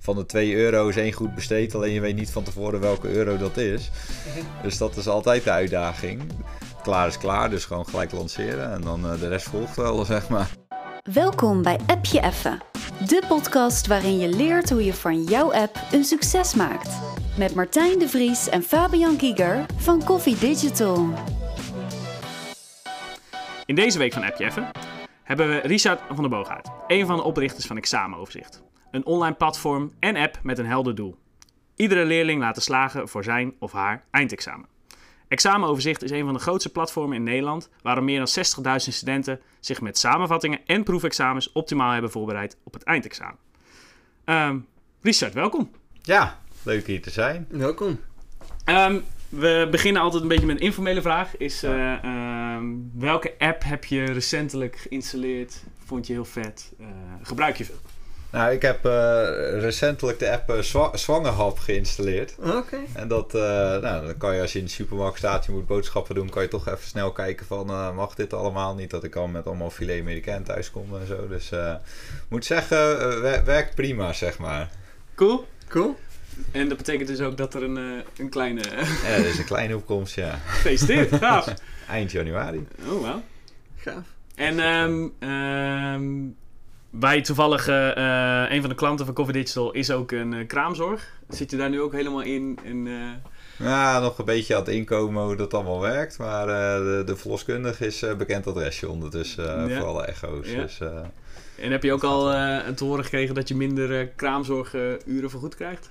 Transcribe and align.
van 0.00 0.16
de 0.16 0.26
2 0.26 0.54
euro 0.54 0.88
is 0.88 0.96
één 0.96 1.12
goed 1.12 1.34
besteed, 1.34 1.74
alleen 1.74 1.92
je 1.92 2.00
weet 2.00 2.16
niet 2.16 2.30
van 2.30 2.42
tevoren 2.42 2.80
welke 2.80 3.08
euro 3.08 3.36
dat 3.36 3.56
is. 3.56 3.90
Dus 4.62 4.78
dat 4.78 4.96
is 4.96 5.08
altijd 5.08 5.44
de 5.44 5.50
uitdaging. 5.50 6.22
Klaar 6.82 7.06
is 7.06 7.18
klaar, 7.18 7.50
dus 7.50 7.64
gewoon 7.64 7.86
gelijk 7.86 8.12
lanceren 8.12 8.72
en 8.72 8.80
dan 8.80 9.12
eh, 9.12 9.20
de 9.20 9.28
rest 9.28 9.48
volgt 9.48 9.76
wel, 9.76 10.04
zeg 10.14 10.28
maar. 10.28 10.50
Welkom 11.12 11.62
bij 11.62 11.78
Appje 11.86 12.20
Effe, 12.20 12.58
de 13.06 13.22
podcast 13.28 13.86
waarin 13.86 14.18
je 14.18 14.28
leert 14.28 14.70
hoe 14.70 14.84
je 14.84 14.94
van 14.94 15.22
jouw 15.22 15.52
app 15.52 15.80
een 15.92 16.04
succes 16.04 16.54
maakt. 16.54 16.90
Met 17.36 17.54
Martijn 17.54 17.98
de 17.98 18.08
Vries 18.08 18.48
en 18.48 18.62
Fabian 18.62 19.16
Kieger 19.16 19.66
van 19.76 20.04
Coffee 20.04 20.38
Digital. 20.38 21.08
In 23.66 23.74
deze 23.74 23.98
week 23.98 24.12
van 24.12 24.24
Appje 24.24 24.44
Effe 24.44 24.70
hebben 25.22 25.48
we 25.48 25.58
Richard 25.58 26.00
van 26.08 26.20
der 26.20 26.30
Boogaard, 26.30 26.68
een 26.86 27.06
van 27.06 27.16
de 27.16 27.22
oprichters 27.22 27.66
van 27.66 27.76
Examenoverzicht. 27.76 28.62
Een 28.90 29.06
online 29.06 29.34
platform 29.34 29.92
en 29.98 30.16
app 30.16 30.38
met 30.42 30.58
een 30.58 30.66
helder 30.66 30.94
doel. 30.94 31.18
Iedere 31.76 32.04
leerling 32.04 32.40
laten 32.40 32.62
slagen 32.62 33.08
voor 33.08 33.24
zijn 33.24 33.54
of 33.58 33.72
haar 33.72 34.04
eindexamen. 34.10 34.68
Examenoverzicht 35.28 36.02
is 36.02 36.10
een 36.10 36.24
van 36.24 36.34
de 36.34 36.40
grootste 36.40 36.68
platformen 36.68 37.16
in 37.16 37.22
Nederland, 37.22 37.70
waarom 37.82 38.04
meer 38.04 38.18
dan 38.18 38.44
60.000 38.64 38.76
studenten 38.76 39.40
zich 39.60 39.80
met 39.80 39.98
samenvattingen 39.98 40.60
en 40.66 40.82
proefexamens 40.82 41.52
optimaal 41.52 41.92
hebben 41.92 42.10
voorbereid 42.10 42.56
op 42.64 42.72
het 42.72 42.82
eindexamen. 42.82 43.38
Ehm, 44.24 44.58
Richard, 45.02 45.34
welkom. 45.34 45.70
Ja, 46.02 46.38
leuk 46.62 46.86
hier 46.86 47.02
te 47.02 47.10
zijn. 47.10 47.46
Welkom. 47.48 48.00
Ehm, 48.64 49.00
we 49.28 49.68
beginnen 49.70 50.02
altijd 50.02 50.22
een 50.22 50.28
beetje 50.28 50.46
met 50.46 50.56
een 50.56 50.66
informele 50.66 51.02
vraag. 51.02 51.36
Is, 51.36 51.62
eh, 51.62 52.04
ehm, 52.04 52.64
welke 52.94 53.34
app 53.38 53.64
heb 53.64 53.84
je 53.84 54.04
recentelijk 54.04 54.76
geïnstalleerd? 54.76 55.62
Vond 55.84 56.06
je 56.06 56.12
heel 56.12 56.24
vet? 56.24 56.72
Eh, 56.78 56.86
gebruik 57.22 57.56
je 57.56 57.64
veel? 57.64 57.80
Nou, 58.30 58.52
ik 58.52 58.62
heb 58.62 58.84
eh, 58.84 58.90
recentelijk 59.60 60.18
de 60.18 60.30
app 60.30 60.56
Zwa- 60.62 60.96
Zwangerhap 60.96 61.58
geïnstalleerd. 61.58 62.34
Oké. 62.38 62.76
En 62.94 63.08
dat, 63.08 63.34
eh, 63.34 63.40
nou, 63.80 64.06
dan 64.06 64.16
kan 64.16 64.34
je 64.34 64.40
als 64.40 64.52
je 64.52 64.58
in 64.58 64.64
de 64.64 64.70
supermarkt 64.70 65.18
staat, 65.18 65.44
je 65.46 65.52
moet 65.52 65.66
boodschappen 65.66 66.14
doen, 66.14 66.28
kan 66.30 66.42
je 66.42 66.48
toch 66.48 66.66
even 66.68 66.86
snel 66.88 67.12
kijken 67.12 67.46
van, 67.46 67.68
eh, 67.70 67.94
mag 67.96 68.14
dit 68.14 68.32
allemaal? 68.32 68.74
Niet 68.74 68.90
dat 68.90 69.04
ik 69.04 69.16
al 69.16 69.26
met 69.26 69.46
allemaal 69.46 69.70
filet 69.70 70.00
americain 70.00 70.42
thuis 70.42 70.70
kom 70.70 70.96
en 71.00 71.06
zo. 71.06 71.28
Dus 71.28 71.50
eh, 71.50 71.74
moet 72.28 72.44
zeggen, 72.44 73.00
eh, 73.00 73.20
wer- 73.20 73.44
werkt 73.44 73.74
prima, 73.74 74.12
zeg 74.12 74.38
maar. 74.38 74.70
Cool. 75.14 75.46
Cool. 75.68 75.96
En 76.52 76.68
dat 76.68 76.76
betekent 76.76 77.08
dus 77.08 77.20
ook 77.20 77.36
dat 77.36 77.54
er 77.54 77.62
een, 77.62 77.76
eh, 77.76 77.84
een 78.18 78.28
kleine 78.30 78.60
Ja, 79.04 79.16
dat 79.16 79.24
is 79.26 79.38
een 79.38 79.44
kleine 79.44 79.76
opkomst, 79.76 80.14
ja. 80.14 80.30
gefeliciteerd. 80.46 81.14
Gaaf. 81.14 81.54
Eind 81.88 82.10
januari. 82.10 82.66
Oh, 82.88 83.02
wel. 83.02 83.22
Gaaf. 83.76 84.04
En 84.34 84.60
ehm, 84.60 85.06
ehm, 85.18 86.26
wij 86.90 87.20
toevallig, 87.20 87.68
eh, 87.68 87.90
eh, 88.44 88.50
een 88.50 88.60
van 88.60 88.70
de 88.70 88.76
klanten 88.76 89.04
van 89.04 89.14
Coffee 89.14 89.34
Digital 89.34 89.72
is 89.72 89.90
ook 89.90 90.12
een 90.12 90.32
eh, 90.32 90.46
kraamzorg. 90.46 91.10
Zit 91.28 91.50
je 91.50 91.56
daar 91.56 91.70
nu 91.70 91.80
ook 91.80 91.92
helemaal 91.92 92.22
in? 92.22 92.58
Eh, 92.64 93.66
Ja, 93.66 93.98
nog 94.00 94.18
een 94.18 94.24
beetje 94.24 94.54
aan 94.54 94.60
het 94.60 94.70
inkomen 94.70 95.22
hoe 95.24 95.36
dat 95.36 95.54
allemaal 95.54 95.80
werkt. 95.80 96.18
Maar 96.18 96.46
de, 96.46 97.02
de 97.06 97.16
verloskundige 97.16 97.86
is 97.86 98.04
bekend 98.18 98.46
adresje 98.46 98.88
ondertussen 98.88 99.68
Ja. 99.68 99.78
voor 99.78 99.86
alle 99.88 100.04
echo's. 100.04 100.50
Ja. 100.50 100.60
Dus, 100.62 100.78
en 101.60 101.70
heb 101.70 101.82
je 101.82 101.92
ook 101.92 102.04
al 102.04 102.22
te 102.74 102.84
horen 102.84 103.04
gekregen 103.04 103.34
dat 103.34 103.48
je 103.48 103.54
minder 103.56 104.06
kraamzorguren 104.08 105.30
vergoed 105.30 105.54
krijgt? 105.54 105.90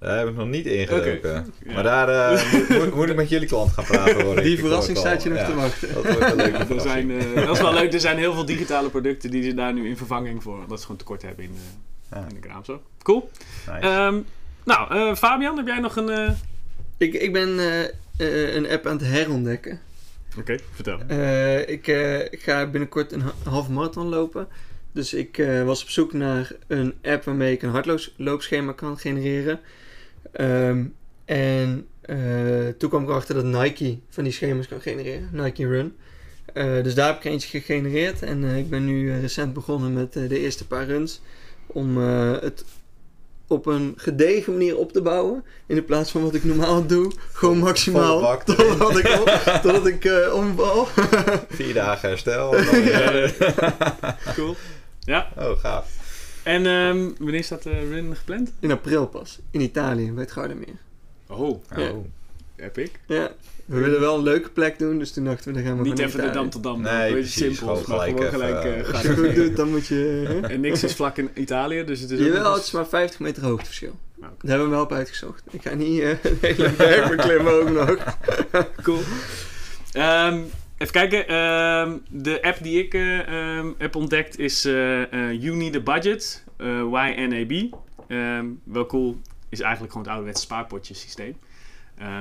Daar 0.00 0.18
heb 0.18 0.28
ik 0.28 0.34
nog 0.36 0.48
niet 0.48 0.66
ingedoken. 0.66 1.20
Ja. 1.64 1.72
Maar 1.74 1.82
daar 1.82 2.08
eh, 2.08 2.94
moet, 2.94 3.08
ik 3.08 3.16
met 3.16 3.28
jullie 3.28 3.48
klant 3.48 3.72
gaan 3.72 3.84
praten 3.84 4.20
hoor. 4.22 4.36
ik. 4.36 4.42
Die 4.42 4.52
Ik 4.52 4.58
verrassing 4.58 4.98
staat 4.98 5.22
je 5.22 5.28
nog 5.28 5.38
Ja, 5.38 5.46
te 5.46 5.54
wachten. 5.54 5.94
Dat 5.94 6.02
wordt 6.04 6.30
een 6.30 6.36
leuke 6.36 6.56
Er 6.74 6.80
zijn, 6.80 7.10
eh, 7.10 7.46
dat 7.46 7.56
is 7.56 7.62
wel 7.62 7.72
leuk. 7.80 7.92
Er 7.92 8.00
zijn 8.00 8.18
heel 8.18 8.32
veel 8.34 8.44
digitale 8.44 8.88
producten 8.90 9.30
die 9.30 9.42
ze 9.42 9.54
daar 9.54 9.72
nu 9.72 9.88
in 9.88 9.96
vervanging 9.96 10.42
voor. 10.42 10.58
Omdat 10.58 10.78
ze 10.78 10.82
gewoon 10.84 10.96
tekort 11.00 11.22
hebben 11.22 11.44
in, 11.44 11.50
eh, 12.10 12.18
Ja, 12.18 12.26
in 12.28 12.34
de 12.34 12.40
kraamzorg. 12.48 12.80
Cool. 13.02 13.30
nice. 13.66 13.78
Ehm, 13.86 14.18
nou, 14.64 14.94
eh, 14.94 15.14
Fabian, 15.14 15.56
heb 15.56 15.66
jij 15.66 15.80
nog 15.80 15.96
een... 15.96 16.08
eh, 16.10 16.30
Ik, 16.98 17.14
ik 17.14 17.32
ben 17.32 17.58
een 18.16 18.68
app 18.70 18.86
aan 18.86 18.96
het 18.96 19.06
herontdekken. 19.06 19.80
Oké, 20.38 20.56
vertel. 20.74 20.98
Eh, 21.08 21.68
ik 21.68 21.88
eh, 21.88 22.18
ga 22.40 22.66
binnenkort 22.66 23.12
een 23.12 23.20
ha- 23.20 23.34
halve 23.50 23.72
marathon 23.72 24.08
lopen. 24.08 24.48
Dus 24.92 25.14
ik 25.14 25.38
eh, 25.38 25.62
was 25.62 25.82
op 25.82 25.88
zoek 25.88 26.12
naar 26.12 26.52
een 26.66 26.94
app 27.02 27.24
waarmee 27.24 27.52
ik 27.52 27.62
een 27.62 27.70
hardloopschema 27.70 28.72
kan 28.72 28.98
genereren. 28.98 29.60
Ehm, 30.32 30.84
en 31.24 31.86
eh, 32.00 32.68
toen 32.78 32.88
kwam 32.88 33.02
ik 33.02 33.08
erachter 33.08 33.34
dat 33.34 33.44
Nike 33.44 33.98
van 34.08 34.24
die 34.24 34.32
schema's 34.32 34.68
kan 34.68 34.80
genereren. 34.80 35.28
Nike 35.32 35.66
Run. 35.66 35.96
Eh, 36.52 36.82
dus 36.82 36.94
daar 36.94 37.06
heb 37.06 37.16
ik 37.16 37.24
eentje 37.24 37.48
gegenereerd. 37.60 38.22
En 38.22 38.44
eh, 38.44 38.58
ik 38.58 38.70
ben 38.70 38.84
nu 38.84 39.20
recent 39.20 39.52
begonnen 39.52 39.92
met 39.92 40.12
de 40.12 40.38
eerste 40.38 40.66
paar 40.66 40.86
runs. 40.86 41.20
Om 41.66 41.96
het 41.96 42.64
op 43.46 43.66
een 43.66 43.94
gedegen 43.96 44.52
manier 44.52 44.76
op 44.76 44.92
te 44.92 45.02
bouwen. 45.02 45.44
In 45.66 45.74
de 45.74 45.82
plaats 45.82 46.10
van 46.10 46.22
wat 46.22 46.34
ik 46.34 46.44
normaal 46.44 46.86
doe. 46.86 47.12
Gewoon 47.32 47.58
maximaal. 47.58 48.38
Totdat 48.44 48.98
ik, 48.98 49.08
op, 49.20 49.60
totdat 49.62 49.86
ik 49.86 50.30
omval. 50.32 50.88
Vier 51.48 51.74
dagen 51.74 52.08
herstel. 52.08 52.54
Cool. 54.34 54.56
Ja, 55.00 55.28
Oh, 55.38 55.58
gaaf. 55.58 56.03
En 56.44 56.66
ehm, 56.66 57.08
wanneer 57.18 57.44
staat 57.44 57.62
de 57.62 57.88
run 57.88 58.16
gepland? 58.16 58.52
In 58.60 58.70
april 58.70 59.06
pas. 59.06 59.38
In 59.50 59.60
Italië, 59.60 60.12
bij 60.12 60.22
het 60.22 60.32
Gardameer. 60.32 60.76
Oh, 61.28 61.62
Ja. 61.76 61.90
Oh. 61.90 62.04
epic. 62.56 62.90
Ja. 63.06 63.32
We 63.64 63.80
willen 63.80 64.00
wel 64.00 64.16
een 64.16 64.22
leuke 64.22 64.48
plek 64.50 64.78
doen. 64.78 64.98
Dus 64.98 65.12
toen 65.12 65.24
dachten 65.24 65.46
we, 65.48 65.52
dan 65.52 65.62
gaan 65.68 65.76
we 65.82 65.88
Niet 65.88 65.98
even 65.98 66.10
de 66.10 66.24
naar 66.24 66.32
Dam 66.34 66.46
Italië. 66.46 66.50
tot 66.50 66.62
Dam. 66.62 66.80
Nee, 66.80 67.12
Beetje 67.14 67.30
simpel. 67.30 67.56
Gewoon 67.56 67.74
maar 67.76 67.84
gelijk 67.84 68.10
gewoon 68.10 68.26
even, 68.26 68.38
gelijk 68.40 68.64
eh, 68.64 68.78
eh, 68.80 68.86
Als 68.86 68.88
gaan. 68.88 69.02
je 69.02 69.08
het 69.08 69.18
goed 69.26 69.34
doet, 69.34 69.56
dan 69.56 69.70
moet 69.70 69.86
je... 69.86 69.94
hè? 70.28 70.40
En 70.40 70.60
niks 70.60 70.82
is 70.84 70.94
vlak 70.94 71.16
in 71.18 71.30
Italië, 71.34 71.84
dus 71.84 72.00
het 72.00 72.10
is 72.10 72.18
ook 72.20 72.26
Jawel, 72.26 72.54
het 72.54 72.62
is 72.64 72.70
maar 72.70 72.86
50 72.86 73.20
meter 73.20 73.42
hoogteverschil. 73.44 73.98
Nou. 74.14 74.32
Dat 74.38 74.48
hebben 74.50 74.66
we 74.68 74.74
wel 74.74 74.82
op 74.84 74.92
uitgezocht. 74.92 75.42
Ik 75.50 75.62
ga 75.62 75.74
niet 75.74 76.00
eh 76.00 76.10
de 76.22 76.36
hele 76.40 76.70
berg 76.70 77.08
beklimmen 77.16 77.52
ook 77.52 77.70
nog. 77.70 78.16
Cool. 78.82 79.00
Ehm, 79.92 80.38
even 80.84 81.08
kijken. 81.08 81.28
ehm, 81.28 81.98
de 82.10 82.42
app 82.42 82.62
die 82.62 82.84
ik 82.84 82.94
eh, 82.94 83.28
ehm, 83.28 83.72
heb 83.78 83.96
ontdekt 83.96 84.38
is 84.38 84.64
eh 84.64 85.02
eh 85.02 85.42
You 85.42 85.56
Need 85.56 85.76
a 85.76 85.80
Budget. 85.80 86.44
YNAB. 86.58 87.78
Ehm, 88.08 88.46
wel 88.64 88.86
cool. 88.86 89.20
Is 89.48 89.60
eigenlijk 89.60 89.92
gewoon 89.92 90.06
het 90.06 90.16
ouderwetse 90.16 90.42
spaarpotje 90.42 90.94
systeem. 90.94 91.36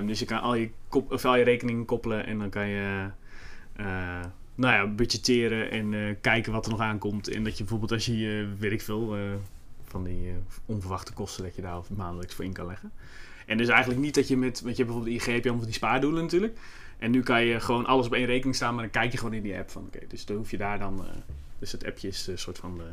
Dus 0.06 0.20
je 0.20 0.26
kan 0.26 0.42
al 0.42 0.56
je, 0.56 0.70
kop, 0.88 1.12
of 1.12 1.26
al 1.26 1.36
je 1.36 1.44
rekeningen 1.44 1.86
koppelen 1.86 2.26
en 2.26 2.40
dan 2.40 2.50
kan 2.50 2.68
je 2.68 3.10
eh, 3.76 3.86
nou 4.56 4.74
ja, 4.74 4.88
budgetteren 4.88 5.72
en 5.72 5.94
eh, 5.94 6.16
kijken 6.22 6.52
wat 6.52 6.66
er 6.66 6.72
nog 6.72 6.82
aankomt. 6.82 7.28
En 7.28 7.44
dat 7.44 7.54
je 7.54 7.64
bijvoorbeeld 7.64 7.92
als 7.92 8.06
je, 8.06 8.48
weet 8.60 8.72
ik 8.72 8.82
veel, 8.82 9.16
van 9.84 10.04
die 10.04 10.34
onverwachte 10.66 11.14
kosten 11.14 11.44
dat 11.44 11.56
je 11.56 11.62
daar 11.62 11.82
maandelijks 11.96 12.36
voor 12.36 12.46
in 12.46 12.54
kan 12.54 12.66
leggen. 12.66 12.92
En 13.46 13.58
dus 13.58 13.68
eigenlijk 13.68 14.02
niet 14.02 14.16
dat 14.16 14.28
je 14.28 14.38
met, 14.38 14.62
want 14.62 14.78
je 14.78 14.84
hebt 14.84 14.94
bijvoorbeeld 14.94 15.22
IG 15.22 15.26
heb 15.26 15.36
je 15.36 15.42
allemaal 15.42 15.58
van 15.58 15.66
die 15.66 15.74
spaardoelen 15.74 16.24
natuurlijk. 16.24 16.58
En 17.04 17.12
nu 17.12 17.22
kan 17.24 17.46
je 17.46 17.60
gewoon 17.60 17.86
alles 17.86 18.06
op 18.06 18.14
één 18.14 18.26
rekening 18.26 18.56
staan, 18.56 18.74
maar 18.76 18.84
dan 18.84 18.92
kijk 19.02 19.12
je 19.12 19.18
gewoon 19.18 19.34
in 19.34 19.42
die 19.44 19.58
app 19.58 19.70
van, 19.72 19.82
oké, 19.88 20.00
dus 20.08 20.26
dan 20.26 20.38
hoef 20.38 20.52
je 20.52 20.58
daar 20.58 20.80
dan, 20.80 21.00
eh, 21.06 21.12
dus 21.60 21.72
het 21.72 21.86
appje 21.86 22.08
is 22.08 22.28
een 22.28 22.38
soort 22.38 22.58
van 22.58 22.78
de 22.78 22.84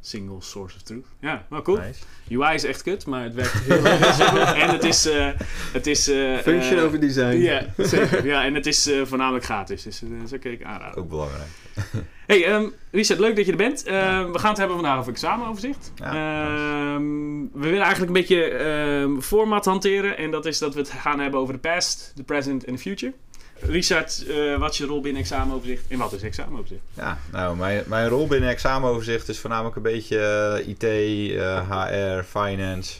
single 0.00 0.40
source 0.42 0.76
of 0.76 0.82
truth. 0.82 1.06
Ja, 1.20 1.46
wel 1.50 1.62
cool. 1.62 1.78
Nice. 1.78 2.02
UI 2.30 2.54
is 2.54 2.64
echt 2.64 2.82
kut, 2.82 3.06
maar 3.06 3.22
het 3.22 3.34
werkt 3.34 3.52
heel 3.52 4.12
simpel. 4.12 4.46
En 4.62 4.68
het 4.70 4.84
is, 4.84 5.06
eh, 5.06 5.28
het 5.72 5.86
is... 5.86 6.08
eh, 6.08 6.36
Function 6.38 6.78
eh, 6.78 6.84
over 6.84 7.00
design. 7.00 7.36
Ja, 7.36 7.66
zeker. 7.76 8.26
Ja, 8.26 8.44
en 8.44 8.54
het 8.54 8.66
is 8.66 8.86
eh, 8.86 9.04
voornamelijk 9.04 9.44
gratis, 9.44 9.82
dus 9.82 10.02
eh, 10.02 10.08
dat 10.20 10.28
zou 10.28 10.40
ik 10.40 10.62
aanraden. 10.62 11.02
Ook 11.02 11.08
belangrijk. 11.08 11.48
Hey, 12.26 12.44
ehm 12.44 12.64
Richard, 12.90 13.18
leuk 13.20 13.36
dat 13.36 13.44
je 13.44 13.50
er 13.50 13.56
bent. 13.56 13.84
Ehm, 13.84 14.30
We 14.32 14.38
gaan 14.38 14.48
het 14.48 14.58
hebben 14.58 14.76
vandaag 14.76 14.98
over 14.98 15.12
examenoverzicht. 15.12 15.92
Ja, 15.96 16.06
Ehm, 16.06 17.04
we 17.52 17.68
willen 17.68 17.80
eigenlijk 17.80 18.06
een 18.06 18.20
beetje 18.20 18.42
ehm, 18.48 19.20
format 19.20 19.64
hanteren. 19.64 20.16
En 20.18 20.30
dat 20.30 20.46
is 20.46 20.58
dat 20.58 20.74
we 20.74 20.80
het 20.80 20.90
gaan 20.90 21.20
hebben 21.20 21.40
over 21.40 21.54
de 21.54 21.60
past, 21.60 22.12
de 22.14 22.22
present 22.22 22.64
en 22.64 22.72
de 22.72 22.78
future. 22.78 23.12
Richard, 23.60 24.24
eh, 24.28 24.56
wat 24.58 24.70
is 24.72 24.78
je 24.78 24.86
rol 24.86 25.00
binnen 25.00 25.22
examenoverzicht? 25.22 25.82
En 25.88 25.98
wat 25.98 26.12
is 26.12 26.22
examenoverzicht? 26.22 26.80
Ja, 26.94 27.18
nou, 27.32 27.56
mijn, 27.56 27.84
mijn 27.86 28.08
rol 28.08 28.26
binnen 28.26 28.48
examenoverzicht 28.50 29.28
is 29.28 29.38
voornamelijk 29.38 29.76
een 29.76 29.82
beetje 29.82 30.18
eh, 30.64 30.68
IT, 30.68 30.82
eh, 30.84 31.70
HR, 31.70 32.22
finance. 32.22 32.94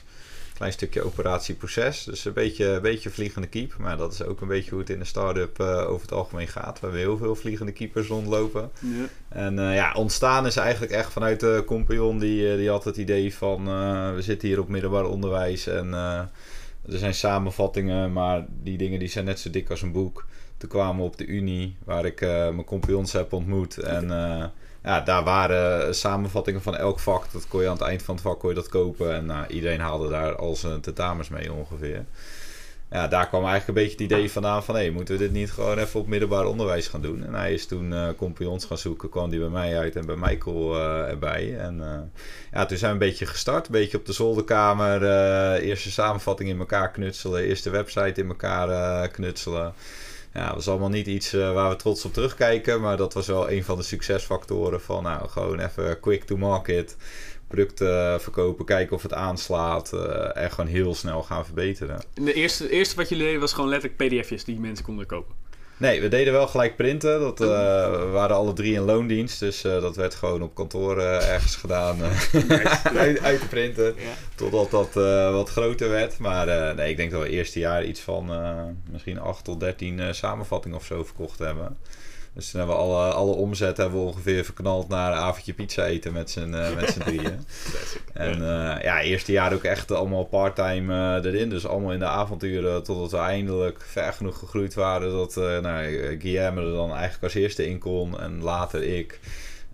Klein 0.57 0.73
stukje 0.73 1.03
operatieproces. 1.03 2.05
Dus 2.05 2.25
een 2.25 2.33
beetje, 2.33 2.65
een 2.65 2.83
beetje 2.83 3.11
vliegende 3.11 3.47
keep. 3.49 3.77
Maar 3.79 3.97
dat 3.97 4.13
is 4.13 4.23
ook 4.23 4.41
een 4.41 4.49
beetje 4.49 4.71
hoe 4.71 4.79
het 4.79 4.91
in 4.91 4.99
de 4.99 5.05
start-up 5.05 5.61
eh, 5.61 5.89
over 5.89 6.01
het 6.01 6.13
algemeen 6.13 6.49
gaat. 6.49 6.81
We 6.81 6.87
hebben 6.87 7.01
heel 7.01 7.17
veel 7.17 7.35
vliegende 7.35 7.73
keepers 7.73 8.07
rondlopen. 8.07 8.71
Ja. 8.81 9.07
En 9.29 9.59
eh, 9.59 9.75
ja, 9.75 9.93
ontstaan 9.95 10.47
is 10.47 10.57
eigenlijk 10.57 10.93
echt 10.93 11.13
vanuit 11.13 11.41
de 11.41 11.63
compagnon. 11.67 12.19
Die, 12.19 12.51
eh, 12.51 12.57
die 12.57 12.69
had 12.71 12.85
het 12.85 12.97
idee 12.97 13.35
van... 13.35 13.65
we 14.15 14.23
zitten 14.23 14.49
hier 14.49 14.61
op 14.61 14.69
middelbaar 14.69 15.05
onderwijs 15.05 15.67
en... 15.67 15.93
er 15.93 16.99
zijn 16.99 17.15
samenvattingen, 17.15 18.13
maar 18.13 18.47
die 18.63 18.79
dingen 18.79 18.99
die 18.99 19.09
zijn 19.09 19.25
net 19.25 19.41
zo 19.41 19.51
dik 19.51 19.71
als 19.71 19.83
een 19.83 19.93
boek. 19.93 20.27
Toen 20.57 20.69
kwamen 20.69 20.97
we 20.97 21.03
op 21.03 21.17
de 21.17 21.27
Unie, 21.27 21.77
waar 21.85 22.05
ik 22.05 22.21
mijn 22.21 22.65
compagnons 22.65 23.13
heb 23.13 23.33
ontmoet. 23.33 23.79
En 23.79 24.11
ja, 24.87 25.01
daar 25.01 25.25
waren 25.25 25.95
samenvattingen 25.95 26.63
van 26.63 26.77
elk 26.77 26.99
vak. 26.99 27.33
Dat 27.33 27.49
kon 27.49 27.61
je 27.61 27.67
aan 27.67 27.73
het 27.73 27.83
eind 27.83 28.03
van 28.03 28.15
het 28.15 28.25
vak 28.25 28.39
kon 28.39 28.49
je 28.49 28.55
dat 28.55 28.69
kopen. 28.69 29.15
En 29.15 29.27
nou, 29.27 29.47
iedereen 29.47 29.81
haalde 29.81 30.09
daar 30.09 30.37
al 30.37 30.57
zijn 30.57 30.81
tentamens 30.81 31.29
mee 31.29 31.53
ongeveer. 31.53 32.05
ja, 32.91 33.09
daar 33.09 33.29
kwam 33.29 33.45
eigenlijk 33.45 33.69
een 33.69 33.85
beetje 33.85 34.05
het 34.05 34.13
idee 34.13 34.31
vandaan 34.31 34.65
van... 34.65 34.77
hé, 34.77 34.91
moeten 34.91 35.15
we 35.15 35.21
dit 35.21 35.33
niet 35.33 35.53
gewoon 35.53 35.79
even 35.79 36.01
op 36.01 36.07
middelbaar 36.07 36.47
onderwijs 36.47 36.89
gaan 36.89 37.01
doen? 37.03 37.25
En 37.25 37.35
hij 37.35 37.53
is 37.53 37.67
toen 37.67 37.93
uh, 37.93 38.09
compagnons 38.17 38.65
gaan 38.65 38.79
zoeken, 38.79 39.09
kwam 39.09 39.31
die 39.31 39.41
bij 39.41 39.49
mij 39.49 39.79
uit 39.79 39.97
en 39.97 40.07
bij 40.07 40.17
Michael 40.17 40.75
uh, 40.75 41.09
erbij. 41.09 41.59
En 41.59 42.11
ja, 42.53 42.67
toen 42.67 42.79
zijn 42.79 42.99
we 42.99 43.05
een 43.05 43.09
beetje 43.09 43.27
gestart. 43.27 43.67
Een 43.67 43.73
beetje 43.73 43.99
op 43.99 44.07
de 44.07 44.13
zolderkamer. 44.13 45.03
eerste 45.61 45.91
samenvatting 45.91 46.49
in 46.49 46.59
elkaar 46.59 46.91
knutselen. 46.91 47.43
Eerste 47.43 47.71
website 47.71 48.21
in 48.21 48.29
elkaar 48.29 49.09
knutselen. 49.09 49.75
Ja, 50.37 50.47
dat 50.47 50.55
was 50.55 50.69
allemaal 50.69 50.89
niet 50.89 51.07
iets 51.07 51.33
waar 51.33 51.71
we 51.71 51.77
trots 51.77 52.05
op 52.05 52.13
terugkijken. 52.13 52.81
Maar 52.81 52.97
dat 52.97 53.15
was 53.15 53.27
wel 53.27 53.51
een 53.51 53.65
van 53.65 53.77
de 53.77 53.83
succesfactoren 53.83 54.81
van... 54.81 55.03
nou, 55.03 55.29
gewoon 55.29 55.61
even 55.61 56.01
quick 56.01 56.25
to 56.25 56.37
market 56.37 56.97
producten 57.47 58.21
verkopen, 58.21 58.65
kijken 58.65 58.97
of 58.97 59.03
het 59.03 59.13
aanslaat 59.13 59.93
uh, 59.95 60.37
en 60.37 60.51
gewoon 60.51 60.71
heel 60.71 60.95
snel 60.95 61.23
gaan 61.23 61.45
verbeteren. 61.45 62.03
De 62.15 62.33
eerste, 62.33 62.71
eerste 62.71 62.97
wat 62.97 63.09
jullie 63.09 63.25
deden 63.25 63.41
was 63.41 63.53
gewoon 63.53 63.69
letterlijk 63.69 64.09
pdf'jes 64.09 64.45
die 64.45 64.61
mensen 64.61 64.85
konden 64.85 65.07
kopen? 65.07 65.35
Nee, 65.79 66.01
we 66.01 66.09
deden 66.09 66.33
wel 66.33 66.47
gelijk 66.47 66.77
printen. 66.77 67.21
Dat, 67.21 67.41
uh, 67.41 67.49
we 67.91 68.09
waren 68.13 68.37
alle 68.37 68.53
drie 68.53 68.75
in 68.75 68.81
loondienst, 68.81 69.41
dus 69.41 69.65
uh, 69.65 69.81
dat 69.81 69.97
werd 69.97 70.15
gewoon 70.15 70.43
op 70.43 70.55
kantoor 70.55 70.99
ergens 70.99 71.57
gedaan. 71.57 71.99
uit, 72.97 73.23
uit 73.23 73.41
te 73.41 73.47
printen, 73.49 73.85
ja. 73.85 74.13
totdat 74.35 74.71
dat 74.71 74.95
wat 75.33 75.49
groter 75.49 75.89
werd. 75.89 76.19
Maar 76.19 76.75
nee, 76.75 76.91
ik 76.91 76.97
denk 76.97 77.11
dat 77.11 77.21
we 77.21 77.27
het 77.27 77.35
eerste 77.35 77.59
jaar 77.59 77.85
iets 77.85 78.01
van 78.01 78.31
misschien 78.91 79.19
8 79.21 79.45
tot 79.45 79.61
13 79.61 80.15
samenvattingen 80.15 80.77
of 80.77 80.85
zo 80.85 81.05
verkocht 81.05 81.39
hebben. 81.39 81.77
Dus 82.37 82.51
toen 82.51 82.61
hebben 82.61 82.77
we 82.77 82.83
alle, 82.83 83.13
alle 83.13 83.35
omzet 83.35 83.77
hebben 83.77 84.01
we 84.01 84.07
ongeveer 84.07 84.45
verknald 84.45 84.89
naar 84.89 85.13
een 85.13 85.19
avondje 85.19 85.53
pizza 85.53 85.85
eten 85.87 86.13
met 86.13 86.31
z'n 86.31 86.53
uh, 86.55 86.75
met 86.75 86.91
z'n 86.91 86.99
drieën. 86.99 87.47
en 88.13 88.39
uh, 88.39 88.83
ja, 88.83 89.01
eerste 89.01 89.33
jaar 89.33 89.53
ook 89.53 89.63
echt 89.63 89.91
allemaal 89.91 90.25
parttime 90.25 91.21
uh, 91.21 91.25
erin. 91.25 91.49
Dus 91.49 91.67
allemaal 91.67 91.93
in 91.93 91.99
de 91.99 92.05
avonturen 92.05 92.83
totdat 92.83 93.11
we 93.11 93.17
eindelijk 93.17 93.83
ver 93.83 94.13
genoeg 94.13 94.39
gegroeid 94.39 94.75
waren 94.75 95.11
dat 95.11 95.37
uh, 95.37 95.59
nou, 95.59 96.19
Guillermo 96.19 96.61
er 96.61 96.73
dan 96.73 96.91
eigenlijk 96.91 97.23
als 97.23 97.35
eerste 97.35 97.69
in 97.69 97.79
kon 97.79 98.21
en 98.21 98.43
later 98.43 98.83
ik. 98.83 99.21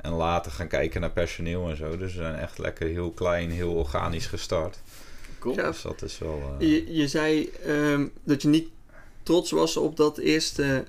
En 0.00 0.12
later 0.12 0.52
gaan 0.52 0.68
kijken 0.68 1.00
naar 1.00 1.10
personeel 1.10 1.68
en 1.68 1.76
zo. 1.76 1.96
Dus 1.96 2.14
we 2.14 2.22
zijn 2.22 2.36
echt 2.36 2.58
lekker 2.58 2.86
heel 2.86 3.10
klein, 3.10 3.50
heel 3.50 3.72
organisch 3.72 4.26
gestart. 4.26 4.78
Cool. 5.38 5.54
Ja. 5.54 5.66
Dus 5.66 5.82
dat 5.82 6.02
is 6.02 6.18
wel... 6.18 6.54
Je, 6.58 6.94
je 6.94 7.08
zei 7.08 7.50
um, 7.66 8.12
dat 8.24 8.42
je 8.42 8.48
niet 8.48 8.68
trots 9.22 9.50
was 9.50 9.76
op 9.76 9.96
dat 9.96 10.18
eerste 10.18 10.84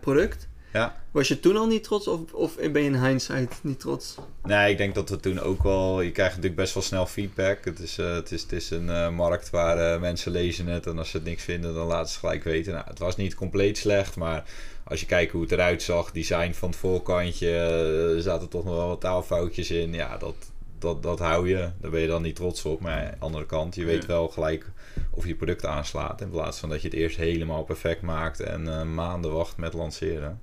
product. 0.00 0.50
Ja. 0.72 0.96
Was 1.10 1.28
je 1.28 1.40
toen 1.40 1.56
al 1.56 1.66
niet 1.66 1.84
trots 1.84 2.08
of, 2.08 2.32
of 2.32 2.56
ben 2.56 2.82
je 2.82 2.88
in 2.88 3.04
hindsight 3.04 3.58
niet 3.62 3.80
trots? 3.80 4.16
Nee, 4.42 4.70
ik 4.70 4.78
denk 4.78 4.94
dat 4.94 5.08
we 5.08 5.16
toen 5.16 5.40
ook 5.40 5.62
wel... 5.62 6.00
Je 6.00 6.12
krijgt 6.12 6.34
natuurlijk 6.34 6.60
best 6.60 6.74
wel 6.74 6.82
snel 6.82 7.06
feedback. 7.06 7.64
Het 7.64 7.78
is, 7.78 7.98
uh, 7.98 8.14
het 8.14 8.32
is, 8.32 8.42
het 8.42 8.52
is 8.52 8.70
een 8.70 8.86
uh, 8.86 9.08
markt 9.08 9.50
waar 9.50 9.94
uh, 9.94 10.00
mensen 10.00 10.32
lezen 10.32 10.66
het 10.66 10.86
en 10.86 10.98
als 10.98 11.10
ze 11.10 11.16
het 11.16 11.26
niks 11.26 11.42
vinden, 11.42 11.74
dan 11.74 11.86
laten 11.86 12.12
ze 12.12 12.18
gelijk 12.18 12.44
weten. 12.44 12.72
Nou, 12.72 12.84
het 12.88 12.98
was 12.98 13.16
niet 13.16 13.34
compleet 13.34 13.78
slecht, 13.78 14.16
maar 14.16 14.44
als 14.84 15.00
je 15.00 15.06
kijkt 15.06 15.32
hoe 15.32 15.42
het 15.42 15.52
eruit 15.52 15.82
zag, 15.82 16.10
design 16.10 16.52
van 16.52 16.68
het 16.68 16.78
voorkantje, 16.78 17.50
er 18.16 18.22
zaten 18.22 18.48
toch 18.48 18.64
nog 18.64 18.74
wel 18.74 18.88
wat 18.88 19.00
taalfoutjes 19.00 19.70
in. 19.70 19.92
Ja, 19.92 20.16
dat, 20.16 20.34
dat, 20.82 21.02
dat 21.02 21.18
hou 21.18 21.48
je. 21.48 21.70
Daar 21.80 21.90
ben 21.90 22.00
je 22.00 22.06
dan 22.06 22.22
niet 22.22 22.36
trots 22.36 22.64
op. 22.64 22.80
Maar 22.80 23.04
aan 23.04 23.10
de 23.10 23.16
andere 23.18 23.46
kant, 23.46 23.74
je 23.74 23.84
weet 23.84 24.06
wel 24.06 24.28
gelijk 24.28 24.66
of 25.10 25.26
je 25.26 25.34
product 25.34 25.66
aanslaat. 25.66 26.20
In 26.20 26.30
plaats 26.30 26.58
van 26.58 26.68
dat 26.68 26.82
je 26.82 26.88
het 26.88 26.96
eerst 26.96 27.16
helemaal 27.16 27.62
perfect 27.62 28.02
maakt 28.02 28.40
en 28.40 28.64
uh, 28.64 28.82
maanden 28.82 29.32
wacht 29.32 29.56
met 29.56 29.72
lanceren. 29.72 30.40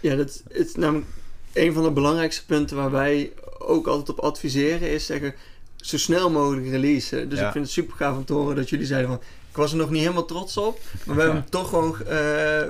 Ja, 0.00 0.16
dat 0.16 0.42
is 0.48 0.74
namelijk 0.74 1.06
een 1.52 1.72
van 1.72 1.82
de 1.82 1.90
belangrijkste 1.90 2.46
punten 2.46 2.76
waar 2.76 2.90
wij 2.90 3.32
ook 3.58 3.86
altijd 3.86 4.18
op 4.18 4.24
adviseren. 4.24 4.90
Is 4.90 5.06
zeggen, 5.06 5.34
zo 5.76 5.98
snel 5.98 6.30
mogelijk 6.30 6.68
releasen. 6.68 7.28
Dus 7.28 7.38
ja. 7.38 7.46
ik 7.46 7.52
vind 7.52 7.64
het 7.64 7.74
super 7.74 7.96
gaaf 7.96 8.16
om 8.16 8.24
te 8.24 8.32
horen 8.32 8.56
dat 8.56 8.68
jullie 8.68 8.86
zeiden 8.86 9.10
van... 9.10 9.20
Ik 9.50 9.56
was 9.56 9.70
er 9.70 9.78
nog 9.78 9.90
niet 9.90 10.00
helemaal 10.00 10.24
trots 10.24 10.56
op. 10.56 10.80
Maar 11.06 11.16
we 11.16 11.20
ja. 11.20 11.26
hebben 11.26 11.42
hem 11.42 11.50
toch 11.50 11.68
gewoon 11.68 11.96
uh, 12.08 12.62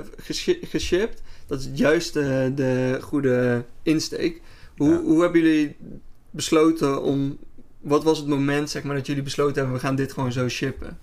geshipped. 0.69 1.21
Dat 1.47 1.59
is 1.59 1.67
juist 1.73 2.13
de, 2.13 2.51
de 2.55 2.97
goede 3.01 3.63
insteek. 3.83 4.41
Hoe, 4.77 5.01
hoe 5.01 5.21
hebben 5.21 5.41
jullie 5.41 5.75
besloten 6.31 7.01
om... 7.01 7.37
Wat 7.79 8.03
was 8.03 8.17
het 8.17 8.27
moment 8.27 8.69
zeg 8.69 8.83
maar, 8.83 8.95
dat 8.95 9.05
jullie 9.05 9.23
besloten 9.23 9.55
hebben... 9.55 9.73
we 9.73 9.79
gaan 9.79 9.95
dit 9.95 10.13
gewoon 10.13 10.31
zo 10.31 10.49
shippen? 10.49 10.97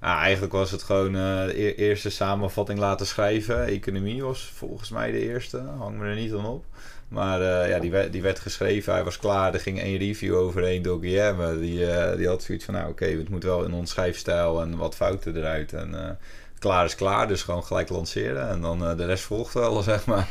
Nou, 0.00 0.18
eigenlijk 0.18 0.52
was 0.52 0.70
het 0.70 0.82
gewoon 0.82 1.14
uh, 1.14 1.44
de 1.44 1.74
eerste 1.74 2.10
samenvatting 2.10 2.78
laten 2.78 3.06
schrijven. 3.06 3.64
Economie 3.64 4.22
was 4.22 4.52
volgens 4.54 4.90
mij 4.90 5.10
de 5.10 5.28
eerste. 5.28 5.58
Hang 5.78 5.98
me 5.98 6.06
er 6.06 6.14
niet 6.14 6.32
aan 6.32 6.46
op. 6.46 6.64
Maar 7.08 7.40
uh, 7.40 7.68
ja, 7.68 7.78
die 7.78 7.90
werd, 7.90 8.12
die 8.12 8.22
werd 8.22 8.38
geschreven. 8.38 8.92
Hij 8.92 9.04
was 9.04 9.18
klaar. 9.18 9.54
Er 9.54 9.60
ging 9.60 9.80
één 9.80 9.98
review 9.98 10.34
overheen 10.34 10.82
door 10.82 11.00
Guillermo. 11.00 11.58
Die, 11.58 11.80
uh, 11.80 12.16
die 12.16 12.28
had 12.28 12.42
zoiets 12.42 12.64
van, 12.64 12.74
nou 12.74 12.90
oké, 12.90 13.04
het 13.04 13.28
moet 13.28 13.42
wel 13.42 13.64
in 13.64 13.72
ons 13.72 13.90
schrijfstijl 13.90 14.62
en 14.62 14.76
wat 14.76 14.94
fouten 14.94 15.36
eruit. 15.36 15.72
En 15.72 16.18
klaar 16.62 16.84
is 16.84 16.94
klaar. 16.94 17.28
Dus 17.28 17.42
gewoon 17.42 17.64
gelijk 17.64 17.88
lanceren. 17.88 18.48
En 18.48 18.60
dan 18.60 18.96
de 18.96 19.06
rest 19.06 19.24
volgt 19.24 19.54
wel, 19.54 19.82
zeg 19.92 20.06
maar. 20.06 20.28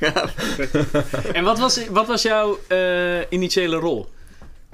Ja, 0.00 0.24
en 1.38 1.44
wat 1.44 1.58
was, 1.58 1.88
wat 1.88 2.06
was 2.06 2.22
jouw 2.22 2.58
initiële 3.28 3.76
rol? 3.76 4.08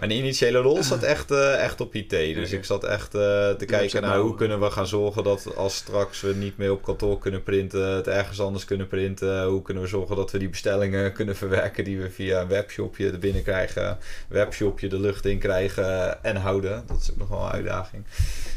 Mijn 0.00 0.12
initiële 0.12 0.58
rol 0.58 0.82
zat 0.82 1.02
echt, 1.02 1.31
uh, 1.31 1.62
echt 1.64 1.81
op 1.81 1.94
IT. 1.94 2.11
Dus 2.11 2.31
okay. 2.31 2.58
ik 2.58 2.64
zat 2.64 2.85
echt 2.85 3.14
uh, 3.14 3.20
te 3.50 3.64
kijken 3.67 4.02
naar 4.02 4.19
hoe 4.19 4.35
kunnen 4.35 4.61
we 4.61 4.70
gaan 4.70 4.87
zorgen 4.87 5.25
dat 5.25 5.56
als 5.56 5.75
straks 5.75 6.20
we 6.20 6.35
niet 6.35 6.56
meer 6.56 6.73
op 6.73 6.82
kantoor 6.82 7.19
kunnen 7.19 7.43
printen, 7.43 7.94
het 7.94 8.08
ergens 8.08 8.41
anders 8.41 8.64
kunnen 8.64 8.87
printen. 8.87 9.44
Hoe 9.44 9.62
kunnen 9.62 9.82
we 9.82 9.88
zorgen 9.88 10.17
dat 10.17 10.31
we 10.31 10.38
die 10.38 10.49
bestellingen 10.49 11.12
kunnen 11.12 11.37
verwerken 11.37 11.85
die 11.85 12.00
we 12.00 12.11
via 12.11 12.41
een 12.41 12.49
webshopje 12.49 13.11
er 13.11 13.19
binnen 13.19 13.43
krijgen, 13.43 13.99
webshopje 14.29 14.88
de 14.88 15.00
lucht 15.00 15.25
in 15.25 15.38
krijgen 15.38 16.25
en 16.25 16.37
houden. 16.37 16.85
Dat 16.87 17.00
is 17.00 17.11
ook 17.11 17.19
nog 17.19 17.29
wel 17.29 17.44
een 17.44 17.53
uitdaging. 17.53 18.05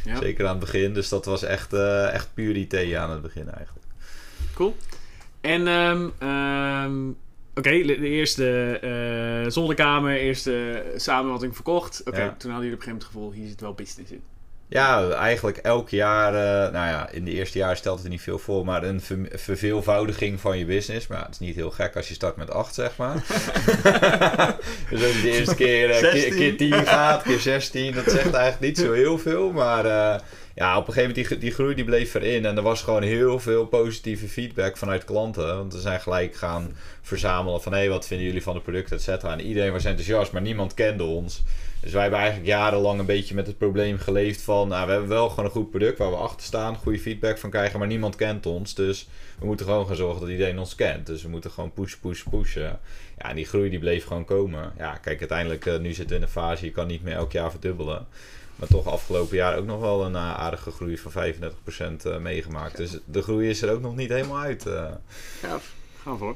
Ja. 0.06 0.16
Zeker 0.16 0.46
aan 0.46 0.56
het 0.56 0.60
begin. 0.60 0.94
Dus 0.94 1.10
dat 1.10 1.26
was 1.26 1.44
echt, 1.44 1.74
uh, 1.74 2.14
echt 2.14 2.30
puur 2.34 2.56
IT 2.56 2.96
aan 2.96 3.12
het 3.12 3.22
begin 3.22 3.50
eigenlijk. 3.52 3.86
Cool. 4.54 4.76
En 5.42 5.68
um, 5.68 6.14
um 6.28 7.18
Oké, 7.56 7.70
okay, 7.70 7.86
de 7.86 7.98
eerste 7.98 8.80
uh, 9.44 9.52
zolderkamer, 9.52 10.18
eerste 10.18 10.84
samenvatting 10.96 11.56
verkocht. 11.56 12.00
Oké, 12.00 12.10
okay, 12.10 12.24
ja. 12.24 12.36
toen 12.38 12.52
hadden 12.52 12.70
jullie 12.70 12.74
op 12.74 12.88
een 12.88 12.92
gegeven 12.92 12.92
moment 12.92 13.04
het 13.04 13.12
gevoel, 13.12 13.32
hier 13.32 13.48
zit 13.48 13.62
wel 13.62 13.74
business 13.74 14.12
in. 14.12 14.24
Ja, 14.68 15.10
eigenlijk 15.10 15.58
elk 15.58 15.90
jaar, 15.90 16.34
uh, 16.34 16.74
nou 16.74 16.88
ja, 16.88 17.10
in 17.10 17.26
de 17.26 17.32
eerste 17.32 17.58
jaar 17.58 17.78
stelt 17.78 17.96
het 17.96 18.06
er 18.06 18.12
niet 18.12 18.22
veel 18.22 18.40
voor, 18.40 18.66
maar 18.66 18.84
een 18.84 19.02
ver 19.02 19.28
verveelvoudiging 19.34 20.40
van 20.40 20.58
je 20.58 20.66
business. 20.66 21.08
Maar 21.08 21.18
ja, 21.18 21.24
het 21.24 21.34
is 21.34 21.40
niet 21.40 21.56
heel 21.56 21.72
gek 21.72 21.96
als 21.96 22.08
je 22.08 22.14
start 22.14 22.36
met 22.36 22.52
8, 22.52 22.74
zeg 22.74 22.98
maar. 22.98 23.14
dus 24.90 25.04
als 25.04 25.16
je 25.16 25.22
de 25.22 25.32
eerste 25.32 25.56
keer, 25.56 25.90
uh, 25.90 26.12
keer, 26.12 26.34
keer 26.34 26.58
10 26.58 26.74
gaat, 26.74 27.22
keer 27.22 27.40
16, 27.40 27.94
dat 27.94 28.04
zegt 28.04 28.34
eigenlijk 28.34 28.60
niet 28.60 28.78
zo 28.78 28.92
heel 28.92 29.18
veel. 29.18 29.52
Maar 29.52 30.22
ja, 30.56 30.78
op 30.78 30.88
een 30.88 30.94
gegeven 30.94 31.16
moment 31.16 31.30
die, 31.30 31.38
die 31.38 31.52
groei 31.52 31.76
die 31.76 31.86
bleef 31.86 32.14
erin. 32.14 32.46
En 32.46 32.58
er 32.58 32.64
was 32.64 32.82
gewoon 32.82 33.04
heel 33.04 33.40
veel 33.40 33.66
positieve 33.66 34.28
feedback 34.28 34.78
vanuit 34.78 35.06
klanten. 35.06 35.58
Want 35.58 35.74
we 35.74 35.80
zijn 35.80 36.00
gelijk 36.00 36.36
gaan 36.36 36.76
verzamelen 37.02 37.62
van... 37.62 37.72
hé, 37.72 37.78
hey, 37.78 37.90
wat 37.90 38.08
vinden 38.08 38.26
jullie 38.26 38.44
van 38.44 38.54
het 38.54 38.64
product, 38.64 38.92
et 38.92 39.02
cetera. 39.02 39.32
En 39.32 39.42
iedereen 39.42 39.72
was 39.72 39.86
enthousiast, 39.86 40.32
maar 40.32 40.42
niemand 40.42 40.74
kende 40.74 41.04
ons. 41.04 41.44
Dus 41.80 41.92
wij 41.92 42.02
hebben 42.02 42.20
eigenlijk 42.20 42.50
jarenlang 42.50 43.00
een 43.00 43.06
beetje 43.06 43.36
met 43.36 43.48
het 43.48 43.58
probleem 43.58 43.98
geleefd 43.98 44.42
van... 44.42 44.68
Nou, 44.68 44.86
we 44.86 44.92
hebben 44.92 45.10
wel 45.10 45.30
gewoon 45.30 45.46
een 45.46 45.52
goed 45.52 45.70
product 45.70 45.98
waar 45.98 46.10
we 46.10 46.16
achter 46.16 46.46
staan, 46.46 46.76
goede 46.76 47.00
feedback 47.00 47.38
van 47.38 47.50
krijgen, 47.50 47.80
maar 47.80 47.88
niemand 47.88 48.16
kent 48.16 48.46
ons. 48.46 48.76
Dus 48.76 49.08
we 49.40 49.46
moeten 49.46 49.66
gewoon 49.66 49.88
gaan 49.88 49.96
zorgen 49.96 50.22
dat 50.22 50.30
iedereen 50.30 50.60
ons 50.60 50.76
kent. 50.76 51.06
Dus 51.06 51.24
we 51.24 51.30
moeten 51.30 51.52
gewoon 51.52 51.74
push, 51.74 51.94
push, 51.96 52.24
pushen. 52.30 52.80
Ja, 53.18 53.30
en 53.30 53.36
die 53.36 53.46
groei 53.46 53.70
die 53.70 53.80
bleef 53.80 54.06
gewoon 54.06 54.26
komen. 54.26 54.74
Ja, 54.78 54.94
kijk, 54.94 55.20
uiteindelijk, 55.20 55.66
uh, 55.66 55.78
nu 55.78 55.94
zitten 55.94 56.10
we 56.10 56.16
in 56.16 56.22
een 56.22 56.28
fase, 56.28 56.66
je 56.66 56.72
kan 56.72 56.88
niet 56.88 57.04
meer 57.04 57.16
elk 57.16 57.32
jaar 57.32 57.52
verdubbelen. 57.52 58.08
Maar 58.56 58.68
toch 58.68 58.88
afgelopen 58.88 59.36
jaar 59.36 59.58
ook 59.58 59.66
nog 59.66 59.80
wel 59.80 60.06
een 60.06 60.12
uh, 60.12 60.36
aardige 60.36 60.72
groei 60.72 60.98
van 60.98 61.12
35% 61.12 62.06
uh, 62.06 62.18
meegemaakt. 62.18 62.78
Dus 62.78 63.00
de 63.06 63.22
groei 63.22 63.50
is 63.50 63.62
er 63.62 63.72
ook 63.72 63.82
nog 63.82 63.96
niet 63.96 64.10
helemaal 64.10 64.40
uit. 64.40 64.66
Uh. 64.66 64.92
Ja, 65.42 65.60
gaan 66.04 66.18
voor. 66.18 66.36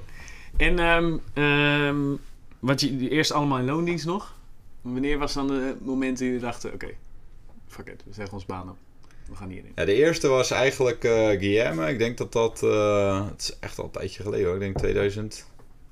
En 0.58 0.80
um, 0.80 1.22
um, 1.44 2.20
wat 2.60 2.82
je 2.82 3.10
eerst 3.10 3.32
allemaal 3.32 3.58
in 3.58 3.66
loondienst 3.66 4.06
nog? 4.06 4.36
Wanneer 4.82 5.18
was 5.18 5.34
dan 5.34 5.48
de 5.48 5.76
moment 5.82 6.18
dat 6.18 6.28
jullie 6.28 6.42
dachten: 6.42 6.74
oké, 6.74 6.86
okay, 6.86 6.98
fuck 7.68 7.88
it, 7.88 8.04
we 8.06 8.14
zeggen 8.14 8.34
ons 8.34 8.46
baan 8.46 8.70
op. 8.70 8.78
We 9.30 9.36
gaan 9.36 9.50
hierin. 9.50 9.72
Ja, 9.76 9.86
de 9.86 9.94
eerste 9.94 10.28
was 10.28 10.52
eigenlijk 10.52 11.04
uh, 11.04 11.12
Guillermo. 11.28 11.84
Ik 11.86 11.98
denk 11.98 12.18
dat 12.18 12.32
dat. 12.32 12.62
Uh, 12.64 13.28
het 13.30 13.42
is 13.42 13.60
echt 13.60 13.80
al 13.80 13.86
een 13.86 13.92
tijdje 13.92 14.24
geleden 14.24 14.46
hoor. 14.46 14.56
Ik 14.56 14.60
denk 14.60 14.78
2000. 14.78 15.46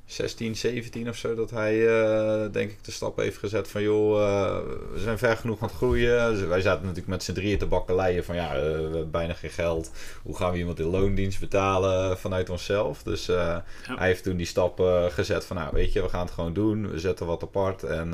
16, 0.06 0.56
17 0.56 1.10
of 1.10 1.16
zo, 1.16 1.36
dat 1.36 1.52
hij 1.52 1.76
uh, 1.76 2.52
denk 2.52 2.72
ik 2.72 2.84
de 2.84 2.92
stap 2.92 3.18
heeft 3.18 3.38
gezet 3.38 3.68
van 3.68 3.82
joh, 3.82 4.20
uh, 4.20 4.58
we 4.94 5.00
zijn 5.00 5.18
ver 5.18 5.38
genoeg 5.38 5.62
aan 5.62 5.68
het 5.68 5.78
groeien. 5.78 6.34
Dus 6.34 6.48
wij 6.48 6.62
zaten 6.62 6.82
natuurlijk 6.82 7.08
met 7.08 7.24
z'n 7.24 7.34
drieën 7.34 7.58
te 7.58 7.66
bakkeleien 7.66 8.24
van 8.24 8.36
ja, 8.36 8.56
uh, 8.56 8.62
we 8.62 8.82
hebben 8.82 9.12
bijna 9.12 9.34
geen 9.34 9.50
geld. 9.50 9.92
Hoe 10.24 10.36
gaan 10.36 10.52
we 10.52 10.58
iemand 10.58 10.80
in 10.80 10.86
loondienst 10.86 11.40
betalen 11.40 12.18
vanuit 12.18 12.50
onszelf? 12.50 13.04
Dus 13.04 13.26
ja. 13.26 13.64
hij 13.86 14.08
heeft 14.08 14.24
toen 14.24 14.38
die 14.38 14.46
stap 14.46 14.80
gezet 15.10 15.46
van 15.46 15.56
nou 15.56 15.70
weet 15.74 15.94
je, 15.94 16.02
we 16.02 16.10
gaan 16.10 16.26
het 16.26 16.34
gewoon 16.34 16.54
doen. 16.54 16.92
We 16.92 17.00
zetten 17.00 17.26
wat 17.26 17.44
apart 17.44 17.84
en 17.84 18.12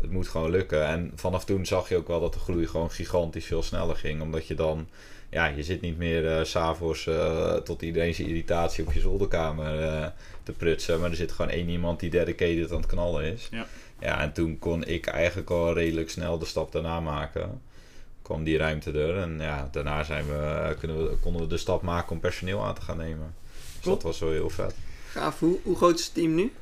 het 0.00 0.10
moet 0.10 0.28
gewoon 0.28 0.50
lukken. 0.50 0.86
En 0.86 1.12
vanaf 1.14 1.44
toen 1.44 1.66
zag 1.66 1.88
je 1.88 1.96
ook 1.96 2.08
wel 2.08 2.20
dat 2.20 2.32
de 2.32 2.38
groei 2.38 2.66
gewoon 2.66 2.90
gigantisch 2.90 3.46
veel 3.46 3.62
sneller 3.62 3.96
ging. 3.96 4.22
Omdat 4.22 4.46
je 4.46 4.54
dan 4.54 4.88
ja, 5.30 5.46
je 5.46 5.62
zit 5.62 5.80
niet 5.80 5.98
meer 5.98 6.24
uh, 6.38 6.44
s'avonds 6.44 7.06
uh, 7.06 7.54
tot 7.54 7.82
iedereen 7.82 8.14
zijn 8.14 8.28
irritatie 8.28 8.86
op 8.86 8.92
je 8.92 9.00
zolderkamer 9.00 9.80
uh, 9.80 10.06
te 10.42 10.52
prutsen. 10.52 11.00
Maar 11.00 11.10
er 11.10 11.16
zit 11.16 11.32
gewoon 11.32 11.50
één 11.50 11.68
iemand 11.68 12.00
die 12.00 12.10
dedicated 12.10 12.70
aan 12.70 12.76
het 12.76 12.86
knallen 12.86 13.32
is. 13.32 13.48
Ja. 13.50 13.66
ja, 14.00 14.20
en 14.20 14.32
toen 14.32 14.58
kon 14.58 14.84
ik 14.84 15.06
eigenlijk 15.06 15.50
al 15.50 15.72
redelijk 15.72 16.10
snel 16.10 16.38
de 16.38 16.44
stap 16.44 16.72
daarna 16.72 17.00
maken. 17.00 17.60
kwam 18.22 18.44
die 18.44 18.56
ruimte 18.58 18.92
er. 18.92 19.16
En 19.16 19.36
ja, 19.40 19.68
daarna 19.72 20.02
zijn 20.04 20.26
we, 20.26 20.74
kunnen 20.78 21.02
we, 21.10 21.16
konden 21.16 21.42
we 21.42 21.48
de 21.48 21.56
stap 21.56 21.82
maken 21.82 22.10
om 22.12 22.20
personeel 22.20 22.64
aan 22.64 22.74
te 22.74 22.80
gaan 22.80 22.96
nemen. 22.96 23.34
Dus 23.52 23.82
Cool. 23.82 23.94
dat 23.94 24.02
was 24.02 24.18
wel 24.18 24.30
heel 24.30 24.50
vet. 24.50 24.74
Gaaf. 25.08 25.38
Hoe, 25.38 25.58
hoe 25.62 25.76
groot 25.76 25.98
is 25.98 26.04
het 26.04 26.14
team 26.14 26.34
nu? 26.34 26.52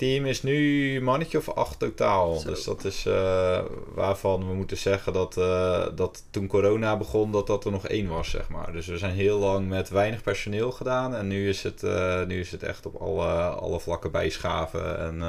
Team 0.00 0.26
is 0.26 0.42
nu 0.42 0.96
een 0.96 1.04
mannetje 1.04 1.38
of 1.38 1.48
acht 1.48 1.78
totaal. 1.78 2.36
Zo. 2.36 2.48
Dus 2.48 2.64
dat 2.64 2.84
is 2.84 3.06
eh, 3.06 3.60
waarvan 3.94 4.48
we 4.48 4.54
moeten 4.54 4.76
zeggen 4.76 5.12
dat, 5.12 5.36
eh, 5.36 5.86
dat 5.94 6.24
toen 6.30 6.46
corona 6.46 6.96
begon, 6.96 7.32
dat 7.32 7.46
dat 7.46 7.64
er 7.64 7.70
nog 7.70 7.86
één 7.86 8.08
was, 8.08 8.30
zeg 8.30 8.48
maar. 8.48 8.72
Dus 8.72 8.86
we 8.86 8.98
zijn 8.98 9.14
heel 9.14 9.38
lang 9.38 9.68
met 9.68 9.88
weinig 9.88 10.22
personeel 10.22 10.72
gedaan. 10.72 11.14
En 11.14 11.28
nu 11.28 11.48
is 11.48 11.62
het, 11.62 11.82
eh, 11.82 12.24
nu 12.24 12.40
is 12.40 12.50
het 12.50 12.62
echt 12.62 12.86
op 12.86 12.94
alle, 12.94 13.32
alle 13.38 13.80
vlakken 13.80 14.10
bijschaven 14.10 14.98
en 14.98 15.22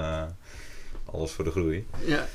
alles 1.06 1.32
voor 1.32 1.44
de 1.44 1.51
groei. 1.51 1.88
Ja. 2.06 2.28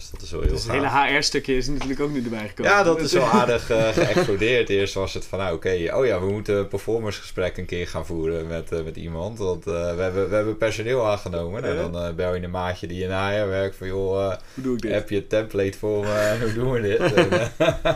Dus 0.00 0.10
dat 0.10 0.22
is 0.22 0.30
wel 0.30 0.40
heel 0.40 0.50
Dus 0.50 0.62
het 0.64 0.72
gaaf. 0.72 0.94
hele 1.04 1.16
HR-stukje 1.16 1.56
is 1.56 1.68
natuurlijk 1.68 2.00
ook 2.00 2.10
nu 2.10 2.24
erbij 2.24 2.48
gekomen. 2.48 2.72
Ja, 2.72 2.82
dat 2.82 3.00
is 3.00 3.12
wel 3.12 3.24
aardig 3.40 3.70
eh, 3.70 3.88
geëxplodeerd. 3.88 4.68
Eerst 4.68 4.94
was 4.94 5.14
het 5.14 5.24
van, 5.26 5.38
nou 5.38 5.54
oké, 5.54 5.90
oh 5.94 6.06
ja, 6.06 6.20
we 6.20 6.30
moeten 6.30 6.68
performancegesprek 6.68 7.56
een 7.56 7.66
keer 7.66 7.88
gaan 7.88 8.06
voeren 8.06 8.46
met, 8.46 8.72
eh, 8.72 8.82
met 8.84 8.96
iemand. 8.96 9.38
Want 9.38 9.66
eh, 9.66 9.72
we, 9.94 10.02
hebben, 10.02 10.28
we 10.28 10.34
hebben 10.34 10.56
personeel 10.56 11.06
aangenomen. 11.10 11.64
En 11.64 11.74
Ja. 11.74 11.88
dan 11.88 12.14
bel 12.14 12.34
je 12.34 12.42
een 12.42 12.50
maatje 12.50 12.86
die 12.86 13.02
in 13.02 13.10
HR 13.10 13.46
werkt 13.48 13.76
van, 13.76 13.86
joh, 13.86 14.28
Hoe 14.54 14.62
doe 14.62 14.74
ik 14.76 14.82
dit? 14.82 14.92
heb 14.92 15.10
je 15.10 15.16
een 15.16 15.26
template 15.26 15.78
voor 15.78 16.04
me 16.04 16.38
hoe 16.42 16.52
doen 16.52 16.70
we 16.72 16.80
dit? 16.80 17.00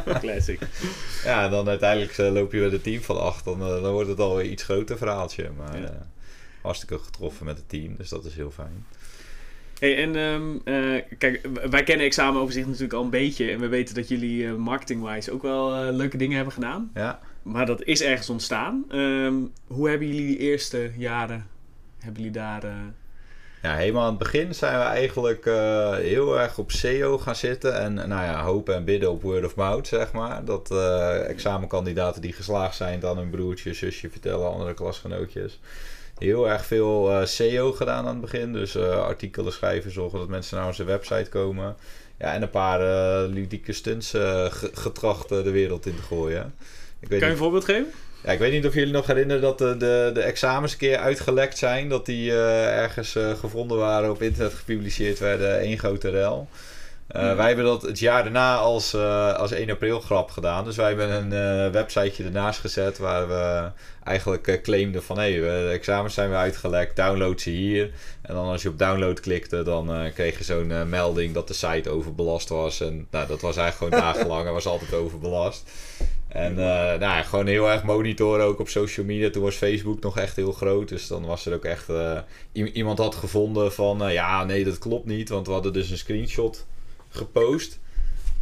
En, 0.05 0.21
Classic. 0.21 0.61
ja, 1.25 1.45
en 1.45 1.51
dan 1.51 1.69
uiteindelijk 1.69 2.17
loop 2.19 2.53
je 2.53 2.61
met 2.61 2.73
een 2.73 2.81
team 2.83 3.03
van 3.03 3.21
acht. 3.21 3.45
Dan, 3.45 3.59
dan 3.59 3.93
wordt 3.93 4.09
het 4.09 4.21
alweer 4.21 4.47
iets 4.47 4.63
groter 4.63 4.97
verhaaltje. 4.99 5.51
Maar 5.57 5.81
Ja. 5.81 6.07
hartstikke 6.63 6.99
getroffen 6.99 7.45
met 7.47 7.57
het 7.57 7.69
team, 7.69 7.95
dus 7.97 8.09
dat 8.09 8.25
is 8.25 8.35
heel 8.35 8.51
fijn. 8.51 8.87
Hey, 9.85 9.97
en 9.97 10.17
ehm, 10.17 10.57
eh, 10.65 11.03
kijk, 11.19 11.49
wij 11.71 11.83
kennen 11.83 12.07
examenoverzicht 12.07 12.67
natuurlijk 12.67 12.93
al 12.93 13.03
een 13.03 13.11
beetje. 13.11 13.51
En 13.51 13.61
we 13.61 13.69
weten 13.69 13.95
dat 13.95 14.09
jullie 14.09 14.47
eh, 14.47 14.55
marketing-wise 14.55 15.33
ook 15.33 15.43
wel 15.43 15.75
eh, 15.75 15.95
leuke 15.95 16.17
dingen 16.17 16.37
hebben 16.37 16.55
gedaan. 16.55 16.91
Ja. 16.95 17.19
Maar 17.43 17.67
dat 17.67 17.83
is 17.83 18.03
ergens 18.03 18.31
ontstaan. 18.31 18.85
Ehm, 18.91 19.35
hoe 19.67 19.89
hebben 19.89 20.09
jullie 20.09 20.27
die 20.27 20.39
eerste 20.39 20.91
jaren, 20.97 21.47
hebben 21.99 22.23
jullie 22.23 22.39
daar... 22.39 22.63
Ja, 23.63 23.75
helemaal 23.75 24.03
aan 24.03 24.09
het 24.09 24.19
begin 24.19 24.55
zijn 24.55 24.79
we 24.79 24.85
eigenlijk 24.85 25.45
heel 26.03 26.41
erg 26.41 26.59
op 26.59 26.71
SEO 26.71 27.19
gaan 27.19 27.37
zitten. 27.37 27.81
En 27.81 27.95
nou 27.95 28.09
ja, 28.09 28.43
hopen 28.43 28.75
en 28.75 28.85
bidden 28.85 29.11
op 29.11 29.23
word 29.23 29.45
of 29.45 29.57
mouth, 29.57 29.87
zeg 29.87 30.13
maar. 30.13 30.45
Dat 30.45 30.71
examenkandidaten 31.27 32.23
die 32.23 32.33
geslaagd 32.33 32.77
zijn 32.77 33.01
dan 33.01 33.19
hun 33.19 33.31
broertje, 33.31 33.75
zusje 33.75 34.11
vertellen, 34.11 34.53
andere 34.53 34.75
klasgenootjes. 34.75 35.61
Heel 36.19 36.49
erg 36.49 36.65
veel 36.67 37.11
eh, 37.11 37.25
SEO 37.27 37.73
gedaan 37.73 38.07
aan 38.07 38.13
het 38.13 38.21
begin. 38.21 38.53
Dus 38.53 38.75
eh, 38.75 39.05
artikelen 39.05 39.53
schrijven, 39.53 39.91
zorgen 39.93 40.19
dat 40.19 40.29
mensen 40.29 40.57
naar 40.57 40.67
onze 40.67 40.85
website 40.85 41.31
komen. 41.31 41.77
Ja, 42.19 42.33
en 42.33 42.43
een 42.43 42.51
paar 42.51 42.81
eh, 42.81 43.29
ludieke 43.33 43.73
stunts 43.73 44.11
ge- 44.11 44.71
getracht 44.75 45.29
de 45.29 45.51
wereld 45.51 45.87
in 45.87 45.97
te 45.97 46.03
gooien. 46.03 46.55
Ik 47.01 47.09
weet 47.09 47.19
kan 47.19 47.29
je 47.29 47.35
een 47.35 47.41
voorbeeld 47.41 47.65
geven? 47.65 47.87
ja, 48.25 48.31
ik 48.33 48.39
weet 48.39 48.53
niet 48.53 48.67
of 48.67 48.75
jullie 48.75 48.93
nog 48.93 49.07
herinneren 49.07 49.43
dat 49.43 49.59
de, 49.59 49.77
de, 49.77 50.11
de 50.15 50.21
examens 50.21 50.73
een 50.73 50.79
keer 50.79 50.97
uitgelekt 50.97 51.59
zijn. 51.59 51.89
Dat 51.89 52.07
die 52.07 52.33
ergens 52.33 53.17
gevonden 53.41 53.79
waren, 53.79 54.11
op 54.11 54.23
internet 54.23 54.55
gepubliceerd 54.55 55.19
werden. 55.19 55.59
één 55.59 55.79
grote 55.79 56.11
rel. 56.11 56.49
Eh. 57.07 57.37
Wij 57.37 57.47
hebben 57.47 57.65
dat 57.65 57.83
het 57.83 57.99
jaar 57.99 58.23
daarna 58.23 58.57
als, 58.57 58.95
eh, 58.95 59.35
als 59.35 59.51
1 59.51 59.71
april 59.71 60.01
grap 60.01 60.31
gedaan. 60.31 60.65
Dus 60.65 60.77
wij 60.77 60.89
hebben 60.89 61.11
een 61.11 61.33
eh, 61.33 61.73
websiteje 61.73 62.25
ernaast 62.25 62.61
gezet 62.61 62.99
waar 62.99 63.29
we 63.29 63.71
eigenlijk 64.05 64.63
claimden 64.63 65.03
van... 65.03 65.19
hé, 65.19 65.33
hey, 65.33 65.41
de 65.41 65.71
examens 65.73 66.15
zijn 66.15 66.29
weer 66.29 66.39
uitgelekt, 66.39 66.97
download 66.97 67.41
ze 67.41 67.51
hier. 67.51 67.91
En 68.23 68.35
dan 68.35 68.47
als 68.47 68.63
je 68.63 68.69
op 68.69 68.79
download 68.79 69.21
klikte, 69.21 69.63
dan 69.63 70.11
kreeg 70.15 70.39
je 70.39 70.45
zo'n 70.45 70.89
melding 70.89 71.35
dat 71.35 71.49
de 71.49 71.55
site 71.55 71.91
overbelast 71.91 72.49
was. 72.49 72.81
En 72.81 73.07
nou, 73.11 73.27
dat 73.27 73.41
was 73.41 73.57
eigenlijk 73.57 73.95
gewoon 73.95 74.13
dagenlang, 74.13 74.43
hij 74.43 74.53
was 74.53 74.67
altijd 74.67 74.95
overbelast. 74.95 75.71
En 76.29 76.55
nou, 76.55 77.01
ja, 77.01 77.23
gewoon 77.23 77.47
heel 77.47 77.71
erg 77.71 77.83
monitoren 77.83 78.45
ook 78.45 78.61
op 78.61 78.69
social 78.69 79.07
media. 79.07 79.31
Toen 79.31 79.43
was 79.43 79.55
Facebook 79.55 80.01
nog 80.01 80.19
echt 80.19 80.37
heel 80.37 80.53
groot. 80.53 80.89
Dus 80.89 81.07
dan 81.07 81.27
was 81.27 81.47
er 81.47 81.55
ook 81.55 81.65
echt... 81.65 81.89
iemand 82.53 82.99
had 82.99 83.15
gevonden 83.15 83.73
van... 83.73 84.13
ja, 84.13 84.45
nee, 84.45 84.65
dat 84.65 84.79
klopt 84.79 85.07
niet. 85.07 85.29
Want 85.29 85.47
we 85.47 85.53
hadden 85.53 85.73
dus 85.73 85.91
een 85.91 85.99
screenshot 85.99 86.67
gepost. 87.17 87.79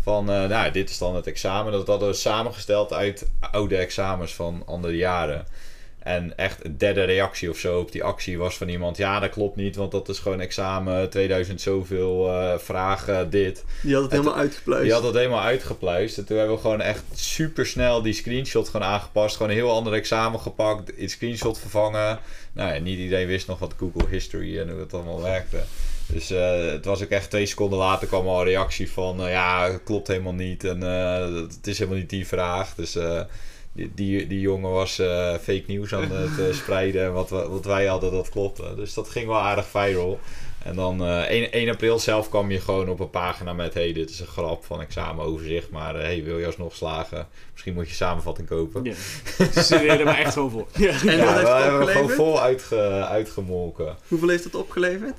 Van, 0.03 0.31
eh, 0.31 0.45
nou, 0.49 0.71
dit 0.71 0.91
is 0.91 0.99
dan 0.99 1.15
het 1.17 1.27
examen. 1.27 1.73
Dat 1.73 1.87
hadden 1.87 2.09
we 2.09 2.15
samengesteld 2.15 2.93
uit 2.93 3.27
oude 3.51 3.77
examens 3.77 4.35
van 4.35 4.63
andere 4.67 4.97
jaren. 4.97 5.47
En 5.99 6.37
echt 6.37 6.65
een 6.65 6.79
derde 6.79 7.03
reactie 7.05 7.51
of 7.51 7.57
zo 7.59 7.79
op 7.81 7.93
die 7.93 8.05
actie 8.05 8.39
was 8.39 8.57
van 8.57 8.69
iemand... 8.69 8.97
Ja, 8.97 9.21
dat 9.21 9.31
klopt 9.31 9.57
niet, 9.57 9.77
want 9.77 9.91
dat 9.93 10.09
is 10.09 10.19
gewoon 10.19 10.41
examen 10.41 11.11
2000 11.11 11.61
zoveel 11.61 12.29
eh, 12.29 12.59
vragen, 12.59 13.31
dit. 13.31 13.65
Die 13.83 13.95
had 13.95 14.03
het 14.03 14.13
Het- 14.13 14.21
helemaal 14.21 14.41
uitgepluist. 14.43 14.85
Die 14.85 14.93
had 14.93 15.03
dat 15.03 15.15
helemaal 15.15 15.41
uitgepluist. 15.43 16.19
En 16.19 16.25
toen 16.25 16.37
hebben 16.37 16.55
we 16.57 16.61
gewoon 16.63 16.81
echt 16.81 17.03
super 17.15 17.67
snel 17.67 18.03
die 18.03 18.13
screenshot 18.13 18.69
gewoon 18.69 18.87
aangepast. 18.87 19.37
Gewoon 19.37 19.51
een 19.51 19.57
heel 19.59 19.71
ander 19.71 19.93
examen 19.93 20.41
gepakt. 20.41 20.97
In 20.97 21.11
screenshot 21.11 21.59
vervangen. 21.59 22.19
Nou 22.53 22.75
ja, 22.75 22.81
niet 22.81 22.99
iedereen 22.99 23.27
wist 23.27 23.47
nog 23.47 23.59
wat 23.59 23.75
Google 23.79 24.09
History 24.09 24.59
en 24.59 24.71
hoe 24.71 24.81
het 24.81 24.95
allemaal 24.95 25.23
werkte. 25.23 25.59
Dus 26.13 26.31
eh, 26.31 26.65
het 26.67 26.85
was 26.85 27.03
ook 27.03 27.09
echt 27.09 27.31
twee 27.31 27.47
seconden 27.47 27.79
later 27.79 28.09
kwam 28.09 28.27
al 28.29 28.39
een 28.39 28.45
reactie 28.47 28.91
van... 28.91 29.21
eh, 29.25 29.31
ja, 29.31 29.79
klopt 29.85 30.09
helemaal 30.09 30.33
niet. 30.33 30.65
En 30.65 30.83
eh, 30.83 31.35
het 31.49 31.67
is 31.67 31.79
helemaal 31.79 31.99
niet 32.01 32.11
die 32.11 32.27
vraag. 32.27 32.75
Dus 32.75 32.97
eh, 32.97 33.21
die, 33.73 33.93
die, 33.95 34.27
die 34.27 34.41
jongen 34.41 34.71
was 34.71 34.99
eh, 34.99 35.33
fake 35.33 35.65
nieuws 35.67 35.95
aan 35.95 36.11
het 36.11 36.55
spreiden. 36.63 37.05
En 37.05 37.13
wat, 37.13 37.31
we- 37.31 37.49
wat 37.49 37.65
wij 37.65 37.87
hadden, 37.87 38.13
dat 38.13 38.29
klopte. 38.29 38.75
Dus 38.77 38.95
dat 38.95 39.09
ging 39.09 39.27
wel 39.27 39.39
aardig 39.41 39.67
viral. 39.67 40.19
En 40.65 40.75
dan 40.77 41.03
eh 41.05 41.19
1, 41.31 41.53
1 41.53 41.69
april 41.69 41.99
zelf 41.99 42.29
kwam 42.29 42.51
je 42.51 42.61
gewoon 42.61 42.89
op 42.89 43.01
een 43.01 43.11
pagina 43.11 43.53
met... 43.53 43.75
hey, 43.75 43.93
dit 43.93 44.11
is 44.11 44.21
een 44.21 44.27
grap 44.27 44.65
van 44.65 44.81
examenoverzicht, 44.81 45.71
maar 45.71 45.95
hey, 45.95 46.23
wil 46.25 46.39
je 46.39 46.47
alsnog 46.47 46.75
slagen? 46.75 47.27
Misschien 47.53 47.75
moet 47.75 47.89
je 47.89 47.95
samenvatting 47.95 48.49
kopen. 48.49 48.85
Ja. 48.85 48.95
Ze 49.63 49.77
er 49.77 50.05
maar 50.05 50.19
echt 50.19 50.33
gewoon 50.33 50.51
voor. 50.51 50.67
Ja. 50.77 50.93
En 51.07 51.17
ja, 51.17 51.25
wat 51.25 51.35
heeft 51.35 51.49
we 51.49 51.55
hebben 51.55 51.81
hem 51.81 51.89
gewoon 51.89 52.11
vol 52.11 52.41
uitge, 52.41 52.77
uitgemolken. 53.09 53.97
Hoeveel 54.09 54.29
heeft 54.29 54.45
het 54.45 54.55
opgeleverd? 54.55 55.15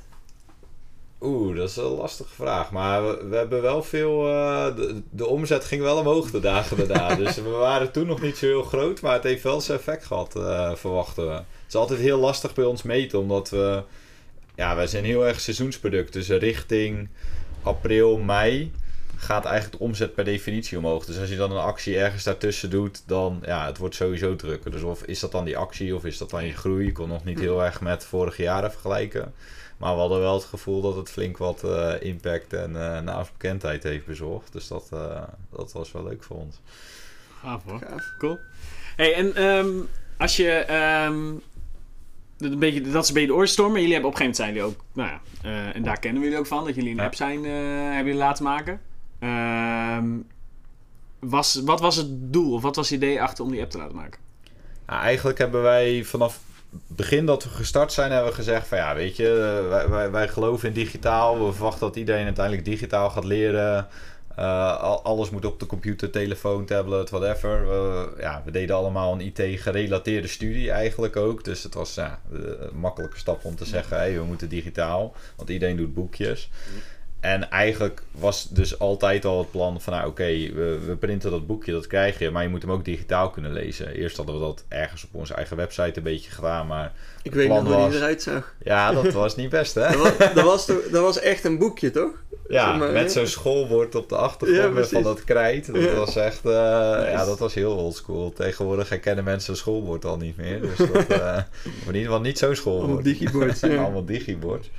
Oeh, 1.24 1.56
dat 1.56 1.70
is 1.70 1.76
een 1.76 1.84
lastige 1.84 2.34
vraag. 2.34 2.72
Maar 2.72 3.08
we, 3.08 3.28
we 3.30 3.36
hebben 3.36 3.62
wel 3.62 3.84
veel... 3.84 4.28
eh, 4.28 4.76
de, 4.76 5.02
de 5.10 5.26
omzet 5.28 5.66
ging 5.66 5.82
wel 5.82 5.98
omhoog 5.98 6.32
de 6.32 6.40
dagen 6.40 6.78
daarna. 6.78 7.16
dus 7.24 7.36
we 7.36 7.50
waren 7.50 7.92
toen 7.92 8.08
nog 8.08 8.22
niet 8.22 8.38
zo 8.38 8.46
heel 8.46 8.64
groot. 8.64 9.02
Maar 9.02 9.14
het 9.14 9.24
heeft 9.24 9.44
wel 9.44 9.62
zijn 9.62 9.78
effect 9.78 10.06
gehad, 10.06 10.36
eh, 10.36 10.76
verwachten 10.76 11.28
we. 11.28 11.34
Het 11.34 11.44
is 11.68 11.76
altijd 11.76 12.00
heel 12.00 12.20
lastig 12.20 12.54
bij 12.54 12.66
ons 12.66 12.84
meten. 12.84 13.20
Omdat 13.20 13.50
we... 13.50 13.84
Ja, 14.56 14.76
wij 14.76 14.88
zijn 14.88 15.04
heel 15.06 15.28
erg 15.28 15.40
seizoensproduct. 15.40 16.14
Dus 16.14 16.30
richting 16.30 17.10
april, 17.64 18.18
mei 18.18 18.72
gaat 19.16 19.46
eigenlijk 19.46 19.78
de 19.78 19.84
omzet 19.84 20.14
per 20.16 20.24
definitie 20.24 20.78
omhoog. 20.78 21.06
Dus 21.06 21.20
als 21.20 21.30
je 21.30 21.36
dan 21.36 21.52
een 21.52 21.58
actie 21.58 21.98
ergens 21.98 22.24
daartussen 22.24 22.70
doet, 22.70 23.04
dan 23.06 23.40
ja, 23.46 23.66
het 23.66 23.78
wordt 23.78 23.96
sowieso 23.96 24.36
drukker. 24.36 24.72
Dus 24.72 24.82
of 24.82 25.04
is 25.04 25.20
dat 25.20 25.32
dan 25.32 25.46
die 25.46 25.58
actie 25.58 25.96
of 25.96 26.06
is 26.06 26.18
dat 26.18 26.30
dan 26.30 26.46
je 26.46 26.54
groei? 26.54 26.88
Ik 26.88 26.94
kon 26.94 27.08
nog 27.08 27.24
niet 27.24 27.40
heel 27.40 27.64
erg 27.64 27.82
met 27.82 28.06
vorige 28.06 28.42
jaren 28.42 28.72
vergelijken. 28.72 29.34
Maar 29.78 29.94
we 29.94 30.00
hadden 30.00 30.20
wel 30.20 30.34
het 30.34 30.44
gevoel 30.44 30.82
dat 30.82 30.96
het 30.96 31.10
flink 31.10 31.38
wat 31.38 31.64
eh, 31.64 31.94
impact 32.00 32.54
en 32.54 32.76
eh 32.96 33.02
naamsbekendheid 33.02 33.84
heeft 33.84 34.06
bezorgd. 34.06 34.52
Dus 34.54 34.68
dat, 34.68 34.90
eh, 34.94 35.22
dat 35.50 35.72
was 35.72 35.92
wel 35.92 36.04
leuk 36.04 36.24
voor 36.24 36.38
ons. 36.38 36.60
Gaaf 37.42 37.64
hoor. 37.64 37.80
Gaaf. 37.80 38.14
Cool. 38.18 38.38
Hey, 38.96 39.14
en 39.14 39.36
ehm, 39.36 39.70
als 40.18 40.36
je... 40.36 40.50
ehm, 40.52 41.34
dat, 42.38 42.52
een 42.52 42.60
beetje, 42.60 42.82
dat 42.82 43.04
is 43.04 43.08
een 43.08 43.14
beetje 43.14 43.30
de 43.30 43.36
oorstorm, 43.36 43.72
maar 43.72 43.80
jullie 43.80 43.94
hebben 43.94 44.12
op 44.12 44.20
een 44.20 44.26
gegeven 44.26 44.46
moment 44.46 44.66
zijn 44.66 44.76
jullie 44.76 44.94
ook... 44.94 45.06
Nou 45.06 45.10
ja, 45.10 45.22
eh, 45.70 45.76
en 45.76 45.84
daar 45.84 46.00
kennen 46.00 46.20
we 46.22 46.26
jullie 46.28 46.42
ook 46.42 46.48
van, 46.48 46.66
dat 46.66 46.76
jullie 46.76 46.90
een 46.92 46.96
Ja. 46.98 47.04
app 47.06 47.16
zijn, 47.16 47.46
eh, 47.46 47.52
hebben 47.84 48.06
jullie 48.06 48.14
laten 48.20 48.44
maken. 48.44 48.82
Ehm, 49.20 50.08
was, 51.20 51.62
wat 51.66 51.80
was 51.80 51.96
het 51.96 52.34
doel, 52.34 52.54
of 52.54 52.62
wat 52.62 52.76
was 52.76 52.90
het 52.90 52.98
idee 53.02 53.22
achter 53.22 53.44
om 53.44 53.52
die 53.52 53.62
app 53.62 53.70
te 53.72 53.78
laten 53.78 53.96
maken? 53.96 54.20
Nou, 54.86 55.02
eigenlijk 55.02 55.38
hebben 55.38 55.62
wij 55.62 56.04
vanaf 56.04 56.40
begin 56.88 57.26
dat 57.26 57.44
we 57.44 57.50
gestart 57.50 57.92
zijn, 57.94 58.12
hebben 58.12 58.30
we 58.30 58.36
gezegd 58.36 58.68
van 58.68 58.78
ja, 58.78 58.96
weet 58.96 59.16
je, 59.16 60.08
wij, 60.12 60.28
geloven 60.28 60.68
in 60.68 60.74
digitaal. 60.74 61.46
We 61.46 61.54
verwachten 61.54 61.88
dat 61.88 61.96
iedereen 61.96 62.26
uiteindelijk 62.26 62.66
digitaal 62.66 63.10
gaat 63.10 63.24
leren. 63.24 63.88
Eh, 64.36 64.82
al- 64.82 65.04
alles 65.04 65.30
moet 65.30 65.46
op 65.46 65.60
de 65.60 65.66
computer, 65.66 66.10
telefoon, 66.10 66.66
tablet, 66.66 67.10
whatever. 67.10 67.66
Ja, 68.20 68.42
we 68.46 68.52
deden 68.52 68.76
allemaal 68.76 69.14
een 69.14 69.22
IT-gerelateerde 69.22 70.28
studie 70.28 70.72
eigenlijk 70.72 71.16
ook. 71.16 71.44
Dus 71.44 71.64
het 71.64 71.74
was 71.74 71.98
een 71.98 72.10
makkelijke 72.74 73.18
stap 73.18 73.46
om 73.46 73.56
te 73.56 73.66
zeggen, 73.66 73.98
hey, 73.98 74.14
we 74.14 74.24
moeten 74.24 74.50
digitaal. 74.50 75.16
Want 75.36 75.50
iedereen 75.50 75.78
doet 75.78 75.94
boekjes. 75.94 76.50
En 77.24 77.50
eigenlijk 77.50 78.02
was 78.12 78.48
dus 78.50 78.80
altijd 78.80 79.26
al 79.26 79.40
het 79.40 79.52
plan 79.52 79.82
van, 79.82 79.94
nou 79.94 80.08
oké, 80.08 80.24
we, 80.26 80.80
we 80.86 80.96
printen 80.96 81.32
dat 81.32 81.48
boekje, 81.48 81.72
dat 81.72 81.88
krijg 81.88 82.20
je, 82.20 82.30
maar 82.32 82.44
je 82.44 82.50
moet 82.50 82.62
hem 82.62 82.72
ook 82.72 82.86
digitaal 82.86 83.30
kunnen 83.30 83.54
lezen. 83.54 83.88
Eerst 83.96 84.18
hadden 84.18 84.36
we 84.36 84.42
dat 84.42 84.64
ergens 84.68 85.04
op 85.04 85.10
onze 85.12 85.34
eigen 85.34 85.58
website 85.58 85.98
een 85.98 86.04
beetje 86.04 86.32
gedaan, 86.32 86.68
maar 86.68 86.92
Ik 87.24 87.34
weet 87.34 87.48
nog 87.48 87.60
hoe 87.64 87.76
was- 87.76 87.90
die 87.90 87.98
eruit 88.00 88.22
zag. 88.22 88.54
ja, 88.64 88.92
dat 88.92 89.14
was 89.24 89.36
niet 89.36 89.50
best, 89.50 89.76
hè? 89.76 89.82
Dat 89.92 89.96
was, 90.18 90.18
dat, 90.34 90.44
was 90.44 90.66
toch, 90.66 90.82
dat 90.92 91.02
was 91.02 91.20
echt 91.20 91.44
een 91.46 91.58
boekje, 91.58 91.92
toch? 91.92 92.12
Ja, 92.48 92.70
Zeg 92.70 92.80
maar, 92.80 92.92
met 92.92 93.12
zo'n 93.12 93.28
schoolbord 93.28 93.96
op 93.96 94.10
de 94.10 94.16
achtergrond 94.16 94.88
van 94.88 95.04
dat 95.04 95.24
krijt. 95.24 95.66
Dat 95.74 95.82
Ja. 95.84 95.94
was 95.94 96.16
echt, 96.16 96.46
eh, 96.46 96.52
ja, 97.12 97.26
dat 97.26 97.40
was 97.40 97.54
heel 97.54 97.76
oldschool. 97.76 98.34
Tegenwoordig 98.34 98.90
herkennen 98.90 99.24
mensen 99.24 99.52
een 99.52 99.58
schoolbord 99.58 100.06
al 100.06 100.18
niet 100.18 100.38
meer. 100.38 100.62
Dus 100.62 100.78
dat, 100.78 101.08
maar 101.20 101.48
in 101.64 101.86
ieder 101.86 102.02
geval 102.02 102.22
niet 102.22 102.38
zo'n 102.38 102.56
schoolbord. 102.56 103.06
Allemaal 103.06 103.70
ja. 103.78 103.82
Allemaal 103.84 104.06
digibord. 104.06 104.70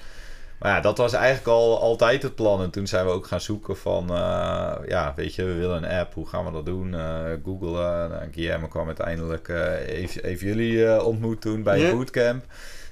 Maar 0.64 0.74
ja, 0.74 0.80
dat 0.80 0.98
was 0.98 1.12
eigenlijk 1.12 1.46
al 1.46 1.80
altijd 1.80 2.22
het 2.22 2.34
plan. 2.34 2.62
En 2.62 2.70
toen 2.70 2.86
zijn 2.86 3.04
we 3.04 3.10
ook 3.10 3.26
gaan 3.26 3.40
zoeken 3.40 3.76
van, 3.76 4.10
eh, 4.10 4.72
ja, 4.86 5.12
weet 5.16 5.34
je, 5.34 5.44
we 5.44 5.54
willen 5.54 5.76
een 5.76 5.98
app. 5.98 6.14
Hoe 6.14 6.26
gaan 6.26 6.44
we 6.44 6.52
dat 6.52 6.66
doen? 6.66 6.92
Uh, 6.92 7.24
Google, 7.44 7.78
uh, 7.78 8.16
Guillermo 8.32 8.66
kwam 8.66 8.86
uiteindelijk, 8.86 9.48
even, 9.86 10.24
even 10.24 10.46
jullie 10.46 11.02
ontmoet 11.02 11.40
toen 11.40 11.62
bij 11.62 11.78
yeah. 11.78 11.92
bootcamp. 11.92 12.44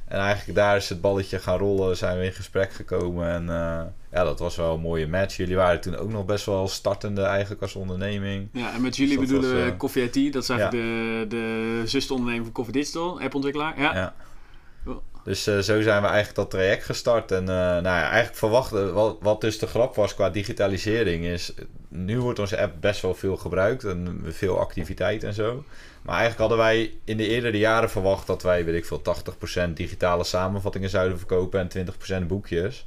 En 0.09 0.19
eigenlijk 0.19 0.59
daar 0.59 0.77
is 0.77 0.89
het 0.89 1.01
balletje 1.01 1.39
gaan 1.39 1.59
rollen, 1.59 1.97
zijn 1.97 2.19
we 2.19 2.25
in 2.25 2.33
gesprek 2.33 2.73
gekomen. 2.73 3.29
En 3.29 3.45
ja, 4.13 4.25
dat 4.25 4.39
was 4.39 4.57
wel 4.57 4.75
een 4.75 4.81
mooie 4.81 5.09
match. 5.09 5.37
Jullie 5.37 5.57
waren 5.57 5.81
toen 5.81 5.97
ook 5.97 6.11
nog 6.11 6.25
best 6.25 6.47
wel 6.47 6.69
startende 6.69 7.23
eigenlijk 7.23 7.63
als 7.63 7.75
onderneming. 7.75 8.49
Ja, 8.53 8.73
en 8.75 8.83
met 8.83 8.97
jullie 8.97 9.19
dus 9.19 9.27
bedoelen 9.27 9.65
we 9.65 9.77
Coffee 9.77 10.11
IT. 10.11 10.33
Dat 10.33 10.43
is 10.43 10.49
eigenlijk 10.49 10.85
de, 10.85 11.25
de 11.29 11.83
zusteronderneming 11.85 12.45
van 12.45 12.55
Coffee 12.55 12.73
Digital, 12.73 13.21
appontwikkelaar. 13.21 13.81
Ja. 13.81 13.95
ja. 13.95 14.15
Dus 15.25 15.49
uh, 15.49 15.59
zo 15.59 15.83
zijn 15.83 16.03
we 16.03 16.09
eigenlijk 16.09 16.35
dat 16.35 16.51
traject 16.51 16.85
gestart. 16.85 17.33
En 17.33 17.43
uh, 17.43 17.47
nou 17.47 17.83
ja, 17.83 18.09
eigenlijk 18.09 18.37
verwachten, 18.37 18.95
wat, 18.95 19.17
wat 19.21 19.41
dus 19.41 19.59
de 19.59 19.67
grap 19.67 19.95
was 19.95 20.15
qua 20.15 20.31
digitalisering, 20.31 21.25
is 21.25 21.53
nu 21.89 22.21
wordt 22.21 22.39
onze 22.39 22.61
app 22.61 22.75
best 22.81 23.03
wel 23.03 23.15
veel 23.15 23.37
gebruikt 23.37 23.85
en 23.85 24.23
veel 24.29 24.59
activiteit 24.59 25.25
en 25.25 25.35
zo. 25.35 25.65
Maar 26.03 26.19
eigenlijk 26.19 26.41
hadden 26.41 26.59
wij 26.59 26.95
in 27.05 27.17
de 27.17 27.29
eerdere 27.29 27.59
jaren 27.59 27.91
verwacht 27.91 28.27
dat 28.27 28.43
wij, 28.43 28.65
weet 28.65 28.75
ik 28.75 28.85
veel, 28.85 29.03
80% 29.69 29.73
digitale 29.73 30.25
samenvattingen 30.25 30.91
zouden 30.91 31.19
verkopen 31.19 31.71
en 31.71 31.87
20% 32.23 32.27
boekjes. 32.27 32.87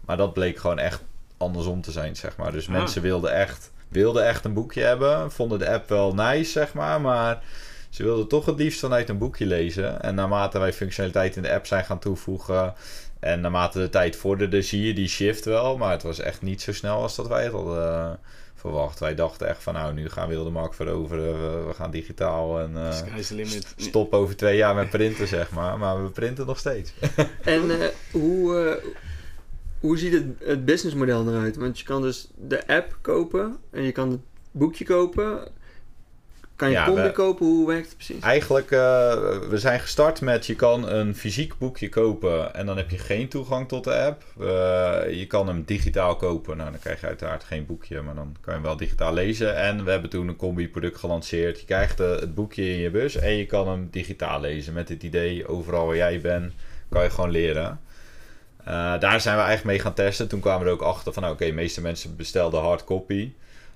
Maar 0.00 0.16
dat 0.16 0.32
bleek 0.32 0.58
gewoon 0.58 0.78
echt 0.78 1.02
andersom 1.36 1.80
te 1.80 1.92
zijn, 1.92 2.16
zeg 2.16 2.36
maar. 2.36 2.52
Dus 2.52 2.66
ah. 2.66 2.72
mensen 2.72 3.02
wilden 3.02 3.32
echt, 3.32 3.70
wilden 3.88 4.26
echt 4.26 4.44
een 4.44 4.52
boekje 4.52 4.82
hebben, 4.82 5.32
vonden 5.32 5.58
de 5.58 5.70
app 5.70 5.88
wel 5.88 6.14
nice, 6.14 6.50
zeg 6.50 6.72
maar, 6.72 7.00
maar 7.00 7.42
ze 7.90 8.02
wilden 8.02 8.28
toch 8.28 8.46
het 8.46 8.58
liefst 8.58 8.80
vanuit 8.80 9.08
een 9.08 9.18
boekje 9.18 9.46
lezen. 9.46 10.02
En 10.02 10.14
naarmate 10.14 10.58
wij 10.58 10.72
functionaliteit 10.72 11.36
in 11.36 11.42
de 11.42 11.52
app 11.52 11.66
zijn 11.66 11.84
gaan 11.84 11.98
toevoegen. 11.98 12.74
En 13.20 13.40
naarmate 13.40 13.78
de 13.78 13.88
tijd 13.88 14.16
vorderde, 14.16 14.62
zie 14.62 14.86
je 14.86 14.94
die 14.94 15.08
shift 15.08 15.44
wel. 15.44 15.76
Maar 15.76 15.90
het 15.90 16.02
was 16.02 16.18
echt 16.18 16.42
niet 16.42 16.62
zo 16.62 16.72
snel 16.72 17.02
als 17.02 17.16
dat 17.16 17.28
wij 17.28 17.44
het 17.44 17.52
hadden 17.52 17.78
uh, 17.78 18.10
verwacht. 18.54 18.98
Wij 18.98 19.14
dachten 19.14 19.48
echt 19.48 19.62
van 19.62 19.74
nou, 19.74 19.94
nu 19.94 20.08
gaan 20.08 20.28
we 20.28 20.34
de 20.34 20.50
markt 20.50 20.76
veroveren. 20.76 21.66
We, 21.66 21.74
gaan 21.74 21.90
digitaal 21.90 22.60
en 22.60 22.72
uh, 22.74 23.20
stop 23.76 24.12
over 24.12 24.36
twee 24.36 24.56
jaar 24.56 24.74
met 24.74 24.90
printen, 24.90 25.28
zeg 25.28 25.50
maar. 25.50 25.78
Maar 25.78 26.04
we 26.04 26.10
printen 26.10 26.46
nog 26.46 26.58
steeds. 26.58 26.92
en 27.44 27.64
uh, 27.64 27.86
hoe, 28.12 28.80
hoe 29.80 29.98
ziet 29.98 30.12
het, 30.12 30.24
het 30.38 30.64
businessmodel 30.64 31.28
eruit? 31.28 31.56
Want 31.56 31.78
je 31.78 31.84
kan 31.84 32.02
dus 32.02 32.28
de 32.36 32.66
app 32.66 32.98
kopen 33.00 33.56
en 33.70 33.82
je 33.82 33.92
kan 33.92 34.10
het 34.10 34.20
boekje 34.50 34.84
kopen. 34.84 35.58
Kan 36.60 36.70
je 36.70 36.74
ja, 36.74 36.84
combi 36.84 37.10
kopen? 37.10 37.46
Hoe 37.46 37.66
werkt 37.66 37.86
het 37.86 37.96
precies? 37.96 38.22
Eigenlijk, 38.22 38.70
uh, 38.70 38.78
we 39.48 39.58
zijn 39.58 39.80
gestart 39.80 40.20
met 40.20 40.46
je 40.46 40.54
kan 40.54 40.88
een 40.88 41.14
fysiek 41.14 41.58
boekje 41.58 41.88
kopen 41.88 42.54
en 42.54 42.66
dan 42.66 42.76
heb 42.76 42.90
je 42.90 42.98
geen 42.98 43.28
toegang 43.28 43.68
tot 43.68 43.84
de 43.84 43.94
app. 43.94 44.24
Uh, 44.40 44.46
je 45.10 45.26
kan 45.26 45.46
hem 45.46 45.62
digitaal 45.64 46.16
kopen. 46.16 46.56
Nou, 46.56 46.70
dan 46.70 46.80
krijg 46.80 47.00
je 47.00 47.06
uiteraard 47.06 47.44
geen 47.44 47.66
boekje, 47.66 48.02
maar 48.02 48.14
dan 48.14 48.36
kan 48.40 48.54
je 48.54 48.58
hem 48.60 48.62
wel 48.62 48.76
digitaal 48.76 49.12
lezen. 49.12 49.56
En 49.56 49.84
we 49.84 49.90
hebben 49.90 50.10
toen 50.10 50.28
een 50.28 50.36
combi-product 50.36 50.98
gelanceerd. 50.98 51.60
Je 51.60 51.66
krijgt 51.66 52.00
uh, 52.00 52.10
het 52.10 52.34
boekje 52.34 52.62
in 52.62 52.78
je 52.78 52.90
bus 52.90 53.16
en 53.16 53.36
je 53.36 53.46
kan 53.46 53.68
hem 53.68 53.88
digitaal 53.90 54.40
lezen. 54.40 54.72
Met 54.72 54.88
het 54.88 55.02
idee, 55.02 55.46
overal 55.46 55.86
waar 55.86 55.96
jij 55.96 56.20
bent, 56.20 56.52
kan 56.88 57.02
je 57.02 57.10
gewoon 57.10 57.30
leren. 57.30 57.80
daar 59.00 59.20
zijn 59.20 59.36
we 59.36 59.42
eigenlijk 59.42 59.64
mee 59.64 59.78
gaan 59.78 59.94
testen. 59.94 60.28
Toen 60.28 60.40
kwamen 60.40 60.60
we 60.60 60.66
er 60.66 60.72
ook 60.72 60.82
achter 60.82 61.12
van, 61.12 61.22
nou, 61.22 61.34
oké, 61.34 61.44
de 61.44 61.52
meeste 61.52 61.80
mensen 61.80 62.16
bestelden 62.16 62.60
hard 62.60 62.84
copy. 62.84 63.32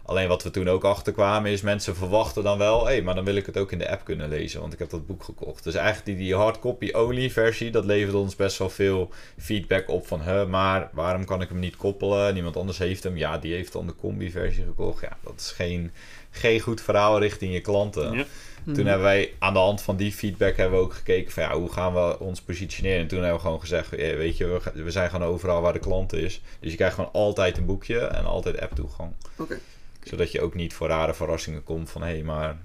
Alleen 0.07 0.29
wat 0.29 0.43
we 0.43 0.51
toen 0.51 0.69
ook 0.69 0.85
achterkwamen 0.85 1.51
is 1.51 1.61
mensen 1.61 1.97
verwachten 1.97 2.43
dan 2.43 2.59
wel, 2.59 2.87
hé, 2.87 2.93
hey, 2.93 3.03
maar 3.03 3.15
dan 3.15 3.25
wil 3.25 3.35
ik 3.35 3.47
het 3.47 3.59
ook 3.59 3.73
in 3.73 3.79
de 3.79 3.91
app 3.91 4.05
kunnen 4.05 4.29
lezen, 4.29 4.61
want 4.61 4.73
ik 4.73 4.79
heb 4.79 4.91
dat 4.91 5.07
boek 5.07 5.25
gekocht. 5.25 5.65
Dus 5.65 5.75
eigenlijk 5.75 6.07
die, 6.07 6.17
die 6.17 6.35
hardcopy 6.35 6.91
only 6.93 7.31
versie, 7.31 7.71
dat 7.71 7.85
leverde 7.85 8.19
ons 8.19 8.37
best 8.37 8.59
wel 8.59 8.71
veel 8.71 9.11
feedback 9.39 9.89
op 9.89 10.07
van, 10.07 10.21
hè, 10.21 10.47
maar 10.47 10.91
waarom 10.93 11.25
kan 11.25 11.41
ik 11.41 11.49
hem 11.49 11.59
niet 11.59 11.77
koppelen? 11.77 12.35
Niemand 12.35 12.57
anders 12.57 12.79
heeft 12.79 13.03
hem. 13.03 13.17
Ja, 13.17 13.39
die 13.39 13.55
heeft 13.55 13.73
dan 13.73 13.87
de 13.87 13.97
combi 13.97 14.31
versie 14.31 14.65
gekocht. 14.65 15.01
Ja, 15.01 15.17
dat 15.23 15.35
is 15.37 15.51
geen, 15.51 15.93
geen 16.31 16.61
goed 16.61 16.81
verhaal 16.81 17.19
richting 17.19 17.53
je 17.53 17.61
klanten. 17.61 18.13
Ja. 18.13 18.25
Toen 18.65 18.73
mhm. 18.73 18.87
hebben 18.87 19.07
wij 19.07 19.33
aan 19.39 19.53
de 19.53 19.59
hand 19.59 19.83
van 19.83 19.97
die 19.97 20.13
feedback 20.13 20.57
hebben 20.57 20.79
we 20.79 20.85
ook 20.85 20.95
gekeken 20.95 21.33
van 21.33 21.43
ja, 21.43 21.59
hoe 21.59 21.73
gaan 21.73 21.95
we 21.95 22.19
ons 22.19 22.41
positioneren. 22.41 23.01
En 23.01 23.07
toen 23.07 23.19
hebben 23.19 23.37
we 23.37 23.43
gewoon 23.43 23.61
gezegd, 23.61 23.91
weet 23.91 24.37
je, 24.37 24.47
we, 24.47 24.83
we 24.83 24.91
zijn 24.91 25.11
gewoon 25.11 25.29
overal 25.29 25.61
waar 25.61 25.73
de 25.73 25.79
klant 25.79 26.13
is. 26.13 26.41
Dus 26.61 26.71
je 26.71 26.77
krijgt 26.77 26.95
gewoon 26.95 27.13
altijd 27.13 27.57
een 27.57 27.67
boekje 27.67 27.99
en 27.99 28.25
altijd 28.25 28.61
app 28.61 28.75
toegang. 28.75 29.13
Oké 29.37 29.59
zodat 30.05 30.33
je 30.33 30.41
ook 30.41 30.55
niet 30.55 30.75
voor 30.75 30.89
rare 30.89 31.15
verrassingen 31.15 31.63
komt 31.63 31.91
van 31.91 32.03
hé, 32.03 32.09
hey, 32.09 32.23
maar 32.23 32.59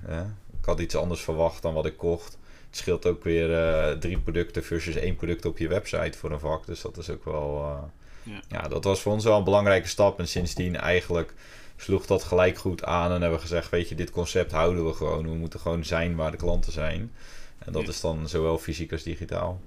ik 0.60 0.66
had 0.66 0.80
iets 0.80 0.96
anders 0.96 1.22
verwacht 1.22 1.62
dan 1.62 1.74
wat 1.74 1.86
ik 1.86 1.98
kocht. 1.98 2.38
Het 2.70 2.78
scheelt 2.78 3.06
ook 3.06 3.24
weer 3.24 3.50
uh, 3.50 3.98
drie 3.98 4.20
producten 4.20 4.64
versus 4.64 4.96
één 4.96 5.16
product 5.16 5.46
op 5.46 5.58
je 5.58 5.68
website 5.68 6.18
voor 6.18 6.32
een 6.32 6.40
vak. 6.40 6.66
Dus 6.66 6.82
dat 6.82 6.98
is 6.98 7.10
ook 7.10 7.26
wel. 7.26 7.66
Uh, 7.66 8.34
ja. 8.34 8.42
ja. 8.48 8.68
dat 8.68 8.84
was 8.84 9.02
voor 9.02 9.12
ons 9.12 9.24
wel 9.24 9.38
een 9.38 9.44
belangrijke 9.44 9.88
stap. 9.88 10.20
En 10.20 10.28
sindsdien 10.28 10.76
eigenlijk 10.76 11.34
sloeg 11.76 12.06
dat 12.06 12.24
gelijk 12.24 12.58
goed 12.58 12.84
aan. 12.84 13.06
En 13.06 13.22
hebben 13.22 13.32
we 13.32 13.40
gezegd: 13.40 13.70
Weet 13.70 13.90
je, 13.90 13.96
dit 13.96 14.12
concept 14.12 14.52
houden 14.52 14.86
we 14.86 14.94
gewoon. 14.94 15.24
We 15.24 15.36
moeten 15.36 15.60
gewoon 15.60 15.86
zijn 15.86 16.16
waar 16.16 16.32
de 16.32 16.38
klanten 16.38 16.72
zijn. 16.72 17.12
En 17.60 17.72
dat 17.72 17.88
is 17.88 18.02
dan 18.02 18.30
zowel 18.30 18.58
fysiek 18.58 18.92
als 18.92 19.04
digitaal. 19.04 19.62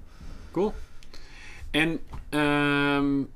Cool. 0.51 0.73
En 1.71 1.99
um, 2.39 3.29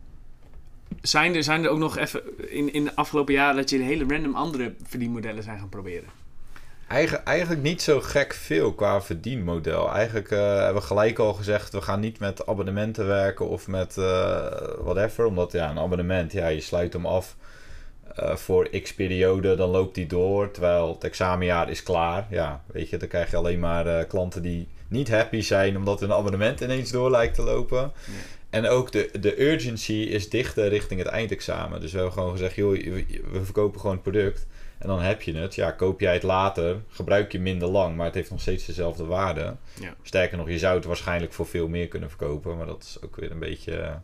zijn 1.02 1.36
er, 1.36 1.44
zijn 1.44 1.64
er 1.64 1.70
ook 1.70 1.78
nog 1.78 1.98
even 1.98 2.50
in, 2.50 2.74
in 2.74 2.84
de 2.84 2.96
afgelopen 2.96 3.34
jaren 3.34 3.56
dat 3.56 3.70
je 3.70 3.78
hele 3.78 4.06
random 4.08 4.36
andere 4.36 4.74
verdienmodellen 4.84 5.44
zijn 5.44 5.60
gaan 5.60 5.70
proberen? 5.70 6.10
Eigen, 6.88 7.26
eigenlijk 7.26 7.62
niet 7.62 7.82
zo 7.82 8.02
gek 8.02 8.34
veel 8.34 8.74
qua 8.74 9.02
verdienmodel. 9.02 9.92
Eigenlijk 9.92 10.32
uh, 10.32 10.40
hebben 10.40 10.82
we 10.82 10.88
gelijk 10.88 11.20
al 11.20 11.34
gezegd, 11.34 11.74
we 11.74 11.82
gaan 11.82 12.00
niet 12.00 12.20
met 12.20 12.48
abonnementen 12.48 13.08
werken 13.08 13.48
of 13.48 13.68
met 13.68 13.96
uh, 13.98 14.06
whatever. 14.80 15.26
Omdat 15.26 15.52
ja, 15.52 15.70
een 15.70 15.80
abonnement, 15.80 16.32
ja, 16.32 16.48
je 16.48 16.62
sluit 16.62 16.94
hem 16.94 17.06
af 17.06 17.36
uh, 18.20 18.36
voor 18.36 18.70
x 18.70 18.94
periode, 18.94 19.56
dan 19.56 19.70
loopt 19.70 19.96
die 19.96 20.08
door. 20.08 20.52
Terwijl 20.52 20.94
het 20.94 21.04
examenjaar 21.04 21.70
is 21.70 21.84
klaar. 21.84 22.28
Ja, 22.30 22.62
weet 22.66 22.90
je, 22.90 22.98
dan 22.98 23.08
krijg 23.08 23.32
je 23.32 23.38
alleen 23.38 23.60
maar 23.60 24.06
klanten 24.06 24.42
die 24.42 24.68
niet 24.88 25.10
happy 25.10 25.42
zijn 25.42 25.78
omdat 25.78 26.00
hun 26.00 26.14
abonnement 26.14 26.62
ineens 26.62 26.92
door 26.92 27.12
lijkt 27.12 27.36
te 27.36 27.44
lopen. 27.44 27.92
En 28.58 28.68
ook 28.68 28.92
de, 28.92 29.10
de 29.20 29.42
urgency 29.42 29.94
is 29.94 30.30
dichter 30.30 30.68
richting 30.68 31.00
het 31.00 31.10
eindexamen. 31.10 31.82
Dus 31.82 31.92
we 31.92 31.98
hebben 31.98 32.16
gewoon 32.16 32.32
gezegd, 32.32 32.56
joh, 32.56 32.72
we 33.32 33.44
verkopen 33.44 33.80
gewoon 33.80 33.96
het 33.96 34.04
product. 34.04 34.46
En 34.78 34.88
dan 34.88 35.02
heb 35.02 35.22
je 35.22 35.36
het. 35.36 35.56
Ja, 35.56 35.72
koop 35.72 36.00
jij 36.00 36.14
het 36.14 36.24
later, 36.24 36.82
gebruik 36.90 37.32
je 37.32 37.40
minder 37.40 37.68
lang, 37.68 37.96
maar 37.96 38.06
het 38.06 38.16
heeft 38.16 38.30
nog 38.30 38.42
steeds 38.42 38.66
dezelfde 38.66 39.06
waarde. 39.06 39.56
Ja. 39.80 39.96
Sterker 40.04 40.38
nog, 40.38 40.50
je 40.50 40.60
zou 40.60 40.76
het 40.76 40.86
waarschijnlijk 40.86 41.34
voor 41.34 41.46
veel 41.46 41.68
meer 41.68 41.88
kunnen 41.88 42.10
verkopen. 42.10 42.58
Maar 42.58 42.66
dat 42.66 42.84
is 42.84 42.98
ook 43.04 43.16
weer 43.16 43.32
een 43.32 43.40
beetje 43.40 44.00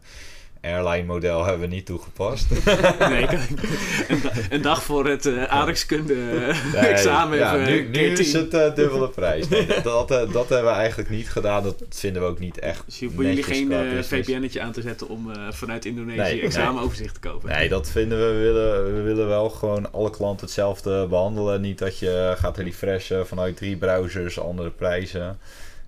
airline 0.63 1.03
model 1.03 1.45
hebben 1.45 1.69
we 1.69 1.75
niet 1.75 1.85
toegepast. 1.85 2.45
nee, 3.09 3.27
een, 4.49 4.61
dag 4.61 4.83
voor 4.83 5.07
het 5.07 5.25
uh, 5.25 5.43
aardrijkskunde 5.43 6.13
uh, 6.13 6.83
examen. 6.91 7.37
Ja, 7.37 7.55
nu, 7.55 7.87
nu 7.87 7.99
is 7.99 8.33
het 8.33 8.53
uh, 8.53 8.75
dubbele 8.75 9.09
prijs. 9.09 9.49
Nee, 9.49 9.67
dat, 9.83 10.07
dat 10.07 10.49
hebben 10.49 10.63
we 10.63 10.77
eigenlijk 10.77 11.09
niet 11.09 11.29
gedaan. 11.29 11.63
Dat 11.63 11.83
vinden 11.89 12.21
we 12.21 12.27
ook 12.27 12.39
niet 12.39 12.59
echt. 12.59 12.83
Dus 12.85 12.99
je 12.99 13.05
hoeft 13.05 13.17
jullie 13.17 13.43
geen 13.43 14.03
VPN'tje 14.03 14.61
aan 14.61 14.71
te 14.71 14.81
zetten 14.81 15.09
om 15.09 15.31
vanuit 15.49 15.85
Indonesië 15.85 16.17
nee, 16.17 16.41
examenoverzicht 16.41 17.13
te 17.13 17.29
kopen. 17.29 17.49
Nee, 17.49 17.69
dat 17.69 17.89
vinden 17.89 18.17
we. 18.17 18.33
We 18.33 18.39
willen, 18.39 18.95
we 18.95 19.01
willen 19.01 19.27
wel 19.27 19.49
gewoon 19.49 19.91
alle 19.91 20.09
klanten 20.09 20.45
hetzelfde 20.45 21.07
behandelen. 21.07 21.61
Niet 21.61 21.79
dat 21.79 21.99
je 21.99 22.33
gaat 22.37 22.57
refreshen 22.57 23.27
vanuit 23.27 23.57
drie 23.57 23.77
browsers, 23.77 24.39
andere 24.39 24.69
prijzen. 24.69 25.39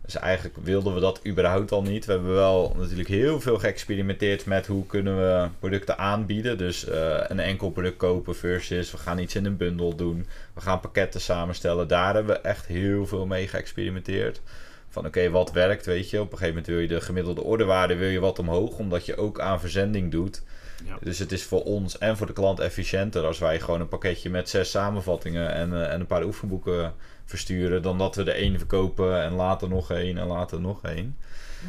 Dus 0.05 0.15
eigenlijk 0.15 0.55
wilden 0.63 0.93
we 0.93 0.99
dat 0.99 1.19
überhaupt 1.27 1.71
al 1.71 1.81
niet. 1.81 2.05
We 2.05 2.11
hebben 2.11 2.33
wel 2.33 2.75
natuurlijk 2.77 3.09
heel 3.09 3.41
veel 3.41 3.59
geëxperimenteerd 3.59 4.45
met 4.45 4.67
hoe 4.67 4.85
kunnen 4.85 5.17
we 5.17 5.47
producten 5.59 5.97
aanbieden. 5.97 6.57
Dus 6.57 6.87
uh, 6.87 7.17
een 7.27 7.39
enkel 7.39 7.69
product 7.69 7.97
kopen 7.97 8.35
versus 8.35 8.91
we 8.91 8.97
gaan 8.97 9.19
iets 9.19 9.35
in 9.35 9.45
een 9.45 9.57
bundel 9.57 9.95
doen. 9.95 10.27
We 10.53 10.61
gaan 10.61 10.79
pakketten 10.79 11.21
samenstellen. 11.21 11.87
Daar 11.87 12.13
hebben 12.15 12.35
we 12.35 12.41
echt 12.41 12.65
heel 12.65 13.05
veel 13.05 13.25
mee 13.25 13.47
geëxperimenteerd. 13.47 14.41
Van 14.89 15.05
oké, 15.05 15.29
wat 15.29 15.51
werkt, 15.51 15.85
weet 15.85 16.09
je. 16.09 16.21
Op 16.21 16.31
een 16.31 16.37
gegeven 16.37 16.55
moment 16.55 16.67
wil 16.67 16.79
je 16.79 16.87
de 16.87 17.01
gemiddelde 17.01 17.41
ordewaarde 17.41 17.95
wil 17.95 18.09
je 18.09 18.19
wat 18.19 18.39
omhoog. 18.39 18.77
Omdat 18.77 19.05
je 19.05 19.17
ook 19.17 19.39
aan 19.39 19.59
verzending 19.59 20.11
doet. 20.11 20.43
Ja. 20.85 20.97
Dus 21.01 21.19
het 21.19 21.31
is 21.31 21.43
voor 21.43 21.63
ons 21.63 21.97
en 21.97 22.17
voor 22.17 22.27
de 22.27 22.33
klant 22.33 22.59
efficiënter 22.59 23.25
als 23.25 23.39
wij 23.39 23.59
gewoon 23.59 23.81
een 23.81 23.87
pakketje 23.87 24.29
met 24.29 24.49
zes 24.49 24.71
samenvattingen 24.71 25.53
en, 25.53 25.69
uh, 25.69 25.93
en 25.93 25.99
een 25.99 26.05
paar 26.05 26.23
oefenboeken 26.23 26.93
versturen. 27.25 27.81
Dan 27.81 27.97
dat 27.97 28.15
we 28.15 28.23
de 28.23 28.31
één 28.31 28.57
verkopen 28.57 29.21
en 29.21 29.33
later 29.33 29.69
nog 29.69 29.91
één 29.91 30.17
en 30.17 30.27
later 30.27 30.61
nog 30.61 30.83
één. 30.83 31.17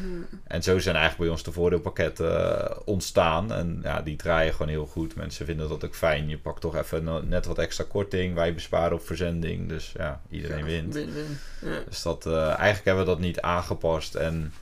Hmm. 0.01 0.27
En 0.45 0.63
zo 0.63 0.79
zijn 0.79 0.95
eigenlijk 0.95 1.25
bij 1.25 1.33
ons 1.33 1.43
de 1.45 1.53
voordeelpakketten 1.53 2.31
uh, 2.31 2.77
ontstaan. 2.85 3.53
En 3.53 3.81
ja, 3.83 4.03
die 4.03 4.17
draaien 4.17 4.53
gewoon 4.53 4.69
heel 4.69 4.87
goed. 4.87 5.17
Mensen 5.17 5.47
vinden 5.47 5.69
dat 5.69 5.85
ook 5.85 5.95
fijn. 5.95 6.29
Je 6.29 6.39
pakt 6.39 6.61
toch 6.61 6.77
even 6.77 7.29
net 7.29 7.47
wat 7.47 7.59
extra 7.59 7.85
korting. 7.89 8.35
Wij 8.35 8.55
besparen 8.55 8.97
op 8.97 9.07
verzending. 9.07 9.69
Dus 9.69 9.93
ja, 9.97 10.21
iedereen 10.31 10.65
wint. 10.65 10.95
Win, 10.95 11.13
win. 11.13 11.39
Ja. 11.61 11.83
Dus 11.89 12.03
dat, 12.03 12.27
uh, 12.27 12.47
eigenlijk 12.47 12.85
hebben 12.85 13.05
we 13.05 13.11
dat 13.11 13.21
niet 13.21 13.41
aangepast. 13.41 14.15
En 14.15 14.53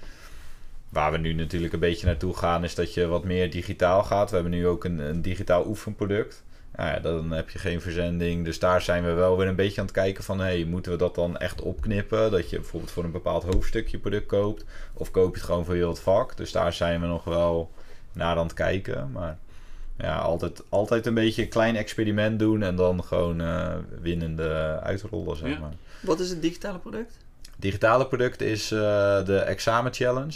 waar 0.94 1.12
we 1.12 1.18
nu 1.18 1.32
natuurlijk 1.32 1.72
een 1.72 1.78
beetje 1.80 2.06
naartoe 2.06 2.36
gaan, 2.36 2.64
is 2.64 2.74
dat 2.74 2.94
je 2.94 3.06
wat 3.06 3.24
meer 3.24 3.50
digitaal 3.50 4.02
gaat. 4.04 4.28
We 4.28 4.34
hebben 4.34 4.52
nu 4.52 4.66
ook 4.66 4.84
een, 4.84 4.98
een 4.98 5.22
digitaal 5.22 5.66
oefenproduct. 5.66 6.42
Nou 6.76 6.90
ja, 6.90 6.98
dan 7.00 7.30
heb 7.30 7.50
je 7.50 7.58
geen 7.58 7.80
verzending. 7.80 8.44
Dus 8.44 8.58
daar 8.58 8.82
zijn 8.82 9.04
we 9.04 9.12
wel 9.12 9.36
weer 9.36 9.46
een 9.48 9.54
beetje 9.56 9.80
aan 9.80 9.86
het 9.86 9.94
kijken 9.94 10.24
van... 10.24 10.40
hey, 10.40 10.64
moeten 10.64 10.92
we 10.92 10.98
dat 10.98 11.14
dan 11.14 11.36
echt 11.36 11.60
opknippen? 11.62 12.30
Dat 12.30 12.50
je 12.50 12.56
bijvoorbeeld 12.56 12.92
voor 12.92 13.04
een 13.04 13.10
bepaald 13.10 13.42
hoofdstukje 13.42 13.98
product 13.98 14.26
koopt. 14.26 14.64
Of 14.94 15.10
koop 15.10 15.30
je 15.34 15.36
het 15.40 15.42
gewoon 15.48 15.64
voor 15.64 15.74
heel 15.74 15.88
het 15.88 16.00
vak. 16.00 16.36
Dus 16.36 16.52
daar 16.52 16.72
zijn 16.72 17.00
we 17.00 17.06
nog 17.06 17.24
wel 17.24 17.70
naar 18.12 18.36
aan 18.36 18.44
het 18.46 18.54
kijken. 18.54 19.10
Maar 19.12 19.38
ja, 19.98 20.18
altijd, 20.18 20.62
altijd 20.68 21.06
een 21.06 21.14
beetje 21.14 21.42
een 21.42 21.48
klein 21.48 21.76
experiment 21.76 22.38
doen 22.38 22.62
en 22.62 22.76
dan 22.76 23.04
gewoon 23.04 23.40
eh, 23.40 23.72
winnende 24.00 24.80
uitrollen, 24.82 25.36
zeg 25.36 25.48
Ja. 25.50 25.58
maar. 25.58 25.72
Wat 26.02 26.20
is 26.20 26.30
het 26.30 26.42
digitale 26.42 26.78
product? 26.78 27.16
digitale 27.56 28.06
product 28.06 28.40
is 28.40 28.70
eh, 28.72 28.78
de 29.24 29.38
examen 29.38 29.92
challenge. 29.94 30.34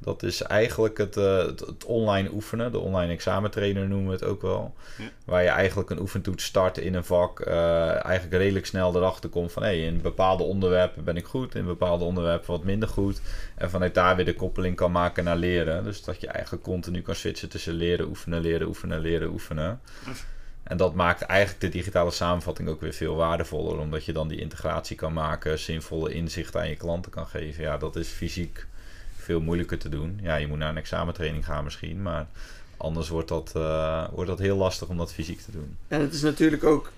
Dat 0.00 0.22
is 0.22 0.42
eigenlijk 0.42 0.98
het, 0.98 1.16
eh, 1.16 1.36
het, 1.36 1.60
het 1.60 1.84
online 1.84 2.30
oefenen. 2.32 2.72
De 2.72 2.78
online 2.78 3.12
examentrainer 3.12 3.88
noemen 3.88 4.06
we 4.06 4.12
het 4.12 4.24
ook 4.24 4.42
wel. 4.42 4.74
Ja. 4.98 5.04
Waar 5.24 5.42
je 5.42 5.48
eigenlijk 5.48 5.90
een 5.90 6.00
oefentoets 6.00 6.44
start 6.44 6.78
in 6.78 6.94
een 6.94 7.04
vak. 7.04 7.40
eh, 7.40 8.04
eigenlijk 8.04 8.36
redelijk 8.36 8.66
snel 8.66 8.96
erachter 8.96 9.30
komt 9.30 9.52
van... 9.52 9.62
Hey, 9.62 9.84
in 9.84 10.00
bepaalde 10.00 10.42
onderwerpen 10.42 11.04
ben 11.04 11.16
ik 11.16 11.24
goed. 11.26 11.54
In 11.54 11.64
bepaalde 11.64 12.04
onderwerpen 12.04 12.50
wat 12.50 12.64
minder 12.64 12.88
goed. 12.88 13.20
En 13.54 13.70
vanuit 13.70 13.94
daar 13.94 14.16
weer 14.16 14.24
de 14.24 14.34
koppeling 14.34 14.76
kan 14.76 14.92
maken 14.92 15.24
naar 15.24 15.36
leren. 15.36 15.84
Dus 15.84 16.02
dat 16.02 16.20
je 16.20 16.26
eigenlijk 16.26 16.64
continu 16.64 17.02
kan 17.02 17.14
switchen 17.14 17.48
tussen 17.48 17.74
leren, 17.74 18.08
oefenen, 18.08 18.40
leren, 18.40 18.66
oefenen, 18.68 19.00
leren, 19.00 19.28
oefenen. 19.28 19.80
En 20.62 20.76
dat 20.76 20.94
maakt 20.94 21.22
eigenlijk 21.22 21.60
de 21.60 21.68
digitale 21.68 22.10
samenvatting 22.10 22.68
ook 22.68 22.80
weer 22.80 22.92
veel 22.92 23.14
waardevoller. 23.16 23.78
Omdat 23.78 24.04
je 24.04 24.12
dan 24.12 24.28
die 24.28 24.40
integratie 24.40 24.96
kan 24.96 25.12
maken, 25.12 25.58
zinvolle 25.58 26.12
inzichten 26.12 26.60
aan 26.60 26.68
je 26.68 26.76
klanten 26.76 27.10
kan 27.10 27.26
geven. 27.26 27.62
Ja, 27.62 27.78
dat 27.78 27.96
is 27.96 28.08
fysiek 28.08 28.66
veel 29.28 29.40
moeilijker 29.40 29.78
te 29.78 29.88
doen. 29.88 30.18
Ja, 30.22 30.36
je 30.36 30.46
moet 30.46 30.58
naar 30.58 30.68
een 30.68 30.76
examentraining 30.76 31.44
gaan 31.44 31.64
misschien. 31.64 32.02
Maar 32.02 32.26
anders 32.76 33.08
wordt 33.08 33.28
dat, 33.28 33.52
eh, 33.56 34.08
wordt 34.12 34.30
dat 34.30 34.38
heel 34.38 34.56
lastig 34.56 34.88
om 34.88 34.96
dat 34.96 35.12
fysiek 35.12 35.40
te 35.40 35.50
doen. 35.50 35.76
En 35.88 36.00
het 36.00 36.12
is 36.14 36.22
natuurlijk 36.22 36.64
ook, 36.64 36.92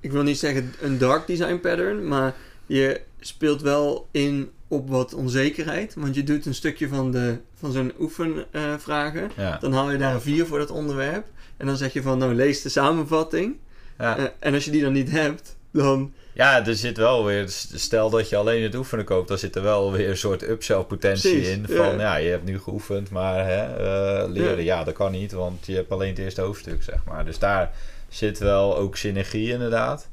ik 0.00 0.12
wil 0.12 0.22
niet 0.22 0.38
zeggen 0.38 0.72
een 0.80 0.98
dark 0.98 1.26
design 1.26 1.60
pattern, 1.60 2.08
maar 2.08 2.34
je 2.66 3.00
speelt 3.20 3.60
wel 3.60 4.08
in 4.10 4.50
op 4.68 4.88
wat 4.88 5.14
onzekerheid. 5.14 5.94
Want 5.94 6.14
je 6.14 6.24
doet 6.24 6.46
een 6.46 6.54
stukje 6.54 6.88
van, 6.88 7.10
de, 7.10 7.38
van 7.54 7.72
zo'n 7.72 7.92
oefenvragen. 7.98 9.30
Ja, 9.36 9.58
dan 9.58 9.72
haal 9.72 9.90
je 9.90 9.98
daar 9.98 10.14
een 10.14 10.20
4 10.20 10.46
voor 10.46 10.58
dat 10.58 10.70
onderwerp. 10.70 11.26
En 11.56 11.66
dan 11.66 11.76
zeg 11.76 11.92
je 11.92 12.02
van, 12.02 12.18
nou 12.18 12.34
lees 12.34 12.62
de 12.62 12.68
samenvatting. 12.68 13.56
ja. 13.98 14.16
Eh, 14.16 14.24
en 14.38 14.54
als 14.54 14.64
je 14.64 14.70
die 14.70 14.82
dan 14.82 14.92
niet 14.92 15.10
hebt, 15.10 15.56
dan... 15.82 16.12
ja 16.32 16.66
er 16.66 16.74
zit 16.74 16.96
wel 16.96 17.24
weer... 17.24 17.44
Stel 17.74 18.10
dat 18.10 18.28
je 18.28 18.36
alleen 18.36 18.62
het 18.62 18.74
oefenen 18.74 19.04
koopt... 19.04 19.28
dan 19.28 19.38
zit 19.38 19.56
er 19.56 19.62
wel 19.62 19.92
weer 19.92 20.08
een 20.08 20.16
soort 20.16 20.48
upsell 20.48 20.82
potentie 20.82 21.32
Precies, 21.32 21.52
in. 21.56 21.66
Van 21.68 21.98
ja. 21.98 22.16
je 22.16 22.28
hebt 22.28 22.44
nu 22.44 22.58
geoefend, 22.58 23.10
maar 23.10 23.46
hè, 23.46 23.62
eh, 23.62 24.28
leren... 24.28 24.64
Ja. 24.64 24.84
dat 24.84 24.94
kan 24.94 25.12
niet, 25.12 25.32
want 25.32 25.66
je 25.66 25.74
hebt 25.74 25.90
alleen 25.90 26.08
het 26.08 26.18
eerste 26.18 26.40
hoofdstuk, 26.40 26.82
zeg 26.82 27.04
maar. 27.04 27.24
Dus 27.24 27.38
daar 27.38 27.72
zit 28.08 28.38
wel 28.38 28.76
ook 28.76 28.96
synergie 28.96 29.50
inderdaad. 29.52 30.08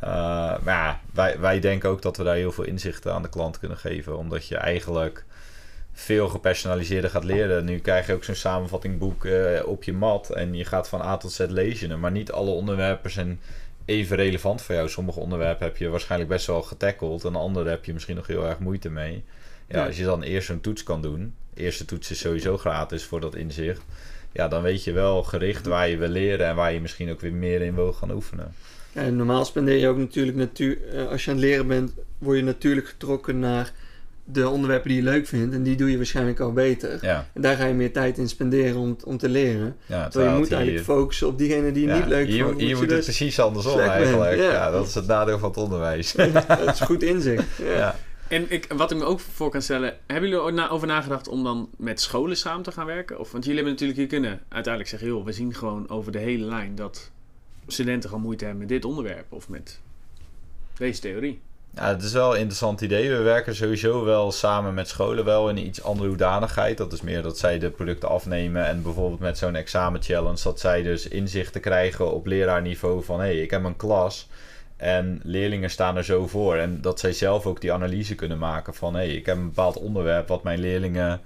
Eh, 0.00 0.10
maar 0.62 0.74
ja, 0.74 1.00
wij, 1.12 1.40
wij 1.40 1.60
denken 1.60 1.88
ook 1.88 2.02
dat 2.02 2.16
we 2.16 2.24
daar 2.24 2.34
heel 2.34 2.52
veel 2.52 2.64
inzichten 2.64 3.12
aan 3.12 3.22
de 3.22 3.28
klant 3.28 3.58
kunnen 3.58 3.78
geven. 3.78 4.18
Omdat 4.18 4.46
je 4.46 4.56
eigenlijk 4.56 5.24
veel 5.92 6.28
gepersonaliseerder 6.28 7.10
gaat 7.10 7.24
leren. 7.24 7.64
Nu 7.64 7.78
krijg 7.78 8.06
je 8.06 8.12
ook 8.12 8.24
zo'n 8.24 8.34
samenvattingboek 8.34 9.24
eh, 9.24 9.66
op 9.66 9.84
je 9.84 9.92
mat. 9.92 10.30
En 10.30 10.54
je 10.54 10.64
gaat 10.64 10.88
van 10.88 11.02
A 11.02 11.16
tot 11.16 11.32
Z 11.32 11.38
lezen. 11.48 12.00
Maar 12.00 12.10
niet 12.10 12.32
alle 12.32 12.50
onderwerpen 12.50 13.10
zijn 13.10 13.40
even 13.84 14.16
relevant 14.16 14.62
voor 14.62 14.74
jou. 14.74 14.88
Sommige 14.88 15.20
onderwerpen 15.20 15.66
heb 15.66 15.76
je 15.76 15.88
waarschijnlijk 15.88 16.30
best 16.30 16.46
wel 16.46 16.62
getackeld. 16.62 17.24
En 17.24 17.36
andere 17.36 17.70
heb 17.70 17.84
je 17.84 17.92
misschien 17.92 18.16
nog 18.16 18.26
heel 18.26 18.46
erg 18.48 18.58
moeite 18.58 18.90
mee. 18.90 19.24
Ja, 19.68 19.78
Ja. 19.80 19.86
als 19.86 19.96
je 19.96 20.04
dan 20.04 20.22
eerst 20.22 20.46
zo'n 20.46 20.60
toets 20.60 20.82
kan 20.82 21.02
doen. 21.02 21.34
De 21.54 21.60
eerste 21.62 21.84
toets 21.84 22.10
is 22.10 22.18
sowieso 22.18 22.56
gratis 22.58 23.04
voor 23.04 23.20
dat 23.20 23.34
inzicht. 23.34 23.82
Ja, 24.32 24.48
dan 24.48 24.62
weet 24.62 24.84
je 24.84 24.92
wel 24.92 25.22
gericht 25.22 25.66
waar 25.66 25.88
je 25.88 25.96
wil 25.96 26.08
leren. 26.08 26.46
En 26.46 26.56
waar 26.56 26.72
je 26.72 26.80
misschien 26.80 27.10
ook 27.10 27.20
weer 27.20 27.32
meer 27.32 27.60
in 27.62 27.74
wil 27.74 27.92
gaan 27.92 28.10
oefenen. 28.10 28.54
En 28.92 29.16
normaal 29.16 29.44
spendeer 29.44 29.76
je 29.78 29.88
ook 29.88 29.96
natuurlijk, 29.96 30.36
natuur, 30.36 30.88
eh, 30.88 31.08
als 31.08 31.24
je 31.24 31.30
aan 31.30 31.36
het 31.36 31.44
leren 31.46 31.66
bent, 31.66 31.92
word 32.18 32.36
je 32.36 32.44
natuurlijk 32.44 32.88
getrokken 32.88 33.38
naar 33.38 33.72
de 34.24 34.48
onderwerpen 34.48 34.88
die 34.88 34.98
je 34.98 35.04
leuk 35.04 35.26
vindt. 35.26 35.54
En 35.54 35.62
die 35.62 35.76
doe 35.76 35.90
je 35.90 35.96
waarschijnlijk 35.96 36.40
al 36.40 36.52
beter. 36.52 36.98
Ja, 37.04 37.28
En 37.32 37.42
daar 37.42 37.56
ga 37.56 37.64
je 37.66 37.74
meer 37.74 37.92
tijd 37.92 38.18
in 38.18 38.28
spenderen 38.28 38.76
om, 38.76 38.96
om 39.04 39.18
te 39.18 39.28
leren. 39.28 39.76
ja 39.86 40.08
Terwijl 40.08 40.32
je 40.32 40.38
moet 40.38 40.52
eigenlijk 40.52 40.84
hier- 40.86 40.94
focussen 40.96 41.26
op 41.26 41.38
diegene 41.38 41.72
die 41.72 41.82
je 41.82 41.88
ja, 41.88 41.96
niet 41.98 42.06
leuk 42.06 42.26
hier, 42.26 42.44
vindt. 42.44 42.60
hier 42.60 42.76
moet 42.76 42.90
het 42.90 43.04
precies 43.04 43.40
andersom 43.40 43.78
eigenlijk. 43.80 44.36
ja. 44.36 44.42
Ja. 44.52 44.70
dat 44.70 44.86
is 44.86 44.94
het 44.94 45.06
nadeel 45.06 45.38
van 45.38 45.48
het 45.48 45.58
onderwijs. 45.58 46.12
Dat 46.48 46.68
is 46.72 46.80
goed 46.80 47.02
inzicht. 47.02 47.44
Ja. 47.64 47.72
ja. 47.76 47.96
En 48.28 48.46
ik, 48.48 48.72
wat 48.76 48.90
ik 48.90 48.96
me 48.98 49.04
ook 49.04 49.20
voor 49.20 49.50
kan 49.50 49.62
stellen, 49.62 49.96
hebben 50.06 50.28
jullie 50.30 50.62
er 50.62 50.70
over 50.70 50.86
nagedacht 50.86 51.28
om 51.28 51.44
dan 51.44 51.68
met 51.76 52.00
scholen 52.00 52.36
samen 52.36 52.62
te 52.62 52.72
gaan 52.72 52.86
werken? 52.86 53.18
Of, 53.18 53.32
want 53.32 53.44
jullie 53.44 53.58
hebben 53.60 53.72
natuurlijk, 53.78 54.00
je 54.00 54.16
kunnen 54.18 54.40
uiteindelijk 54.48 54.88
zeggen, 54.88 55.08
joh, 55.08 55.24
we 55.24 55.32
zien 55.32 55.54
gewoon 55.54 55.88
over 55.88 56.12
de 56.12 56.18
hele 56.18 56.44
lijn 56.44 56.74
dat 56.74 57.10
studenten 57.66 58.08
gewoon 58.08 58.24
moeite 58.24 58.44
hebben 58.44 58.62
met 58.62 58.70
dit 58.72 58.84
onderwerp 58.84 59.32
of 59.32 59.48
met 59.48 59.80
deze 60.78 61.00
theorie. 61.00 61.40
Ja, 61.76 61.88
het 61.88 62.02
is 62.02 62.12
wel 62.12 62.32
een 62.32 62.38
interessant 62.38 62.80
idee. 62.80 63.10
We 63.10 63.22
werken 63.22 63.54
sowieso 63.54 64.04
wel 64.04 64.32
samen 64.32 64.74
met 64.74 64.88
scholen 64.88 65.24
wel 65.24 65.48
in 65.48 65.66
iets 65.66 65.82
andere 65.82 66.08
hoedanigheid. 66.08 66.76
Dat 66.78 66.92
is 66.92 67.00
meer 67.02 67.22
dat 67.22 67.38
zij 67.38 67.58
de 67.58 67.70
producten 67.70 68.08
afnemen 68.08 68.66
en 68.66 68.82
bijvoorbeeld 68.82 69.20
met 69.20 69.38
zo'n 69.38 69.54
examenchallenge... 69.54 70.42
dat 70.42 70.60
zij 70.60 70.82
dus 70.82 71.08
inzichten 71.08 71.60
krijgen 71.60 72.12
op 72.12 72.26
leraarniveau 72.26 73.04
van... 73.04 73.20
hé, 73.20 73.26
hey, 73.26 73.36
ik 73.36 73.50
heb 73.50 73.64
een 73.64 73.76
klas 73.76 74.28
en 74.76 75.20
leerlingen 75.22 75.70
staan 75.70 75.96
er 75.96 76.04
zo 76.04 76.26
voor. 76.26 76.56
En 76.56 76.80
dat 76.80 77.00
zij 77.00 77.12
zelf 77.12 77.46
ook 77.46 77.60
die 77.60 77.72
analyse 77.72 78.14
kunnen 78.14 78.38
maken 78.38 78.74
van... 78.74 78.94
hé, 78.94 79.00
hey, 79.00 79.14
ik 79.14 79.26
heb 79.26 79.36
een 79.36 79.48
bepaald 79.48 79.78
onderwerp 79.78 80.28
wat 80.28 80.42
mijn 80.42 80.58
leerlingen 80.58 81.20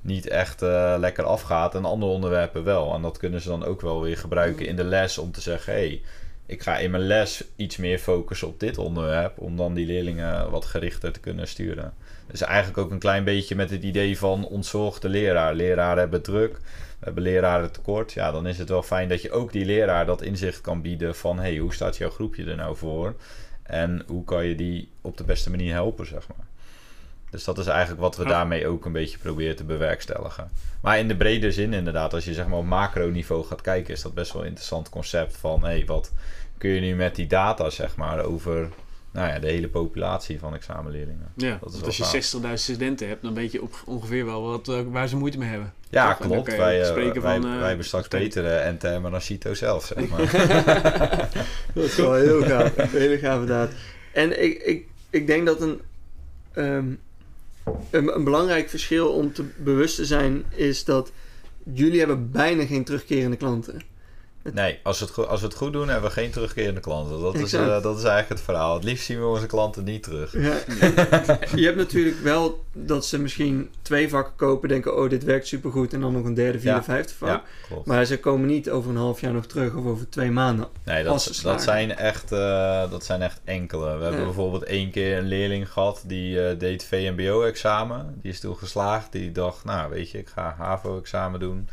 niet 0.00 0.28
echt 0.28 0.62
eh, 0.62 0.94
lekker 0.98 1.24
afgaat... 1.24 1.74
en 1.74 1.84
andere 1.84 2.12
onderwerpen 2.12 2.64
wel. 2.64 2.94
En 2.94 3.02
dat 3.02 3.18
kunnen 3.18 3.40
ze 3.40 3.48
dan 3.48 3.64
ook 3.64 3.80
wel 3.80 4.02
weer 4.02 4.18
gebruiken 4.18 4.66
in 4.66 4.76
de 4.76 4.84
les 4.84 5.18
om 5.18 5.32
te 5.32 5.40
zeggen... 5.40 5.72
hé, 5.72 5.78
hey, 5.78 6.02
ik 6.46 6.62
ga 6.62 6.78
in 6.78 6.90
mijn 6.90 7.06
les 7.06 7.44
iets 7.56 7.76
meer 7.76 7.98
focussen 7.98 8.48
op 8.48 8.60
dit 8.60 8.78
onderwerp, 8.78 9.38
om 9.38 9.56
dan 9.56 9.74
die 9.74 9.86
leerlingen 9.86 10.50
wat 10.50 10.64
gerichter 10.64 11.12
te 11.12 11.20
kunnen 11.20 11.48
sturen. 11.48 11.94
Dus 12.26 12.40
eigenlijk 12.40 12.78
ook 12.78 12.90
een 12.90 12.98
klein 12.98 13.24
beetje 13.24 13.54
met 13.54 13.70
het 13.70 13.82
idee 13.82 14.18
van 14.18 14.46
ontzorg 14.46 14.98
de 14.98 15.08
leraar. 15.08 15.54
Leraren 15.54 15.98
hebben 15.98 16.22
druk, 16.22 16.56
we 16.98 17.04
hebben 17.04 17.22
leraren 17.22 17.72
tekort. 17.72 18.12
Ja, 18.12 18.30
dan 18.30 18.46
is 18.46 18.58
het 18.58 18.68
wel 18.68 18.82
fijn 18.82 19.08
dat 19.08 19.22
je 19.22 19.30
ook 19.30 19.52
die 19.52 19.64
leraar 19.64 20.06
dat 20.06 20.22
inzicht 20.22 20.60
kan 20.60 20.82
bieden 20.82 21.14
van 21.14 21.38
hey, 21.38 21.56
hoe 21.56 21.74
staat 21.74 21.96
jouw 21.96 22.10
groepje 22.10 22.44
er 22.44 22.56
nou 22.56 22.76
voor? 22.76 23.14
En 23.62 24.02
hoe 24.06 24.24
kan 24.24 24.46
je 24.46 24.54
die 24.54 24.88
op 25.00 25.16
de 25.16 25.24
beste 25.24 25.50
manier 25.50 25.72
helpen, 25.72 26.06
zeg 26.06 26.28
maar. 26.28 26.46
Dus 27.34 27.44
dat 27.44 27.58
is 27.58 27.66
eigenlijk 27.66 28.00
wat 28.00 28.16
we 28.16 28.22
Ja. 28.22 28.28
daarmee 28.28 28.66
ook 28.66 28.84
een 28.84 28.92
beetje 28.92 29.18
proberen 29.18 29.56
te 29.56 29.64
bewerkstelligen. 29.64 30.50
Maar 30.80 30.98
in 30.98 31.08
de 31.08 31.16
brede 31.16 31.52
zin 31.52 31.72
inderdaad, 31.72 32.14
als 32.14 32.24
je 32.24 32.34
zeg 32.34 32.46
maar 32.46 32.58
op 32.58 32.64
macroniveau 32.64 33.44
gaat 33.44 33.60
kijken, 33.60 33.94
is 33.94 34.02
dat 34.02 34.14
best 34.14 34.32
wel 34.32 34.42
een 34.42 34.48
interessant 34.48 34.88
concept 34.88 35.36
van 35.36 35.64
hey, 35.64 35.84
wat 35.86 36.12
kun 36.58 36.70
je 36.70 36.80
nu 36.80 36.94
met 36.94 37.14
die 37.14 37.26
data 37.26 37.70
zeg 37.70 37.96
maar 37.96 38.24
over 38.24 38.68
nou 39.10 39.28
ja, 39.28 39.38
de 39.38 39.46
hele 39.46 39.68
populatie 39.68 40.38
van 40.38 40.54
examenleerlingen. 40.54 41.28
Ja, 41.34 41.50
Dat 41.60 41.74
is 41.74 41.80
want 41.80 41.96
wel 41.96 42.06
als 42.06 42.30
je 42.30 42.38
60.000 42.48 42.52
studenten 42.54 43.08
hebt, 43.08 43.22
dan 43.22 43.34
weet 43.34 43.52
je 43.52 43.62
op 43.62 43.82
ongeveer 43.86 44.24
wel 44.24 44.42
wat, 44.42 44.68
eh, 44.68 44.80
waar 44.86 45.08
ze 45.08 45.16
moeite 45.16 45.38
mee 45.38 45.48
hebben. 45.48 45.72
Ja, 45.90 46.14
Toch? 46.14 46.26
Klopt. 46.26 46.56
Wij, 46.56 46.80
eh, 46.80 46.86
spreken 46.88 47.22
wij, 47.22 47.40
van, 47.40 47.52
eh, 47.52 47.58
wij 47.58 47.68
hebben 47.68 47.86
straks 47.86 48.08
betere 48.08 48.54
en 48.54 48.78
termen 48.78 49.10
dan 49.10 49.20
Cito 49.20 49.54
zelf, 49.54 49.84
zeg 49.84 50.08
maar. 50.08 50.20
Dat 51.74 51.84
is 51.84 51.96
wel 51.96 52.14
heel 52.14 52.42
gaaf. 52.42 52.76
Een 52.78 52.88
hele 52.88 53.18
gave 53.18 53.44
daad. 53.44 53.70
En 54.12 54.42
ik, 54.44 54.62
ik, 54.62 54.86
ik 55.10 55.26
denk 55.26 55.46
dat 55.46 55.60
een, 55.60 55.80
ehm, 56.52 56.86
een, 57.90 58.14
een 58.14 58.24
belangrijk 58.24 58.68
verschil 58.68 59.08
om 59.08 59.32
te 59.32 59.44
bewust 59.56 59.96
te 59.96 60.04
zijn 60.04 60.44
is 60.54 60.84
dat 60.84 61.12
jullie 61.72 61.98
hebben 61.98 62.30
bijna 62.30 62.66
geen 62.66 62.84
terugkerende 62.84 63.36
klanten. 63.36 63.80
Nee, 64.52 64.78
als 64.82 64.98
we, 64.98 65.04
het 65.04 65.14
goed, 65.14 65.26
als 65.26 65.40
we 65.40 65.46
het 65.46 65.56
goed 65.56 65.72
doen, 65.72 65.88
hebben 65.88 66.08
we 66.08 66.16
geen 66.16 66.30
terugkerende 66.30 66.80
klanten. 66.80 67.20
Dat 67.20 67.34
is, 67.34 67.52
eh, 67.52 67.82
dat 67.82 67.96
is 67.98 68.02
eigenlijk 68.04 68.28
het 68.28 68.40
verhaal. 68.40 68.74
Het 68.74 68.84
liefst 68.84 69.04
zien 69.04 69.18
we 69.18 69.26
onze 69.26 69.46
klanten 69.46 69.84
niet 69.84 70.02
terug. 70.02 70.32
Ja. 70.32 70.54
je 71.60 71.64
hebt 71.64 71.76
natuurlijk 71.76 72.18
wel 72.22 72.64
dat 72.72 73.06
ze 73.06 73.18
misschien 73.18 73.70
twee 73.82 74.08
vakken 74.08 74.32
kopen, 74.36 74.68
denken 74.68 74.96
oh 74.96 75.10
dit 75.10 75.24
werkt 75.24 75.46
supergoed 75.46 75.92
en 75.92 76.00
dan 76.00 76.12
nog 76.12 76.24
een 76.24 76.34
derde, 76.34 76.60
vierde, 76.60 76.76
Ja. 76.76 76.84
vijfde 76.84 77.14
vak. 77.14 77.28
Ja. 77.28 77.76
Maar 77.84 78.04
ze 78.04 78.20
komen 78.20 78.46
niet 78.46 78.70
over 78.70 78.90
een 78.90 78.96
half 78.96 79.20
jaar 79.20 79.32
nog 79.32 79.46
terug 79.46 79.74
of 79.74 79.84
over 79.84 80.08
twee 80.08 80.30
maanden. 80.30 80.68
Nee, 80.84 81.04
dat, 81.04 81.40
dat, 81.42 81.62
zijn 81.62 81.96
echt, 81.96 82.32
eh, 82.32 82.90
dat 82.90 83.04
zijn 83.04 83.22
echt 83.22 83.40
enkele. 83.44 83.96
We 83.96 84.04
hebben 84.04 84.24
bijvoorbeeld 84.24 84.62
één 84.64 84.90
keer 84.90 85.18
een 85.18 85.26
leerling 85.26 85.72
gehad 85.72 86.02
die 86.06 86.46
eh, 86.46 86.58
deed 86.58 86.84
VMBO-examen. 86.84 88.18
Die 88.22 88.32
is 88.32 88.40
toen 88.40 88.56
geslaagd. 88.56 89.12
Die 89.12 89.32
dacht, 89.32 89.64
nou 89.64 89.90
weet 89.90 90.10
je, 90.10 90.18
ik 90.18 90.28
ga 90.28 90.54
HAVO-examen 90.58 91.40
doen. 91.40 91.68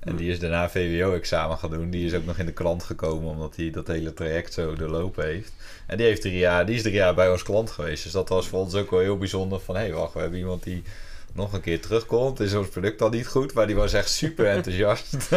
En 0.00 0.16
die 0.16 0.30
is 0.30 0.38
daarna 0.38 0.70
VWO-examen 0.70 1.58
gaan 1.58 1.70
doen. 1.70 1.90
Die 1.90 2.06
is 2.06 2.14
ook 2.14 2.24
nog 2.24 2.38
in 2.38 2.46
de 2.46 2.52
krant 2.52 2.82
gekomen 2.82 3.30
omdat 3.30 3.56
hij 3.56 3.70
dat 3.70 3.86
hele 3.86 4.14
traject 4.14 4.52
zo 4.52 4.74
doorlopen 4.74 5.24
heeft. 5.24 5.52
En 5.86 5.96
die, 5.96 6.06
heeft 6.06 6.20
drie 6.20 6.38
jaar, 6.38 6.66
die 6.66 6.74
is 6.74 6.82
drie 6.82 6.94
jaar 6.94 7.14
bij 7.14 7.30
ons 7.30 7.42
klant 7.42 7.70
geweest. 7.70 8.02
Dus 8.02 8.12
dat 8.12 8.28
was 8.28 8.48
voor 8.48 8.58
ons 8.58 8.74
ook 8.74 8.90
wel 8.90 9.00
heel 9.00 9.18
bijzonder. 9.18 9.60
Van 9.60 9.74
hé, 9.74 9.80
hey, 9.80 9.92
wacht, 9.92 10.14
we 10.14 10.20
hebben 10.20 10.38
iemand 10.38 10.62
die 10.62 10.82
nog 11.32 11.52
een 11.52 11.60
keer 11.60 11.80
terugkomt. 11.80 12.40
Is 12.40 12.54
ons 12.54 12.68
product 12.68 12.98
dan 12.98 13.10
niet 13.10 13.26
goed? 13.26 13.54
Maar 13.54 13.66
die 13.66 13.76
was 13.76 13.92
echt 13.92 14.10
super 14.10 14.46
enthousiast. 14.56 15.16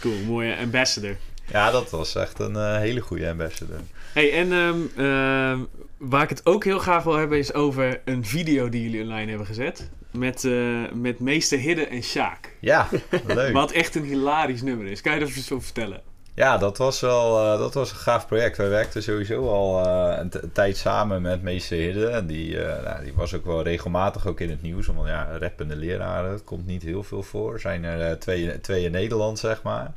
Cool, 0.00 0.18
mooie 0.26 0.56
ambassador. 0.56 1.16
ja, 1.50 1.70
dat 1.70 1.90
was 1.90 2.14
echt 2.14 2.38
een 2.38 2.56
eh, 2.56 2.76
hele 2.76 3.00
goede 3.00 3.30
ambassador. 3.30 3.80
Hey, 4.12 4.32
en 4.32 4.52
ehm, 4.52 4.80
ehm, 4.96 5.60
waar 5.96 6.22
ik 6.22 6.28
het 6.28 6.46
ook 6.46 6.64
heel 6.64 6.78
graag 6.78 7.02
wil 7.02 7.16
hebben 7.16 7.38
is 7.38 7.54
over 7.54 8.00
een 8.04 8.24
video 8.24 8.68
die 8.68 8.82
jullie 8.82 9.02
online 9.02 9.28
hebben 9.28 9.46
gezet. 9.46 9.90
Met, 10.10 10.44
eh, 10.44 10.92
met 10.92 11.18
meester 11.18 11.58
Hidde 11.58 11.86
en 11.86 12.02
Sjaak. 12.02 12.51
Ja, 12.62 12.88
leuk. 13.26 13.52
Wat 13.52 13.72
echt 13.72 13.94
een 13.94 14.04
hilarisch 14.04 14.62
nummer 14.62 14.86
is. 14.86 15.00
Kan 15.00 15.14
je 15.14 15.20
dat 15.20 15.28
zo 15.28 15.60
vertellen? 15.60 16.00
Ja, 16.34 16.58
dat 16.58 16.78
was 16.78 17.00
wel 17.00 17.44
uh, 17.44 17.58
dat 17.58 17.74
was 17.74 17.90
een 17.90 17.96
gaaf 17.96 18.26
project. 18.26 18.56
Wij 18.56 18.68
werkten 18.68 19.02
sowieso 19.02 19.48
al 19.48 19.86
uh, 19.86 20.18
een, 20.18 20.30
een, 20.42 20.52
tijd 20.52 20.76
samen 20.76 21.22
met 21.22 21.42
meester 21.42 21.76
Hidde. 21.76 22.06
En 22.06 22.26
die, 22.26 22.48
uh, 22.54 22.82
nou, 22.82 23.04
die 23.04 23.12
was 23.14 23.34
ook 23.34 23.44
wel 23.44 23.62
regelmatig 23.62 24.26
ook 24.26 24.40
in 24.40 24.50
het 24.50 24.62
nieuws. 24.62 24.86
Want 24.86 25.08
ja, 25.08 25.36
rappende 25.38 25.76
leraren, 25.76 26.30
het 26.30 26.44
komt 26.44 26.66
niet 26.66 26.82
heel 26.82 27.02
veel 27.02 27.22
voor. 27.22 27.52
Er 27.52 27.60
zijn 27.60 27.84
er 27.84 28.18
twee, 28.18 28.60
twee 28.60 28.84
in 28.84 28.90
Nederland, 28.90 29.38
zeg 29.38 29.62
maar. 29.62 29.92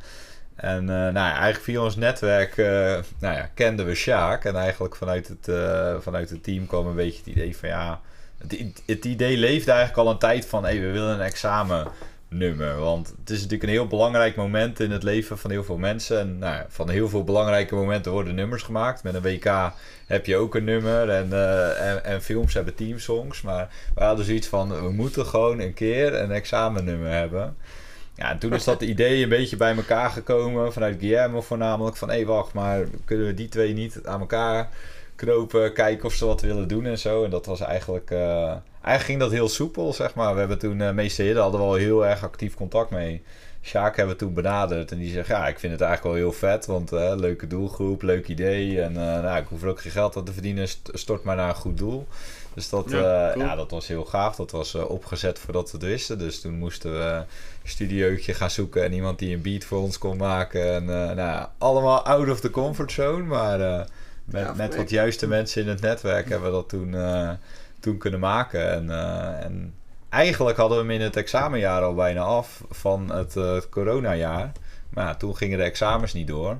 En 0.55 0.85
nou, 0.85 1.15
eigenlijk 1.15 1.61
via 1.61 1.81
ons 1.81 1.95
netwerk 1.95 2.55
nou 3.19 3.35
ja, 3.35 3.49
kenden 3.53 3.85
we 3.85 3.95
Sjaak. 3.95 4.45
En 4.45 4.55
eigenlijk 4.55 4.95
vanuit 4.95 5.27
het, 5.27 5.49
vanuit 6.03 6.29
het 6.29 6.43
team 6.43 6.67
kwam 6.67 6.87
een 6.87 6.95
beetje 6.95 7.19
het 7.19 7.27
idee 7.27 7.57
van 7.57 7.69
ja... 7.69 8.01
Het, 8.37 8.81
het 8.85 9.05
idee 9.05 9.37
leefde 9.37 9.71
eigenlijk 9.71 10.07
al 10.07 10.13
een 10.13 10.19
tijd 10.19 10.45
van... 10.45 10.63
Hey, 10.63 10.79
we 10.79 10.91
willen 10.91 11.13
een 11.13 11.21
examen 11.21 11.87
nummer. 12.37 12.79
Want 12.79 13.13
het 13.19 13.29
is 13.29 13.35
natuurlijk 13.35 13.63
een 13.63 13.69
heel 13.69 13.87
belangrijk 13.87 14.35
moment 14.35 14.79
in 14.79 14.91
het 14.91 15.03
leven 15.03 15.37
van 15.37 15.51
heel 15.51 15.63
veel 15.63 15.77
mensen. 15.77 16.19
En 16.19 16.37
nou, 16.37 16.65
van 16.67 16.89
heel 16.89 17.09
veel 17.09 17.23
belangrijke 17.23 17.75
momenten 17.75 18.11
worden 18.11 18.35
nummers 18.35 18.63
gemaakt. 18.63 19.03
Met 19.03 19.13
een 19.13 19.21
WK 19.21 19.73
heb 20.05 20.25
je 20.25 20.35
ook 20.35 20.55
een 20.55 20.63
nummer. 20.63 21.09
En, 21.09 21.27
uh, 21.27 21.89
en, 21.89 22.05
en, 22.05 22.21
films 22.21 22.53
hebben 22.53 22.75
teamsongs. 22.75 23.41
Maar 23.41 23.69
we 23.95 24.03
hadden 24.03 24.25
zoiets 24.25 24.47
van: 24.47 24.81
we 24.81 24.91
moeten 24.91 25.25
gewoon 25.25 25.59
een 25.59 25.73
keer 25.73 26.13
een 26.13 26.31
examennummer 26.31 27.11
hebben. 27.11 27.55
Ja, 28.15 28.29
en 28.29 28.37
toen 28.37 28.53
is 28.53 28.63
dat 28.63 28.81
idee 28.95 29.23
een 29.23 29.29
beetje 29.29 29.57
bij 29.57 29.75
elkaar 29.75 30.09
gekomen. 30.09 30.73
Vanuit 30.73 30.99
Guillermo 30.99 31.41
voornamelijk. 31.41 31.97
Van 31.97 32.09
hé, 32.09 32.15
hey, 32.15 32.25
wacht, 32.25 32.53
maar 32.53 32.85
kunnen 33.05 33.25
we 33.25 33.33
die 33.33 33.49
twee 33.49 33.73
niet 33.73 33.99
aan 34.03 34.19
elkaar 34.19 34.69
knopen? 35.15 35.73
Kijken 35.73 36.05
of 36.05 36.13
ze 36.13 36.25
wat 36.25 36.41
willen 36.41 36.67
doen 36.67 36.85
en 36.85 36.99
zo. 36.99 37.23
En 37.23 37.29
dat 37.29 37.45
was 37.45 37.59
eigenlijk. 37.59 38.11
Uh, 38.11 38.53
eigenlijk 38.85 39.05
ging 39.05 39.19
dat 39.19 39.31
heel 39.31 39.49
soepel, 39.49 39.93
zeg 39.93 40.13
maar. 40.13 40.33
We 40.33 40.39
hebben 40.39 40.57
toen, 40.57 40.79
uh, 40.79 40.91
meeste 40.91 41.21
heren 41.21 41.41
hadden 41.41 41.59
we 41.59 41.65
al 41.65 41.73
heel 41.73 42.05
erg 42.05 42.23
actief 42.23 42.55
contact 42.55 42.89
mee. 42.89 43.23
Sjaak 43.61 43.95
hebben 43.95 44.15
we 44.15 44.21
toen 44.21 44.33
benaderd 44.33 44.91
en 44.91 44.97
die 44.97 45.11
zegt, 45.11 45.27
ja, 45.27 45.47
ik 45.47 45.59
vind 45.59 45.71
het 45.71 45.81
eigenlijk 45.81 46.15
wel 46.15 46.25
heel 46.25 46.37
vet, 46.39 46.65
want 46.65 46.93
uh, 46.93 47.13
leuke 47.15 47.47
doelgroep, 47.47 48.01
leuk 48.01 48.27
idee. 48.27 48.81
En 48.81 48.91
uh, 48.91 48.97
nou, 48.97 49.37
ik 49.37 49.47
hoef 49.47 49.63
er 49.63 49.69
ook 49.69 49.81
geen 49.81 49.91
geld 49.91 50.17
aan 50.17 50.23
te 50.23 50.33
verdienen, 50.33 50.67
stort 50.93 51.23
maar 51.23 51.35
naar 51.35 51.49
een 51.49 51.55
goed 51.55 51.77
doel. 51.77 52.07
Dus 52.53 52.69
dat, 52.69 52.85
ja, 52.89 53.31
cool. 53.33 53.45
ja 53.45 53.55
dat 53.55 53.71
was 53.71 53.87
heel 53.87 54.05
gaaf. 54.05 54.35
Dat 54.35 54.51
was 54.51 54.75
opgezet 54.75 55.39
voordat 55.39 55.71
we 55.71 55.77
het 55.77 55.85
wisten. 55.85 56.17
Dus 56.17 56.41
toen 56.41 56.57
moesten 56.57 56.91
we 56.91 56.99
een 56.99 57.25
studiootje 57.63 58.33
gaan 58.33 58.49
zoeken 58.49 58.83
en 58.83 58.93
iemand 58.93 59.19
die 59.19 59.35
een 59.35 59.41
beat 59.41 59.63
voor 59.63 59.79
ons 59.79 59.97
kon 59.97 60.17
maken. 60.17 60.73
En 60.73 60.85
nou, 61.15 61.47
allemaal 61.57 62.05
out 62.05 62.29
of 62.29 62.39
the 62.39 62.49
comfort 62.49 62.91
zone, 62.91 63.23
maar 63.23 63.87
met, 64.25 64.45
ja, 64.45 64.53
met 64.53 64.75
wat 64.75 64.89
juiste 64.89 65.27
mensen 65.27 65.61
in 65.61 65.67
het 65.67 65.81
netwerk 65.81 66.29
hebben 66.29 66.49
we 66.49 66.55
dat 66.55 66.69
toen 66.69 66.95
toen 67.85 67.97
kunnen 67.97 68.19
maken. 68.19 68.71
En, 68.71 68.85
uh, 68.85 69.43
en 69.43 69.73
eigenlijk 70.09 70.57
hadden 70.57 70.77
we 70.77 70.83
hem 70.83 70.93
in 70.93 71.01
het 71.01 71.15
examenjaar 71.15 71.81
al 71.81 71.93
bijna 71.93 72.21
af 72.21 72.63
van 72.69 73.11
het, 73.11 73.35
uh, 73.35 73.53
het 73.53 73.69
coronajaar. 73.69 74.51
Maar 74.89 75.05
ja, 75.05 75.15
toen 75.15 75.35
gingen 75.35 75.57
de 75.57 75.63
examens 75.63 76.13
niet 76.13 76.27
door. 76.27 76.59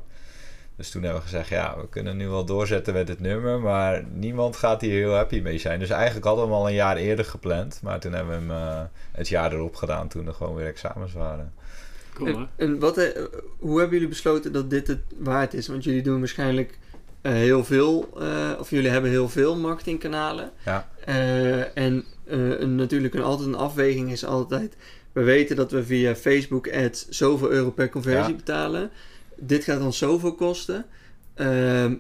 Dus 0.76 0.92
toen 0.92 1.04
hebben 1.04 1.22
we 1.22 1.28
gezegd, 1.28 1.50
ja, 1.50 1.78
we 1.78 1.90
kunnen 1.90 2.18
nu 2.18 2.28
wel 2.28 2.46
doorzetten 2.46 2.94
met 2.94 3.08
het 3.08 3.20
nummer, 3.20 3.60
maar 3.60 4.04
niemand 4.14 4.56
gaat 4.56 4.82
hier 4.82 4.92
heel 4.92 5.14
happy 5.14 5.40
mee 5.40 5.58
zijn. 5.58 5.80
Dus 5.80 5.90
eigenlijk 5.90 6.26
hadden 6.26 6.46
we 6.46 6.52
hem 6.52 6.60
al 6.60 6.68
een 6.68 6.74
jaar 6.76 6.98
eerder 6.98 7.26
gepland, 7.26 7.80
maar 7.84 8.00
toen 8.00 8.14
hebben 8.14 8.48
we 8.48 8.54
hem 8.54 8.64
uh, 8.64 8.82
het 9.12 9.28
jaar 9.28 9.54
erop 9.54 9.76
gedaan 9.76 10.08
toen 10.08 10.28
er 10.28 10.34
gewoon 10.34 10.56
weer 10.56 10.68
examens 10.68 11.14
waren. 11.14 11.54
Cool, 12.14 12.28
en, 12.28 12.50
en 12.56 12.80
wat, 12.80 12.96
hoe 13.60 13.80
hebben 13.80 13.94
jullie 13.94 14.08
besloten 14.08 14.52
dat 14.52 14.70
dit 14.70 14.88
het 14.88 15.02
waard 15.18 15.54
is? 15.54 15.68
Want 15.68 15.84
jullie 15.84 16.02
doen 16.02 16.20
waarschijnlijk 16.20 16.78
heel 17.32 17.64
veel, 17.64 18.10
uh, 18.22 18.52
of 18.60 18.70
jullie 18.70 18.90
hebben 18.90 19.10
heel 19.10 19.30
veel 19.30 19.56
marketingkanalen. 19.56 20.52
Ja. 20.66 20.90
Uh, 21.08 21.78
en 21.78 22.04
een, 22.26 22.76
natuurlijk 22.76 23.14
een, 23.14 23.24
altijd 23.24 23.48
een 23.48 23.56
afweging 23.56 24.12
is 24.12 24.26
altijd... 24.26 24.76
We 25.12 25.24
weten 25.24 25.56
dat 25.56 25.72
we 25.72 25.84
via 25.84 26.16
Facebook 26.16 26.74
ads 26.74 27.10
zoveel 27.10 27.52
euro 27.52 27.72
per 27.72 27.90
conversie 27.90 28.32
ja. 28.32 28.38
betalen. 28.38 28.92
Dit 29.36 29.64
gaat 29.64 29.82
ons 29.82 29.98
zoveel 29.98 30.36
kosten. 30.36 30.86
Ehm, 31.34 31.96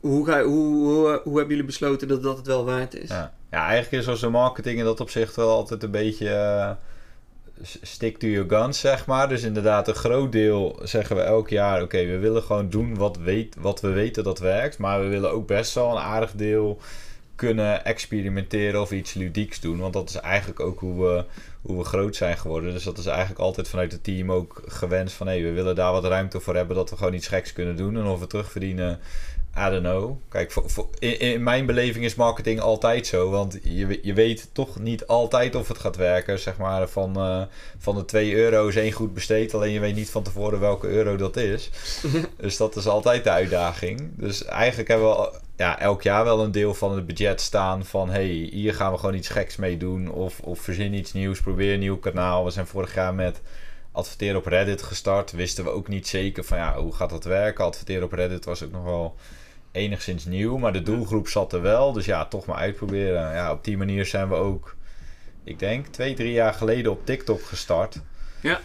hoe, 0.00 0.26
ga, 0.26 0.42
hoe, 0.42 0.74
hoe, 0.74 1.20
hoe, 1.24 1.36
hebben 1.36 1.48
jullie 1.48 1.64
besloten 1.64 2.08
dat 2.08 2.22
dat 2.22 2.36
het 2.36 2.46
wel 2.46 2.64
waard 2.64 2.94
is? 2.94 3.08
Ja, 3.08 3.34
ja 3.50 3.66
eigenlijk 3.66 4.02
is 4.02 4.08
onze 4.08 4.28
marketing 4.28 4.78
in 4.78 4.84
dat 4.84 5.00
opzicht 5.00 5.36
wel 5.36 5.50
altijd 5.50 5.82
een 5.82 5.90
beetje 5.90 6.76
stick 7.62 8.18
to 8.18 8.26
your 8.26 8.48
guns, 8.48 8.80
zeg 8.80 9.06
maar. 9.06 9.28
Dus 9.28 9.42
inderdaad, 9.42 9.88
een 9.88 9.94
groot 9.94 10.32
deel 10.32 10.80
zeggen 10.82 11.16
we 11.16 11.22
elk 11.22 11.48
jaar: 11.48 11.82
oké, 11.82 12.06
we 12.06 12.18
willen 12.18 12.42
gewoon 12.42 12.70
doen 12.70 12.94
wat, 12.94 13.16
weet, 13.16 13.56
wat 13.58 13.80
we 13.80 13.88
weten 13.88 14.24
dat 14.24 14.38
werkt. 14.38 14.78
Maar 14.78 15.00
we 15.00 15.06
willen 15.06 15.30
ook 15.30 15.46
best 15.46 15.74
wel 15.74 15.90
een 15.90 16.02
aardig 16.02 16.32
deel 16.32 16.80
kunnen 17.34 17.84
experimenteren 17.84 18.80
of 18.80 18.90
iets 18.90 19.14
ludieks 19.14 19.60
doen. 19.60 19.78
Want 19.78 19.92
dat 19.92 20.08
is 20.08 20.14
eigenlijk 20.14 20.60
ook 20.60 20.80
hoe 20.80 21.06
we, 21.06 21.24
hoe 21.62 21.78
we 21.78 21.84
groot 21.84 22.16
zijn 22.16 22.38
geworden. 22.38 22.72
Dus 22.72 22.84
dat 22.84 22.98
is 22.98 23.06
eigenlijk 23.06 23.40
altijd 23.40 23.68
vanuit 23.68 23.92
het 23.92 24.04
team 24.04 24.32
ook 24.32 24.62
gewenst 24.66 25.14
van... 25.14 25.26
hé, 25.26 25.32
hey, 25.32 25.42
we 25.42 25.52
willen 25.52 25.74
daar 25.74 25.92
wat 25.92 26.04
ruimte 26.04 26.40
voor 26.40 26.56
hebben 26.56 26.76
dat 26.76 26.90
we 26.90 26.96
gewoon 26.96 27.14
iets 27.14 27.28
geks 27.28 27.52
kunnen 27.52 27.76
doen. 27.76 27.96
En 27.96 28.04
of 28.04 28.20
we 28.20 28.26
terugverdienen, 28.26 28.98
I 29.58 29.70
don't 29.70 29.82
know. 29.82 30.16
Kijk, 30.28 30.52
voor, 30.52 30.70
voor, 30.70 30.88
in, 30.98 31.18
in, 31.18 31.42
mijn 31.42 31.66
beleving 31.66 32.04
is 32.04 32.14
marketing 32.14 32.60
altijd 32.60 33.06
zo. 33.06 33.30
Want 33.30 33.58
je, 33.62 33.98
je 34.02 34.12
weet 34.12 34.48
toch 34.52 34.78
niet 34.78 35.06
altijd 35.06 35.54
of 35.54 35.68
het 35.68 35.78
gaat 35.78 35.96
werken. 35.96 36.38
Zeg 36.38 36.56
maar, 36.56 36.88
van, 36.88 37.18
uh, 37.18 37.42
van 37.78 37.96
de 37.96 38.04
2 38.04 38.34
euro 38.34 38.68
is 38.68 38.76
één 38.76 38.92
goed 38.92 39.14
besteed. 39.14 39.54
Alleen 39.54 39.72
je 39.72 39.80
weet 39.80 39.94
niet 39.94 40.10
van 40.10 40.22
tevoren 40.22 40.60
welke 40.60 40.88
euro 40.88 41.16
dat 41.16 41.36
is. 41.36 41.70
dus 42.36 42.56
dat 42.56 42.76
is 42.76 42.86
altijd 42.86 43.24
de 43.24 43.30
uitdaging. 43.30 44.10
Dus 44.16 44.44
eigenlijk 44.44 44.88
hebben 44.88 45.08
we 45.08 45.32
ja, 45.56 45.78
elk 45.78 46.02
jaar 46.02 46.24
wel 46.24 46.42
een 46.42 46.52
deel 46.52 46.74
van 46.74 46.94
het 46.94 47.06
budget 47.06 47.40
staan 47.40 47.84
van... 47.84 48.10
hey, 48.10 48.26
hier 48.52 48.74
gaan 48.74 48.92
we 48.92 48.98
gewoon 48.98 49.14
iets 49.14 49.28
geks 49.28 49.56
mee 49.56 49.76
doen. 49.76 50.10
Of, 50.10 50.40
of 50.40 50.60
verzin 50.60 50.94
iets 50.94 51.12
nieuws, 51.12 51.40
probeer 51.40 51.72
een 51.72 51.78
nieuw 51.78 51.98
kanaal. 51.98 52.44
We 52.44 52.50
zijn 52.50 52.66
vorig 52.66 52.94
jaar 52.94 53.14
met 53.14 53.40
adverteren 53.92 54.36
op 54.36 54.46
Reddit 54.46 54.82
gestart. 54.82 55.30
Wisten 55.32 55.64
we 55.64 55.70
ook 55.70 55.88
niet 55.88 56.08
zeker 56.08 56.44
van 56.44 56.58
ja, 56.58 56.76
hoe 56.76 56.92
gaat 56.92 57.10
dat 57.10 57.24
werken. 57.24 57.64
Adverteren 57.64 58.04
op 58.04 58.12
Reddit 58.12 58.44
was 58.44 58.62
ook 58.62 58.72
nog 58.72 58.84
wel 58.84 59.16
enigszins 59.72 60.24
nieuw. 60.24 60.58
Maar 60.58 60.72
de 60.72 60.82
doelgroep 60.82 61.28
zat 61.28 61.52
er 61.52 61.62
wel. 61.62 61.92
Dus 61.92 62.04
ja, 62.04 62.24
toch 62.24 62.46
maar 62.46 62.56
uitproberen. 62.56 63.32
Ja, 63.32 63.52
op 63.52 63.64
die 63.64 63.76
manier 63.76 64.06
zijn 64.06 64.28
we 64.28 64.34
ook, 64.34 64.76
ik 65.44 65.58
denk, 65.58 65.86
twee, 65.86 66.14
drie 66.14 66.32
jaar 66.32 66.54
geleden 66.54 66.92
op 66.92 67.06
TikTok 67.06 67.42
gestart. 67.42 68.00
Ja. 68.40 68.60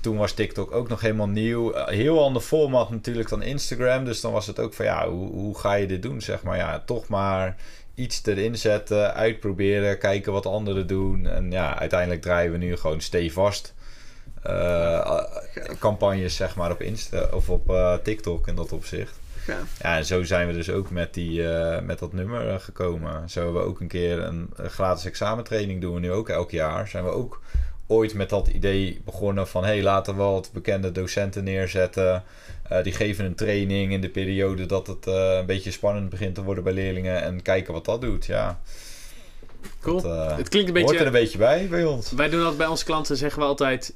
Toen 0.00 0.16
was 0.16 0.32
TikTok 0.32 0.72
ook 0.72 0.88
nog 0.88 1.00
helemaal 1.00 1.28
nieuw. 1.28 1.72
Heel 1.74 2.22
ander 2.22 2.42
format 2.42 2.90
natuurlijk 2.90 3.28
dan 3.28 3.42
Instagram. 3.42 4.04
Dus 4.04 4.20
dan 4.20 4.32
was 4.32 4.46
het 4.46 4.58
ook 4.58 4.74
van 4.74 4.84
ja, 4.84 5.08
hoe, 5.08 5.30
hoe 5.30 5.58
ga 5.58 5.74
je 5.74 5.86
dit 5.86 6.02
doen? 6.02 6.20
Zeg 6.20 6.42
maar 6.42 6.56
ja, 6.56 6.82
toch 6.86 7.08
maar 7.08 7.56
iets 7.94 8.20
erin 8.24 8.56
zetten, 8.58 9.14
uitproberen, 9.14 9.98
kijken 9.98 10.32
wat 10.32 10.46
anderen 10.46 10.86
doen. 10.86 11.26
En 11.26 11.50
ja, 11.50 11.78
uiteindelijk 11.78 12.22
draaien 12.22 12.52
we 12.52 12.58
nu 12.58 12.76
gewoon 12.76 13.00
stevast. 13.00 13.74
Uh, 14.46 15.22
campagnes 15.78 16.36
zeg 16.36 16.56
maar 16.56 16.70
op 16.70 16.80
Insta 16.80 17.28
of 17.32 17.50
op 17.50 17.70
uh, 17.70 17.94
TikTok 17.94 18.48
in 18.48 18.54
dat 18.54 18.72
opzicht. 18.72 19.17
Ja. 19.48 19.58
ja, 19.82 19.96
en 19.96 20.04
zo 20.04 20.22
zijn 20.22 20.46
we 20.46 20.52
dus 20.52 20.70
ook 20.70 20.90
met, 20.90 21.14
die, 21.14 21.40
uh, 21.40 21.80
met 21.80 21.98
dat 21.98 22.12
nummer 22.12 22.46
uh, 22.46 22.54
gekomen. 22.58 23.30
Zo 23.30 23.42
hebben 23.42 23.62
we 23.62 23.68
ook 23.68 23.80
een 23.80 23.88
keer 23.88 24.18
een, 24.18 24.50
een, 24.54 24.70
gratis 24.70 25.04
examentraining 25.04 25.80
doen 25.80 25.94
we 25.94 26.00
nu 26.00 26.12
ook 26.12 26.28
elk 26.28 26.50
jaar. 26.50 26.88
Zijn 26.88 27.04
we 27.04 27.10
ook 27.10 27.40
ooit 27.86 28.14
met 28.14 28.28
dat 28.28 28.48
idee 28.48 29.00
begonnen 29.04 29.48
van... 29.48 29.62
hé, 29.64 29.68
hey, 29.68 29.82
laten 29.82 30.16
we 30.16 30.22
wat 30.22 30.50
bekende 30.52 30.92
docenten 30.92 31.44
neerzetten. 31.44 32.24
Uh, 32.72 32.82
die 32.82 32.92
geven 32.92 33.24
een 33.24 33.34
training 33.34 33.92
in 33.92 34.00
de 34.00 34.08
periode 34.08 34.66
dat 34.66 34.86
het 34.86 35.06
een 35.06 35.46
beetje 35.46 35.70
spannend 35.70 36.08
begint 36.08 36.34
te 36.34 36.42
worden 36.42 36.64
bij 36.64 36.72
leerlingen. 36.72 37.22
En 37.22 37.42
kijken 37.42 37.72
wat 37.72 37.84
dat 37.84 38.00
doet, 38.00 38.26
ja. 38.26 38.60
Cool. 39.80 40.02
Dat, 40.02 40.36
het 40.36 40.48
klinkt 40.48 40.68
een 40.68 40.74
beetje, 40.74 40.88
hoort 40.88 41.00
er 41.00 41.06
een 41.06 41.12
beetje 41.12 41.38
bij 41.38 41.68
bij 41.68 41.84
ons. 41.84 42.12
Wij 42.12 42.28
doen 42.28 42.42
dat 42.42 42.56
bij 42.56 42.66
onze 42.66 42.84
klanten, 42.84 43.16
zeggen 43.16 43.40
we 43.40 43.46
altijd... 43.46 43.94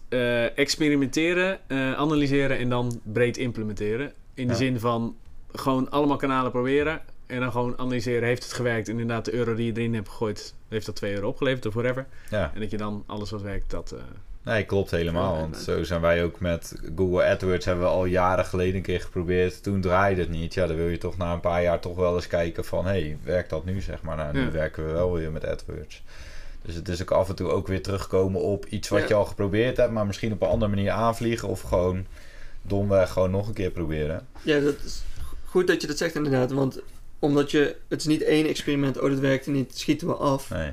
experimenteren, 0.54 1.58
analyseren 1.96 2.58
en 2.58 2.68
dan 2.68 3.00
breed 3.02 3.36
implementeren. 3.36 4.12
In 4.34 4.46
de 4.46 4.52
ja. 4.52 4.58
zin 4.58 4.80
van 4.80 5.16
gewoon 5.52 5.90
allemaal 5.90 6.16
kanalen 6.16 6.50
proberen. 6.50 7.00
En 7.26 7.40
dan 7.40 7.52
gewoon 7.52 7.78
analyseren, 7.78 8.28
heeft 8.28 8.42
het 8.42 8.52
gewerkt? 8.52 8.88
En 8.88 8.98
inderdaad, 8.98 9.24
de 9.24 9.34
euro 9.34 9.54
die 9.54 9.66
je 9.66 9.80
erin 9.80 9.94
hebt 9.94 10.08
gegooid, 10.08 10.54
heeft 10.68 10.86
dat 10.86 10.96
2 10.96 11.14
euro 11.14 11.28
opgeleverd 11.28 11.66
of 11.66 11.74
whatever. 11.74 12.06
Ja. 12.30 12.50
En 12.54 12.60
dat 12.60 12.70
je 12.70 12.76
dan 12.76 13.04
alles 13.06 13.30
wat 13.30 13.42
werkt, 13.42 13.70
dat... 13.70 13.92
Uh... 13.94 14.00
Nee, 14.44 14.64
klopt 14.64 14.90
helemaal. 14.90 15.36
Want 15.36 15.56
zo 15.56 15.82
zijn 15.82 16.00
wij 16.00 16.24
ook 16.24 16.40
met 16.40 16.74
Google 16.96 17.24
AdWords 17.24 17.64
hebben 17.64 17.84
we 17.84 17.90
al 17.90 18.04
jaren 18.04 18.44
geleden 18.44 18.74
een 18.74 18.82
keer 18.82 19.00
geprobeerd. 19.00 19.62
Toen 19.62 19.80
draaide 19.80 20.20
het 20.20 20.30
niet. 20.30 20.54
Ja, 20.54 20.66
dan 20.66 20.76
wil 20.76 20.88
je 20.88 20.98
toch 20.98 21.16
na 21.16 21.32
een 21.32 21.40
paar 21.40 21.62
jaar 21.62 21.80
toch 21.80 21.96
wel 21.96 22.14
eens 22.14 22.26
kijken 22.26 22.64
van... 22.64 22.84
hé, 22.84 22.90
hey, 22.90 23.18
werkt 23.24 23.50
dat 23.50 23.64
nu, 23.64 23.80
zeg 23.80 24.02
maar? 24.02 24.16
Nou, 24.16 24.32
nu 24.32 24.40
ja. 24.40 24.50
werken 24.50 24.86
we 24.86 24.92
wel 24.92 25.12
weer 25.12 25.32
met 25.32 25.46
AdWords. 25.46 26.02
Dus 26.62 26.74
het 26.74 26.88
is 26.88 27.02
ook 27.02 27.10
af 27.10 27.28
en 27.28 27.34
toe 27.34 27.50
ook 27.50 27.66
weer 27.66 27.82
terugkomen 27.82 28.40
op 28.40 28.66
iets 28.66 28.88
wat 28.88 29.00
ja. 29.00 29.06
je 29.08 29.14
al 29.14 29.24
geprobeerd 29.24 29.76
hebt... 29.76 29.92
maar 29.92 30.06
misschien 30.06 30.32
op 30.32 30.42
een 30.42 30.48
andere 30.48 30.70
manier 30.74 30.90
aanvliegen 30.90 31.48
of 31.48 31.60
gewoon 31.60 32.06
domweg 32.62 33.10
gewoon 33.10 33.30
nog 33.30 33.48
een 33.48 33.54
keer 33.54 33.70
proberen. 33.70 34.26
Ja, 34.42 34.60
dat 34.60 34.74
is 34.84 35.02
goed 35.52 35.66
dat 35.66 35.80
je 35.80 35.86
dat 35.86 35.98
zegt 35.98 36.14
inderdaad. 36.14 36.52
Want 36.52 36.80
omdat 37.18 37.50
je, 37.50 37.76
het 37.88 38.00
is 38.00 38.06
niet 38.06 38.22
één 38.22 38.46
experiment, 38.46 39.00
oh 39.00 39.10
dat 39.10 39.18
werkte 39.18 39.50
niet, 39.50 39.78
schieten 39.78 40.06
we 40.06 40.14
af. 40.14 40.50
Nee. 40.50 40.70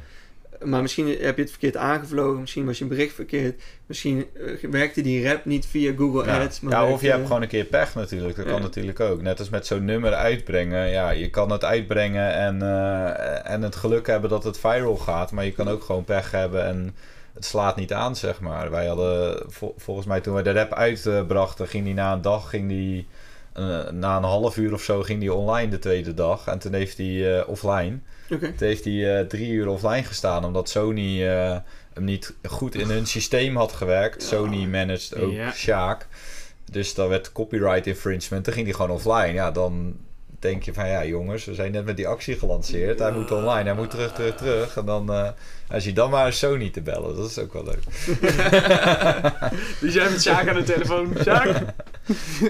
Maar 0.63 0.81
misschien 0.81 1.07
heb 1.07 1.35
je 1.35 1.41
het 1.41 1.51
verkeerd 1.51 1.77
aangevlogen, 1.77 2.39
misschien 2.39 2.65
was 2.65 2.77
je 2.77 2.85
bericht 2.85 3.15
verkeerd, 3.15 3.61
misschien 3.85 4.25
uh, 4.37 4.71
werkte 4.71 5.01
die 5.01 5.27
rap 5.27 5.45
niet 5.45 5.65
via 5.65 5.93
Google 5.97 6.25
ja. 6.25 6.43
Ads. 6.43 6.59
Maar 6.59 6.71
ja, 6.71 6.77
werkte... 6.77 6.95
of 6.95 7.01
je 7.01 7.09
hebt 7.09 7.27
gewoon 7.27 7.41
een 7.41 7.47
keer 7.47 7.65
pech 7.65 7.95
natuurlijk, 7.95 8.35
dat 8.35 8.45
ja. 8.45 8.51
kan 8.51 8.61
natuurlijk 8.61 8.99
ook. 8.99 9.21
Net 9.21 9.39
als 9.39 9.49
met 9.49 9.65
zo'n 9.65 9.85
nummer 9.85 10.13
uitbrengen, 10.13 10.89
ja, 10.89 11.09
je 11.09 11.29
kan 11.29 11.51
het 11.51 11.63
uitbrengen 11.63 12.33
en, 12.33 12.55
uh, 12.61 13.49
en 13.51 13.61
het 13.61 13.75
geluk 13.75 14.07
hebben 14.07 14.29
dat 14.29 14.43
het 14.43 14.59
viral 14.59 14.97
gaat, 14.97 15.31
maar 15.31 15.45
je 15.45 15.51
kan 15.51 15.67
ook 15.67 15.83
gewoon 15.83 16.03
pech 16.03 16.31
hebben 16.31 16.65
en 16.65 16.95
het 17.33 17.45
slaat 17.45 17.75
niet 17.75 17.93
aan, 17.93 18.15
zeg 18.15 18.39
maar. 18.39 18.71
Wij 18.71 18.87
hadden, 18.87 19.43
volgens 19.77 20.07
mij 20.07 20.21
toen 20.21 20.33
wij 20.33 20.43
de 20.43 20.51
rap 20.51 20.73
uitbrachten, 20.73 21.67
ging 21.67 21.85
die 21.85 21.93
na 21.93 22.13
een 22.13 22.21
dag, 22.21 22.49
ging 22.49 22.67
die, 22.67 22.97
eh, 22.99 23.28
na 23.91 24.17
een 24.17 24.23
half 24.23 24.57
uur 24.57 24.73
of 24.73 24.81
zo, 24.81 25.01
ging 25.01 25.19
die 25.19 25.33
online 25.33 25.71
de 25.71 25.79
tweede 25.79 26.13
dag. 26.13 26.47
En 26.47 26.59
toen 26.59 26.73
heeft 26.73 26.97
hij 26.97 27.39
eh, 27.39 27.49
offline. 27.49 27.99
Oké. 28.29 28.53
Toen 28.53 28.67
heeft 28.67 28.85
hij 28.85 29.25
drie 29.25 29.51
uur 29.51 29.67
offline 29.67 30.03
gestaan, 30.03 30.45
omdat 30.45 30.69
Sony 30.69 31.21
hem 31.93 32.03
niet 32.03 32.33
goed 32.43 32.75
in 32.75 32.89
hun 32.89 33.05
systeem 33.05 33.55
had 33.55 33.71
gewerkt. 33.71 34.23
Sony 34.23 34.65
managed 34.65 35.15
ook 35.15 35.31
Ja. 35.31 35.51
Sjaak. 35.51 36.07
Dus 36.71 36.93
dan 36.93 37.09
werd 37.09 37.31
copyright 37.31 37.87
infringement. 37.87 38.45
Dan 38.45 38.53
ging 38.53 38.65
hij 38.65 38.75
gewoon 38.75 38.91
offline. 38.91 39.33
Ja, 39.33 39.51
dan 39.51 39.95
denk 40.39 40.63
je 40.63 40.73
van 40.73 40.87
ja, 40.87 41.05
jongens, 41.05 41.45
we 41.45 41.53
zijn 41.53 41.71
net 41.71 41.85
met 41.85 41.97
die 41.97 42.07
actie 42.07 42.39
gelanceerd. 42.39 42.99
Hij 42.99 43.11
moet 43.11 43.31
online, 43.31 43.63
hij 43.63 43.73
moet 43.73 43.89
terug, 43.89 44.13
terug, 44.13 44.35
terug. 44.35 44.77
En 44.77 44.85
dan, 44.85 45.13
eh, 45.13 45.29
als 45.67 45.83
je 45.83 45.93
dan 45.93 46.09
maar 46.09 46.33
Sony 46.33 46.69
te 46.69 46.81
bellen, 46.81 47.15
dat 47.15 47.29
is 47.29 47.39
ook 47.39 47.53
wel 47.53 47.63
leuk. 47.63 47.83
Dus 49.81 49.93
jij 49.93 50.09
met 50.09 50.21
Sjaak 50.21 50.47
aan 50.47 50.55
de 50.55 50.63
telefoon. 50.63 51.15
Sjaak? 51.21 51.57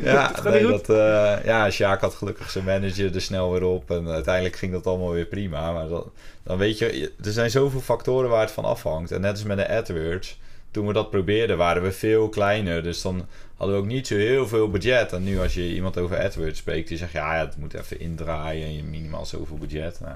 Ja, 0.04 0.32
nee, 0.44 0.68
dat, 0.68 0.90
eh, 0.90 1.46
ja, 1.46 1.70
Sjaak 1.70 2.02
had 2.02 2.16
gelukkig 2.16 2.50
zijn 2.50 2.64
manager 2.64 3.16
er 3.16 3.22
snel 3.22 3.52
weer 3.52 3.64
op. 3.64 3.92
En 3.92 4.08
uiteindelijk 4.08 4.56
ging 4.56 4.72
dat 4.72 4.88
allemaal 4.88 5.12
weer 5.12 5.26
prima. 5.26 5.72
Maar 5.72 5.88
dan, 5.88 6.12
dan 6.44 6.58
weet 6.58 6.78
je, 6.78 7.12
er 7.24 7.32
zijn 7.32 7.50
zoveel 7.50 7.80
factoren 7.80 8.30
waar 8.30 8.42
het 8.42 8.52
van 8.52 8.66
afhangt. 8.66 9.12
En 9.12 9.22
net 9.22 9.32
als 9.32 9.44
met 9.44 9.58
de 9.58 9.70
AdWords, 9.70 10.40
toen 10.72 10.88
we 10.88 10.94
dat 10.94 11.10
probeerden, 11.10 11.58
waren 11.58 11.82
we 11.82 11.92
veel 11.92 12.30
kleiner. 12.30 12.84
Dus 12.84 13.02
dan 13.02 13.26
hadden 13.56 13.76
we 13.76 13.82
ook 13.82 13.88
niet 13.88 14.08
zo 14.08 14.16
heel 14.16 14.48
veel 14.48 14.70
budget. 14.70 15.14
En 15.14 15.24
nu 15.24 15.40
als 15.40 15.54
je 15.54 15.74
iemand 15.74 15.98
over 15.98 16.20
AdWords 16.20 16.60
spreekt, 16.60 16.88
die 16.88 16.98
zegt 16.98 17.12
ja, 17.12 17.36
ja 17.36 17.46
het 17.46 17.58
moet 17.58 17.74
even 17.74 18.00
indraaien 18.00 18.66
en 18.66 18.76
je 18.76 18.84
minimaal 18.84 19.26
zoveel 19.26 19.58
budget. 19.58 20.00
Nou, 20.00 20.16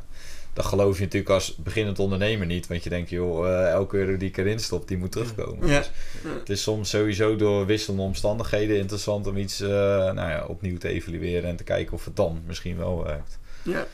dat 0.54 0.66
geloof 0.66 0.98
je 0.98 1.04
natuurlijk 1.04 1.32
als 1.32 1.56
beginnend 1.56 2.00
ondernemer 2.00 2.46
niet. 2.46 2.68
Want 2.68 2.84
je 2.84 2.90
denkt, 2.90 3.10
joh, 3.10 3.48
eh, 3.48 3.70
elke 3.70 3.98
euro 3.98 4.18
die 4.18 4.30
ik 4.30 4.38
erin 4.38 4.60
stop, 4.60 4.88
die 4.88 4.98
moet 4.98 5.12
terugkomen. 5.12 5.68
Ja. 5.68 5.80
Dus 5.80 5.92
het 6.40 6.50
is 6.50 6.64
soms 6.64 6.90
sowieso 6.90 7.36
door 7.36 7.66
wisselende 7.66 8.04
omstandigheden 8.04 8.78
interessant 8.78 9.28
om 9.28 9.38
iets 9.38 9.62
eh, 9.62 9.70
nou 10.14 10.30
ja, 10.30 10.46
opnieuw 10.48 10.78
te 10.78 10.88
evalueren 10.88 11.50
en 11.50 11.56
te 11.56 11.64
kijken 11.64 11.94
of 11.94 12.06
het 12.06 12.16
dan 12.16 12.42
misschien 12.48 12.78
wel 12.78 13.04
werkt. 13.04 13.40
Ja. 13.64 13.88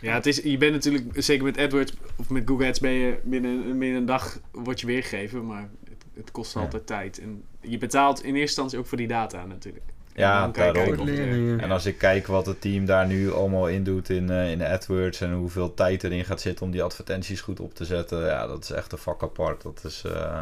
Ja, 0.00 0.14
het 0.14 0.26
is, 0.26 0.36
je 0.36 0.58
bent 0.58 0.72
natuurlijk, 0.72 1.04
zeker 1.14 1.44
met 1.44 1.58
AdWords 1.58 1.92
of 2.16 2.30
met 2.30 2.42
Google 2.46 2.66
Ads, 2.66 2.80
ben 2.80 2.90
je 2.90 3.18
binnen, 3.22 3.78
binnen 3.78 3.98
een 3.98 4.06
dag 4.06 4.38
word 4.52 4.80
je 4.80 4.86
weergegeven, 4.86 5.46
maar 5.46 5.70
het, 6.16 6.30
kost 6.30 6.54
Ja. 6.54 6.60
altijd 6.60 6.86
tijd. 6.86 7.18
En 7.20 7.42
je 7.60 7.78
betaalt 7.78 8.18
in 8.18 8.26
eerste 8.28 8.40
instantie 8.40 8.78
ook 8.78 8.86
voor 8.86 8.98
die 8.98 9.08
data 9.08 9.44
natuurlijk. 9.44 9.84
En 10.12 10.22
Ja, 10.22 10.48
daarom. 10.48 11.04
Leren, 11.04 11.38
ja. 11.38 11.58
En 11.58 11.70
als 11.70 11.86
ik 11.86 11.98
kijk 11.98 12.26
wat 12.26 12.46
het 12.46 12.60
team 12.60 12.84
daar 12.86 13.06
nu 13.06 13.32
allemaal 13.32 13.68
in 13.68 13.84
doet 13.84 14.10
in, 14.10 14.30
eh, 14.30 14.50
in 14.50 14.62
AdWords 14.62 15.20
en 15.20 15.32
hoeveel 15.32 15.74
tijd 15.74 16.04
erin 16.04 16.24
gaat 16.24 16.40
zitten 16.40 16.66
om 16.66 16.72
die 16.72 16.82
advertenties 16.82 17.40
goed 17.40 17.60
op 17.60 17.74
te 17.74 17.84
zetten, 17.84 18.26
ja, 18.26 18.46
dat 18.46 18.62
is 18.64 18.70
echt 18.70 18.92
een 18.92 18.98
vak 18.98 19.22
apart. 19.22 19.62
Dat, 19.62 19.80
is, 19.84 20.02
eh, 20.06 20.40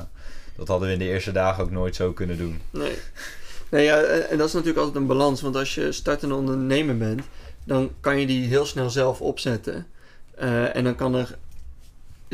dat 0.56 0.68
hadden 0.68 0.86
we 0.88 0.92
in 0.92 0.98
de 0.98 1.08
eerste 1.08 1.32
dagen 1.32 1.64
ook 1.64 1.70
nooit 1.70 1.96
zo 1.96 2.12
kunnen 2.12 2.38
doen. 2.38 2.60
Nee. 2.70 2.94
nee 3.68 3.84
ja, 3.84 4.02
en 4.02 4.38
dat 4.38 4.46
is 4.46 4.52
natuurlijk 4.52 4.78
altijd 4.78 4.96
een 4.96 5.06
balans. 5.06 5.40
Want 5.40 5.56
als 5.56 5.74
je 5.74 5.92
startende 5.92 6.34
ondernemer 6.34 6.96
bent, 6.96 7.22
dan 7.64 7.90
kan 8.00 8.20
je 8.20 8.26
die 8.26 8.46
heel 8.46 8.66
snel 8.66 8.90
zelf 8.90 9.20
opzetten. 9.20 9.86
Eh, 10.34 10.76
en 10.76 10.84
dan 10.84 10.94
kan 10.94 11.14
er 11.14 11.38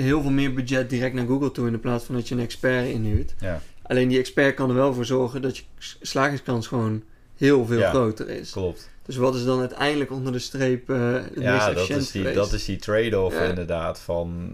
heel 0.04 0.22
veel 0.22 0.30
meer 0.30 0.52
budget 0.54 0.90
direct 0.90 1.14
naar 1.14 1.26
Google 1.26 1.50
toe 1.50 1.66
in 1.68 1.80
plaats 1.80 2.04
van 2.04 2.14
dat 2.14 2.28
je 2.28 2.34
een 2.34 2.40
expert 2.40 2.86
inhuurt. 2.88 3.34
Ja, 3.40 3.60
Alleen 3.82 4.08
die 4.08 4.18
expert 4.18 4.54
kan 4.54 4.68
er 4.68 4.74
wel 4.74 4.94
voor 4.94 5.04
zorgen 5.04 5.42
dat 5.42 5.56
je 5.56 5.62
slagingskans 6.00 6.66
gewoon 6.66 7.02
heel 7.36 7.66
veel 7.66 7.78
Ja. 7.78 7.90
groter 7.90 8.28
is. 8.28 8.50
klopt. 8.50 8.90
Dus 9.06 9.16
wat 9.16 9.34
is 9.34 9.44
dan 9.44 9.60
uiteindelijk 9.60 10.10
onder 10.10 10.32
de 10.32 10.38
streep 10.38 10.90
eh 10.90 11.12
het 11.12 11.34
meest 11.36 11.42
Ja, 11.46 11.72
dat 11.72 11.88
is 11.90 12.10
die, 12.10 12.20
geweest? 12.20 12.34
dat 12.36 12.52
is 12.52 12.64
die 12.64 12.76
trade-off 12.76 13.36
Ja. 13.36 13.42
inderdaad 13.44 14.00
van 14.00 14.50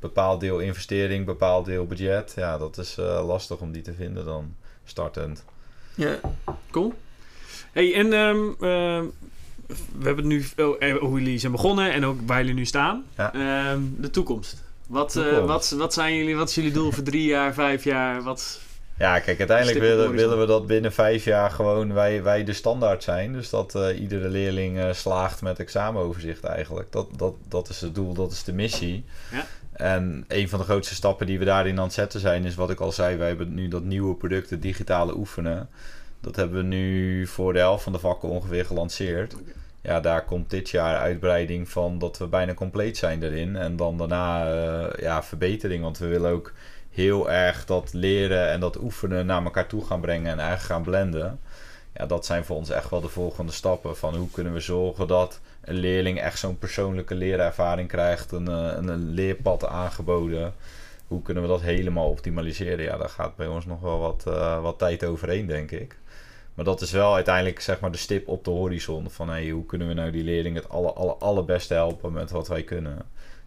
bepaald 0.00 0.40
deel 0.40 0.58
investering, 0.58 1.26
bepaald 1.26 1.64
deel 1.66 1.86
budget. 1.86 2.32
Ja, 2.36 2.58
dat 2.58 2.78
is 2.78 2.96
eh, 2.98 3.26
lastig 3.26 3.58
om 3.60 3.72
die 3.72 3.82
te 3.82 3.92
vinden 3.92 4.24
dan 4.24 4.54
startend. 4.84 5.44
Ja. 5.94 6.20
Cool. 6.70 6.92
Hey, 7.72 7.94
en 7.94 8.12
ehm, 8.12 8.36
ehm, 8.60 9.04
we 9.98 10.04
hebben 10.04 10.16
het 10.16 10.24
nu 10.24 10.44
oh, 10.64 10.76
eh, 10.82 10.96
hoe 10.96 11.18
jullie 11.18 11.38
zijn 11.38 11.52
begonnen 11.52 11.92
en 11.92 12.04
ook 12.04 12.18
waar 12.26 12.38
jullie 12.40 12.54
nu 12.54 12.64
staan. 12.64 13.04
Ja. 13.16 13.32
Ehm, 13.34 13.80
de 13.98 14.10
toekomst. 14.10 14.63
Wat, 14.94 15.16
eh, 15.16 15.46
wat, 15.46 15.70
wat 15.70 15.94
zijn 15.94 16.16
jullie, 16.16 16.36
wat 16.36 16.48
is 16.48 16.54
jullie 16.54 16.72
doel 16.72 16.92
voor 16.92 17.02
drie 17.02 17.26
jaar, 17.26 17.54
vijf 17.54 17.84
jaar? 17.84 18.22
Wat, 18.22 18.60
Ja, 18.98 19.18
kijk, 19.18 19.38
uiteindelijk 19.38 19.78
willen, 19.78 20.10
willen 20.10 20.38
we 20.38 20.46
dat 20.46 20.66
binnen 20.66 20.92
vijf 20.92 21.24
jaar 21.24 21.50
gewoon 21.50 21.92
wij, 21.92 22.22
wij 22.22 22.44
de 22.44 22.52
standaard 22.52 23.02
zijn. 23.02 23.32
Dus 23.32 23.50
dat 23.50 23.74
eh, 23.74 24.00
iedere 24.00 24.28
leerling 24.28 24.78
eh, 24.78 24.92
slaagt 24.92 25.42
met 25.42 25.58
examenoverzicht 25.58 26.44
eigenlijk. 26.44 26.92
Dat, 26.92 27.06
dat, 27.16 27.34
dat 27.48 27.68
is 27.68 27.80
het 27.80 27.94
doel, 27.94 28.12
dat 28.12 28.32
is 28.32 28.44
de 28.44 28.52
missie. 28.52 29.04
Ja. 29.32 29.46
En 29.72 30.24
een 30.28 30.48
van 30.48 30.58
de 30.58 30.64
grootste 30.64 30.94
stappen 30.94 31.26
die 31.26 31.38
we 31.38 31.44
daarin 31.44 31.78
aan 31.78 31.84
het 31.84 31.92
zetten 31.92 32.20
zijn, 32.20 32.44
is 32.44 32.54
wat 32.54 32.70
ik 32.70 32.80
al 32.80 32.92
zei, 32.92 33.16
wij 33.16 33.28
hebben 33.28 33.54
nu 33.54 33.68
dat 33.68 33.82
nieuwe 33.82 34.14
product, 34.14 34.50
het 34.50 34.62
digitale 34.62 35.16
oefenen. 35.16 35.68
Dat 36.20 36.36
hebben 36.36 36.58
we 36.58 36.64
nu 36.64 37.26
voor 37.26 37.52
de 37.52 37.58
helft 37.58 37.82
van 37.82 37.92
de 37.92 37.98
vakken 37.98 38.28
ongeveer 38.28 38.64
gelanceerd. 38.64 39.34
Ja, 39.84 40.00
daar 40.00 40.24
komt 40.24 40.50
dit 40.50 40.70
jaar 40.70 40.96
uitbreiding 40.96 41.68
van 41.68 41.98
dat 41.98 42.18
we 42.18 42.26
bijna 42.26 42.54
compleet 42.54 42.96
zijn 42.96 43.22
erin. 43.22 43.56
En 43.56 43.76
dan 43.76 43.98
daarna 43.98 44.52
eh, 44.52 45.00
ja, 45.02 45.22
verbetering, 45.22 45.82
want 45.82 45.98
we 45.98 46.06
willen 46.06 46.30
ook 46.30 46.52
heel 46.90 47.30
erg 47.30 47.64
dat 47.64 47.92
leren 47.92 48.48
en 48.48 48.60
dat 48.60 48.80
oefenen 48.80 49.26
naar 49.26 49.44
elkaar 49.44 49.66
toe 49.66 49.84
gaan 49.84 50.00
brengen 50.00 50.32
en 50.32 50.38
eigenlijk 50.38 50.72
gaan 50.72 50.82
blenden. 50.82 51.40
Ja, 51.94 52.06
dat 52.06 52.26
zijn 52.26 52.44
voor 52.44 52.56
ons 52.56 52.70
echt 52.70 52.90
wel 52.90 53.00
de 53.00 53.08
volgende 53.08 53.52
stappen. 53.52 53.96
Van 53.96 54.16
hoe 54.16 54.30
kunnen 54.30 54.52
we 54.52 54.60
zorgen 54.60 55.06
dat 55.06 55.40
een 55.60 55.74
leerling 55.74 56.20
echt 56.20 56.38
zo'n 56.38 56.58
persoonlijke 56.58 57.14
leerervaring 57.14 57.88
krijgt, 57.88 58.32
een, 58.32 58.48
eh, 58.48 58.72
een, 58.76 59.10
leerpad 59.10 59.66
aangeboden. 59.66 60.54
Hoe 61.06 61.22
kunnen 61.22 61.42
we 61.42 61.48
dat 61.48 61.60
helemaal 61.60 62.08
optimaliseren? 62.08 62.84
Ja, 62.84 62.96
daar 62.96 63.08
gaat 63.08 63.36
bij 63.36 63.46
ons 63.46 63.66
nog 63.66 63.80
wel 63.80 63.98
wat, 63.98 64.24
eh, 64.26 64.62
wat 64.62 64.78
tijd 64.78 65.04
overheen, 65.04 65.46
denk 65.46 65.70
ik. 65.70 65.96
Maar 66.54 66.64
dat 66.64 66.80
is 66.80 66.90
wel 66.90 67.14
uiteindelijk 67.14 67.60
zeg 67.60 67.80
maar, 67.80 67.92
de 67.92 67.98
stip 67.98 68.28
op 68.28 68.44
de 68.44 68.50
horizon. 68.50 69.10
Van 69.10 69.28
hey, 69.28 69.50
hoe 69.50 69.66
kunnen 69.66 69.88
we 69.88 69.94
nou 69.94 70.10
die 70.10 70.24
leerling 70.24 70.56
het 70.56 70.68
aller, 70.68 70.92
aller, 70.92 71.14
allerbeste 71.14 71.74
helpen 71.74 72.12
met 72.12 72.30
wat 72.30 72.48
wij 72.48 72.62
kunnen. 72.62 72.98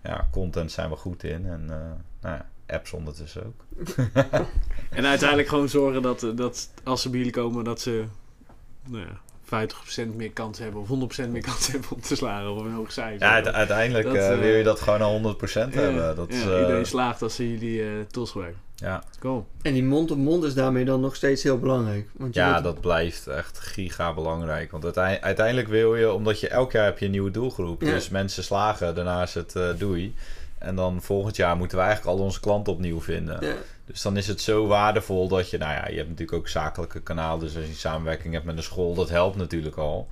Ja, 0.04 0.28
content 0.32 0.72
zijn 0.72 0.90
we 0.90 0.96
goed 0.96 1.24
in. 1.24 1.46
En 1.46 1.62
eh, 1.70 1.78
nou 2.22 2.36
ja, 2.36 2.50
apps 2.68 2.94
ondertussen 2.94 3.46
ook. 3.46 3.88
en 4.90 5.06
uiteindelijk 5.06 5.50
gewoon 5.50 5.70
zorgen 5.70 6.02
dat, 6.02 6.24
eh, 6.24 6.36
dat 6.36 6.72
als 6.84 7.02
ze 7.02 7.10
bij 7.10 7.18
jullie 7.18 7.34
komen, 7.34 7.64
dat 7.64 7.82
ze 7.82 8.04
nou 8.88 9.06
ja, 9.06 9.20
50% 9.48 10.16
meer 10.16 10.32
kans 10.32 10.60
hebben 10.60 10.82
of 10.82 10.88
100% 11.26 11.30
meer 11.30 11.42
kans 11.42 11.68
hebben 11.72 11.90
om 11.92 12.02
te 12.02 12.16
slagen 12.16 12.52
of 12.52 12.62
een 12.64 12.74
hoog 12.74 12.92
cijfer. 12.92 13.28
Ja, 13.28 13.34
uite- 13.34 13.52
uiteindelijk 13.52 14.06
Dat, 14.06 14.16
eh, 14.16 14.34
eh, 14.34 14.40
wil 14.40 14.54
je 14.56 14.64
dat 14.64 14.80
gewoon 14.82 15.00
naar 15.00 15.10
100% 15.10 15.74
Ja, 15.74 15.80
hebben. 15.80 16.16
Dat 16.16 16.28
ja, 16.30 16.36
is, 16.38 16.46
eh, 16.46 16.60
iedereen 16.60 16.86
slaagt 16.86 17.22
als 17.22 17.36
ze 17.36 17.52
jullie 17.52 17.82
eh, 17.84 17.88
tools 18.12 18.32
gebruiken. 18.32 18.62
ja. 18.76 19.04
Cool. 19.20 19.46
En 19.62 19.74
die 19.74 19.84
mond-op-mond 19.84 20.44
is 20.44 20.54
daarmee 20.54 20.86
dan 20.86 21.00
nog 21.02 21.16
steeds 21.16 21.44
heel 21.44 21.60
belangrijk. 21.60 22.10
Want 22.14 22.34
je 22.34 22.40
ja, 22.40 22.52
wilt- 22.52 22.64
dat 22.64 22.82
blijft 22.82 23.28
echt 23.28 23.60
giga 23.60 24.14
belangrijk. 24.14 24.72
Want 24.72 24.84
uitein- 24.84 25.22
uiteindelijk 25.22 25.68
wil 25.68 25.96
je, 25.96 26.12
omdat 26.12 26.40
je 26.40 26.48
elk 26.48 26.72
jaar 26.72 26.86
heb 26.86 27.00
je 27.00 27.06
een 27.06 27.12
nieuwe 27.12 27.32
doelgroep. 27.32 27.82
Ja. 27.82 27.92
Dus 27.92 28.10
mensen 28.10 28.44
slagen, 28.44 28.96
daarna 28.96 29.22
is 29.24 29.34
het 29.34 29.56
eh, 29.56 29.70
doei. 29.78 30.16
En 30.58 30.76
dan 30.76 31.02
volgend 31.02 31.36
jaar 31.36 31.58
moeten 31.58 31.78
we 31.78 31.84
eigenlijk 31.84 32.18
al 32.18 32.24
onze 32.24 32.40
klanten 32.40 32.74
opnieuw 32.74 33.02
vinden. 33.02 33.38
Ja. 33.46 33.54
Dus 33.88 34.02
dan 34.02 34.18
is 34.18 34.28
het 34.28 34.42
zo 34.42 34.68
waardevol 34.68 35.28
dat 35.28 35.50
je, 35.50 35.58
nou 35.58 35.72
ja, 35.74 35.88
je 35.88 35.96
hebt 35.98 36.10
natuurlijk 36.10 36.38
ook 36.38 36.48
zakelijke 36.48 37.00
kanalen. 37.02 37.40
Dus 37.40 37.56
als 37.56 37.66
je 37.66 37.74
samenwerking 37.74 38.34
hebt 38.34 38.46
met 38.46 38.58
een 38.58 38.64
school, 38.64 38.94
dat 38.94 39.10
helpt 39.10 39.36
natuurlijk 39.36 39.76
al. 39.78 40.08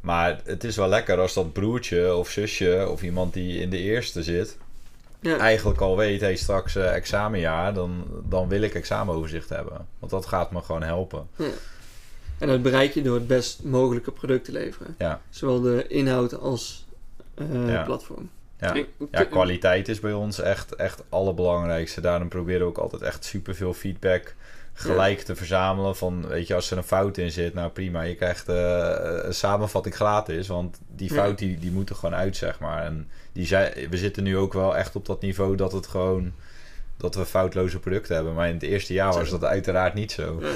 Maar 0.00 0.40
het 0.44 0.64
is 0.64 0.76
wel 0.76 0.88
lekker 0.88 1.18
als 1.20 1.34
dat 1.34 1.52
broertje 1.52 2.14
of 2.16 2.28
zusje 2.30 2.88
of 2.90 3.02
iemand 3.02 3.32
die 3.32 3.58
in 3.60 3.70
de 3.70 3.78
eerste 3.78 4.22
zit, 4.22 4.58
Ja. 5.20 5.36
eigenlijk 5.38 5.80
al 5.80 5.96
weet, 5.96 6.20
hey, 6.20 6.36
straks 6.36 6.76
eh, 6.76 6.94
examenjaar, 6.94 7.74
dan, 7.74 8.04
dan 8.28 8.48
wil 8.48 8.62
ik 8.62 8.74
examenoverzicht 8.74 9.48
hebben. 9.48 9.86
Want 9.98 10.12
dat 10.12 10.26
gaat 10.26 10.50
me 10.50 10.60
gewoon 10.62 10.82
helpen. 10.82 11.28
En 12.38 12.48
dat 12.48 12.62
bereik 12.62 12.94
je 12.94 13.02
door 13.02 13.14
het 13.14 13.26
best 13.26 13.62
mogelijke 13.62 14.10
product 14.12 14.44
te 14.44 14.52
leveren. 14.52 14.94
Ja. 14.98 15.20
Zowel 15.30 15.60
de 15.60 15.86
inhoud 15.88 16.38
als 16.40 16.86
Ja. 17.66 17.82
platform. 17.84 18.30
Ja. 18.62 18.84
Ja, 19.10 19.24
kwaliteit 19.24 19.88
is 19.88 20.00
bij 20.00 20.12
ons 20.12 20.40
echt, 20.40 20.74
echt 20.74 20.98
het 20.98 21.06
allerbelangrijkste. 21.08 22.00
Daarom 22.00 22.28
proberen 22.28 22.60
we 22.60 22.66
ook 22.66 22.78
altijd 22.78 23.02
echt 23.02 23.24
superveel 23.24 23.74
feedback 23.74 24.34
gelijk 24.72 25.20
te 25.20 25.36
verzamelen. 25.36 25.96
Van, 25.96 26.26
weet 26.28 26.46
je, 26.46 26.54
als 26.54 26.70
er 26.70 26.76
een 26.76 26.82
fout 26.84 27.18
in 27.18 27.30
zit, 27.30 27.54
nou 27.54 27.70
prima, 27.70 28.02
je 28.02 28.14
krijgt 28.14 28.48
eh, 28.48 28.96
een 29.22 29.34
samenvatting 29.34 29.94
gratis. 29.94 30.48
Want 30.48 30.78
die 30.88 31.08
Ja. 31.14 31.14
fout, 31.22 31.38
die, 31.38 31.58
die 31.58 31.70
moet 31.70 31.88
er 31.90 31.94
gewoon 31.94 32.14
uit, 32.14 32.36
zeg 32.36 32.60
maar. 32.60 32.84
En 32.84 33.08
die 33.32 33.46
zei, 33.46 33.88
we 33.88 33.96
zitten 33.96 34.22
nu 34.22 34.36
ook 34.36 34.52
wel 34.52 34.76
echt 34.76 34.96
op 34.96 35.06
dat 35.06 35.20
niveau 35.20 35.56
dat 35.56 35.72
het 35.72 35.86
gewoon... 35.86 36.32
Dat 36.96 37.14
we 37.14 37.24
foutloze 37.24 37.78
producten 37.78 38.14
hebben. 38.14 38.34
Maar 38.34 38.48
in 38.48 38.54
het 38.54 38.62
eerste 38.62 38.92
jaar 38.92 39.12
was 39.12 39.30
dat 39.30 39.44
uiteraard 39.44 39.94
niet 39.94 40.12
zo. 40.12 40.38
Ja. 40.40 40.48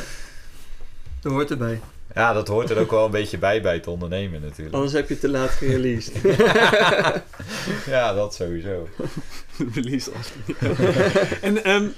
Dat 1.21 1.33
hoort 1.33 1.51
erbij. 1.51 1.81
Ja, 2.17 2.33
dat 2.33 2.49
hoort 2.49 2.71
er 2.71 2.79
ook 2.79 2.91
wel 2.91 3.05
een 3.05 3.11
beetje 3.11 3.39
bij 3.39 3.63
bij 3.63 3.75
het 3.75 3.87
ondernemen 3.87 4.41
natuurlijk. 4.41 4.75
Anders 4.75 4.93
heb 4.93 5.09
je 5.09 5.19
te 5.19 5.29
laat 5.29 5.51
gereleased. 5.51 6.15
Ja, 7.87 8.15
dat 8.15 8.35
sowieso. 8.35 8.89
Release 9.75 10.11
als. 10.13 10.33
en 11.49 11.65
ehm, 11.65 11.89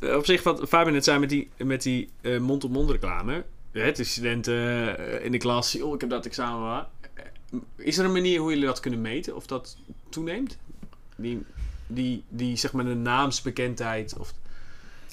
eh, 0.00 0.16
op 0.16 0.24
zich, 0.24 0.42
wat 0.42 0.68
Fabian 0.68 0.92
net 0.92 1.04
zei 1.04 1.18
met 1.18 1.28
die, 1.28 1.50
met 1.56 1.82
die 1.82 2.10
eh, 2.20 2.38
mond-op-mond 2.38 2.90
reclame. 2.90 3.44
Hè, 3.72 3.92
de 3.92 4.04
studenten 4.04 4.98
eh, 4.98 5.24
in 5.24 5.32
de 5.32 5.38
klas, 5.38 5.80
oh, 5.80 5.94
ik 5.94 6.00
heb 6.00 6.10
dat 6.10 6.26
examen 6.26 6.60
waar. 6.60 6.86
Is 7.76 7.98
er 7.98 8.04
een 8.04 8.12
manier 8.12 8.40
hoe 8.40 8.50
jullie 8.50 8.66
dat 8.66 8.80
kunnen 8.80 9.00
meten? 9.00 9.36
Of 9.36 9.46
dat 9.46 9.76
toeneemt? 10.08 10.58
Die, 11.16 11.44
die, 11.86 12.24
die 12.28 12.56
zeg 12.56 12.72
maar 12.72 12.84
de 12.84 12.94
naamsbekendheid? 12.94 14.18
Of, 14.18 14.32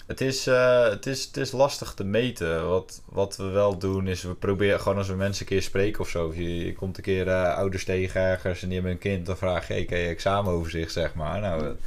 Het 0.08 0.22
is, 0.22 0.48
eh, 0.48 0.90
het, 0.90 1.06
is, 1.06 1.26
het 1.26 1.38
is 1.38 1.52
lastig 1.52 1.94
te 1.94 2.04
meten. 2.04 2.70
Wat, 2.70 3.02
wat 3.06 3.38
we 3.38 3.44
wel 3.44 3.78
doen 3.78 4.08
is, 4.08 4.22
we 4.24 4.34
proberen 4.34 4.80
gewoon 4.80 4.98
als 4.98 5.08
we 5.08 5.16
mensen 5.16 5.42
een 5.42 5.48
keer 5.48 5.62
spreken 5.62 6.00
of 6.00 6.10
zo. 6.10 6.28
Of 6.28 6.36
je, 6.36 6.66
je 6.66 6.74
komt 6.74 6.98
een 6.98 7.04
keer 7.04 7.28
eh, 7.28 7.56
ouders 7.56 7.86
tegen 7.86 8.22
ergens 8.22 8.62
en 8.62 8.68
die 8.68 8.76
hebben 8.76 8.94
een 8.94 9.00
kind. 9.00 9.26
Dan 9.26 9.38
vraag 9.38 9.68
je, 9.68 9.74
hey, 9.74 9.86
ken 9.86 9.98
je 9.98 10.08
examenoverzicht, 10.08 10.92
zeg 10.92 11.14
maar. 11.14 11.40
Nou, 11.40 11.66
een 11.66 11.78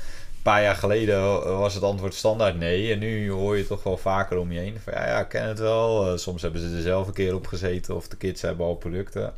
paar 0.43 0.63
jaar 0.63 0.75
geleden 0.75 1.21
was 1.59 1.75
het 1.75 1.83
antwoord 1.83 2.15
standaard 2.15 2.59
nee. 2.59 2.93
En 2.93 2.99
nu 2.99 3.31
hoor 3.31 3.57
je 3.57 3.67
toch 3.67 3.83
wel 3.83 3.97
vaker 3.97 4.39
om 4.39 4.53
je 4.53 4.59
heen. 4.59 4.77
Van, 4.81 4.93
ja, 4.93 5.07
ja, 5.07 5.21
ik 5.21 5.29
ken 5.29 5.49
het 5.49 5.59
wel. 5.59 6.07
Eh, 6.07 6.17
soms 6.17 6.43
hebben 6.43 6.61
ze 6.61 6.77
er 6.77 6.83
zelf 6.83 7.07
een 7.07 7.13
keer 7.13 7.35
op 7.35 7.47
gezeten. 7.47 7.97
Of 7.97 8.09
de 8.09 8.17
kids 8.17 8.43
hebben 8.43 8.67
al 8.67 8.75
producten. 8.75 9.35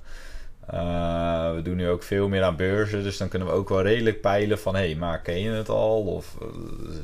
Uh, 0.72 1.54
we 1.54 1.62
doen 1.62 1.76
nu 1.76 1.88
ook 1.88 2.02
veel 2.02 2.28
meer 2.28 2.42
aan 2.42 2.56
beurzen, 2.56 3.02
dus 3.02 3.16
dan 3.16 3.28
kunnen 3.28 3.48
we 3.48 3.54
ook 3.54 3.68
wel 3.68 3.82
redelijk 3.82 4.20
peilen 4.20 4.58
van... 4.58 4.74
hé, 4.74 4.80
hey, 4.80 4.94
maar 4.94 5.20
ken 5.20 5.40
je 5.40 5.50
het 5.50 5.68
al? 5.68 6.02
Of 6.02 6.36
uh, 6.42 6.48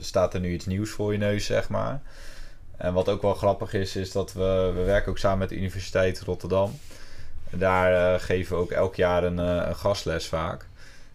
staat 0.00 0.34
er 0.34 0.40
nu 0.40 0.52
iets 0.52 0.66
nieuws 0.66 0.90
voor 0.90 1.12
je 1.12 1.18
neus, 1.18 1.46
zeg 1.46 1.68
maar? 1.68 2.00
En 2.76 2.92
wat 2.92 3.08
ook 3.08 3.22
wel 3.22 3.34
grappig 3.34 3.72
is, 3.74 3.96
is 3.96 4.12
dat 4.12 4.32
we... 4.32 4.72
we 4.74 4.82
werken 4.82 5.10
ook 5.10 5.18
samen 5.18 5.38
met 5.38 5.48
de 5.48 5.56
Universiteit 5.56 6.20
Rotterdam. 6.20 6.78
Daar 7.50 8.14
uh, 8.14 8.20
geven 8.20 8.56
we 8.56 8.62
ook 8.62 8.70
elk 8.70 8.94
jaar 8.94 9.24
een, 9.24 9.38
een, 9.38 9.76
gastles 9.76 10.26
vaak. 10.26 10.66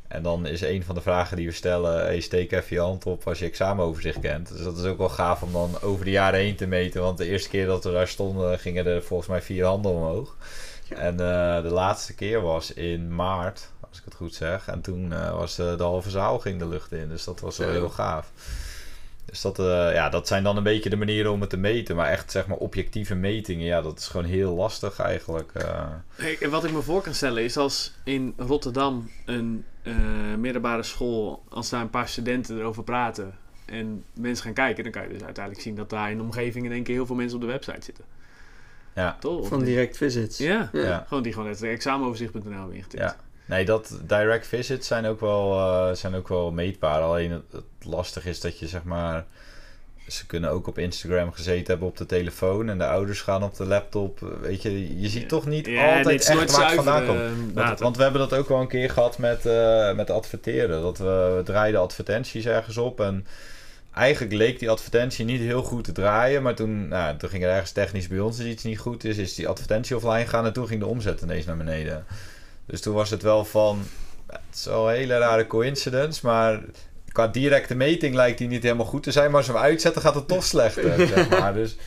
En 0.08 0.24
dan 0.24 0.46
is 0.46 0.62
een 0.62 0.84
van 0.84 0.96
de 0.96 1.02
vragen 1.02 1.38
die 1.38 1.48
we 1.48 1.54
stellen... 1.54 2.06
hey, 2.06 2.20
steek 2.20 2.52
even 2.52 2.76
je 2.76 2.80
hand 2.80 3.06
op 3.06 3.28
als 3.28 3.40
je 3.40 3.46
examenoverzicht 3.46 4.20
kent. 4.20 4.48
Dus 4.48 4.64
dat 4.64 4.78
is 4.78 4.84
ook 4.84 4.98
wel 4.98 5.10
gaaf 5.10 5.42
om 5.42 5.52
dan 5.52 5.82
over 5.82 6.06
de 6.06 6.12
jaren 6.12 6.40
heen 6.40 6.56
te 6.56 6.68
meten. 6.68 7.02
Want 7.02 7.18
de 7.18 7.26
eerste 7.26 7.50
keer 7.50 7.66
dat 7.66 7.84
we 7.84 7.92
daar 7.92 8.08
stonden, 8.08 8.60
gingen 8.60 8.86
er 8.86 9.04
volgens 9.04 9.30
mij 9.30 9.42
vier 9.42 9.66
handen 9.66 9.92
omhoog. 9.92 10.36
En 10.90 11.14
uh, 11.14 11.62
de 11.62 11.70
laatste 11.72 12.16
keer 12.16 12.42
was 12.42 12.74
in 12.74 13.16
maart, 13.16 13.72
als 13.90 13.98
ik 13.98 14.06
het 14.06 14.16
goed 14.16 14.34
zeg. 14.34 14.68
En 14.68 14.82
toen 14.82 15.12
uh, 15.12 15.32
was 15.32 15.56
de, 15.56 15.74
de, 15.78 15.84
halve 15.84 16.10
zaal 16.10 16.40
ging 16.40 16.60
de 16.60 16.68
lucht 16.68 16.92
in. 16.92 17.10
Dus 17.10 17.24
dat 17.24 17.40
was 17.40 17.58
wel 17.58 17.70
heel 17.70 17.90
gaaf. 17.90 18.32
Dus 19.26 19.42
dat, 19.42 19.60
uh, 19.60 19.94
ja, 19.94 20.10
dat 20.10 20.28
zijn 20.28 20.44
dan 20.44 20.58
een 20.58 20.64
beetje 20.64 20.90
de 20.90 20.96
manieren 20.96 21.32
om 21.32 21.42
het 21.42 21.50
te 21.50 21.58
meten. 21.58 21.96
Maar 21.96 22.10
echt 22.10 22.32
zeg 22.32 22.48
maar 22.48 22.58
objectieve 22.58 23.16
metingen, 23.16 23.66
ja, 23.66 23.82
dat 23.82 24.00
is 24.00 24.08
gewoon 24.08 24.26
heel 24.26 24.56
lastig 24.56 25.00
eigenlijk. 25.00 25.52
Hey, 26.16 26.38
en 26.40 26.50
wat 26.50 26.64
ik 26.64 26.72
me 26.72 26.82
voor 26.82 27.02
kan 27.02 27.14
stellen 27.14 27.44
is 27.44 27.58
als 27.58 27.94
in 28.04 28.34
Rotterdam 28.38 29.10
een 29.26 29.66
middelbare 30.40 30.84
school, 30.84 31.44
als 31.50 31.70
daar 31.70 31.82
een 31.82 31.90
paar 31.90 32.08
studenten 32.08 32.58
erover 32.58 32.84
praten 32.84 33.34
en 33.66 34.04
mensen 34.14 34.44
gaan 34.44 34.54
kijken, 34.54 34.84
dan 34.84 34.92
kan 34.92 35.04
je 35.04 35.10
dus 35.10 35.24
uiteindelijk 35.24 35.64
zien 35.64 35.76
dat 35.76 35.90
daar 35.90 36.12
in 36.12 36.18
de 36.18 36.24
omgeving 36.24 36.66
in 36.66 36.72
één 36.72 36.84
keer 36.84 36.96
heel 36.96 37.06
veel 37.06 37.16
mensen 37.16 37.36
op 37.36 37.42
de 37.42 37.52
website 37.52 37.82
zitten. 37.82 38.06
Ja. 38.96 39.18
Toch? 39.20 39.48
Van 39.48 39.64
direct 39.64 39.98
visits. 39.98 40.38
Ja. 40.38 40.70
Ja. 40.74 40.82
ja. 40.82 41.06
Gewoon 41.08 41.24
die 41.24 41.34
gewoon 41.34 41.50
het 41.50 41.64
examenoverzicht.nl 41.64 42.70
ingetikt. 42.70 43.04
Ja. 43.04 43.16
Nee, 43.46 43.66
dat 43.66 44.00
direct 44.04 44.48
visits 44.48 44.88
zijn 44.88 45.06
ook 45.06 45.20
wel, 45.20 45.58
uh, 45.58 45.96
zijn 45.96 46.16
ook 46.16 46.28
wel 46.28 46.52
meetbaar. 46.52 47.02
Alleen 47.02 47.32
het, 47.32 47.44
het 47.52 47.64
lastig 47.86 48.26
is 48.26 48.40
dat 48.40 48.60
je 48.60 48.68
zeg 48.68 48.84
maar... 48.84 49.26
Ze 50.08 50.26
kunnen 50.26 50.50
ook 50.50 50.68
op 50.68 50.78
Instagram 50.78 51.32
gezeten 51.32 51.68
hebben 51.68 51.88
op 51.88 51.98
de 51.98 52.06
telefoon. 52.06 52.70
En 52.70 52.78
de 52.78 52.86
ouders 52.88 53.22
gaan 53.22 53.44
op 53.44 53.56
de 53.56 53.66
laptop. 53.66 54.20
Weet 54.42 54.62
je, 54.62 55.02
je 55.02 55.08
ziet 55.08 55.22
Ja. 55.22 55.28
toch 55.28 55.46
niet 55.46 55.66
Ja, 55.66 55.98
altijd 55.98 56.30
echt 56.30 56.52
waar 56.52 56.66
het 56.66 56.74
vandaan 56.76 57.06
komt. 57.06 57.20
eh, 57.56 57.78
Want, 57.80 57.98
we 57.98 58.04
hebben 58.04 58.22
dat 58.22 58.34
ook 58.34 58.48
wel 58.48 58.60
een 58.62 58.68
keer 58.68 58.90
gehad 58.90 59.18
met, 59.18 59.46
eh, 59.46 59.94
met 59.96 60.10
adverteren. 60.10 60.82
Dat 60.82 60.98
we, 60.98 61.34
we 61.38 61.42
draaiden 61.44 61.82
advertenties 61.82 62.46
ergens 62.46 62.78
op. 62.78 63.00
En 63.00 63.26
eigenlijk 63.94 64.34
leek 64.34 64.60
die 64.60 64.70
advertentie 64.70 65.26
niet 65.26 65.42
heel 65.42 65.64
goed 65.64 65.84
te 65.84 65.92
draaien. 65.92 66.42
Maar 66.42 66.56
toen, 66.56 66.88
nou, 66.88 67.18
toen 67.18 67.30
ging 67.30 67.44
er 67.44 67.50
ergens 67.50 67.72
technisch 67.72 68.08
bij 68.08 68.20
ons 68.20 68.40
iets 68.40 68.64
niet 68.64 68.80
goed. 68.80 69.02
Dus 69.02 69.18
is 69.18 69.36
die 69.36 69.48
advertentie 69.48 69.96
offline 69.96 70.24
gegaan. 70.24 70.46
En 70.46 70.54
toen 70.54 70.68
ging 70.68 70.80
de 70.80 70.88
omzet 70.88 71.22
ineens 71.22 71.46
naar 71.46 71.58
beneden. 71.58 72.06
Dus 72.66 72.82
toen 72.82 72.94
was 72.94 73.10
het 73.10 73.22
wel 73.22 73.46
van... 73.46 73.84
Het 74.28 74.40
is 74.54 74.66
wel 74.66 74.90
een 74.90 74.96
hele 74.96 75.18
rare 75.18 75.48
coincidence. 75.48 76.26
Maar 76.26 76.62
qua 77.12 77.28
directe 77.28 77.76
meting 77.76 78.16
lijkt 78.16 78.38
die 78.38 78.48
niet 78.48 78.64
helemaal 78.64 78.86
goed 78.86 79.04
te 79.04 79.12
zijn. 79.12 79.28
Maar 79.28 79.38
als 79.38 79.48
we 79.48 79.54
hem 79.54 79.62
uitzetten 79.62 80.02
gaat 80.02 80.16
het 80.16 80.28
toch 80.28 80.44
slechter. 80.44 81.08
zeg 81.08 81.30
maar. 81.30 81.54
Dus 81.54 81.78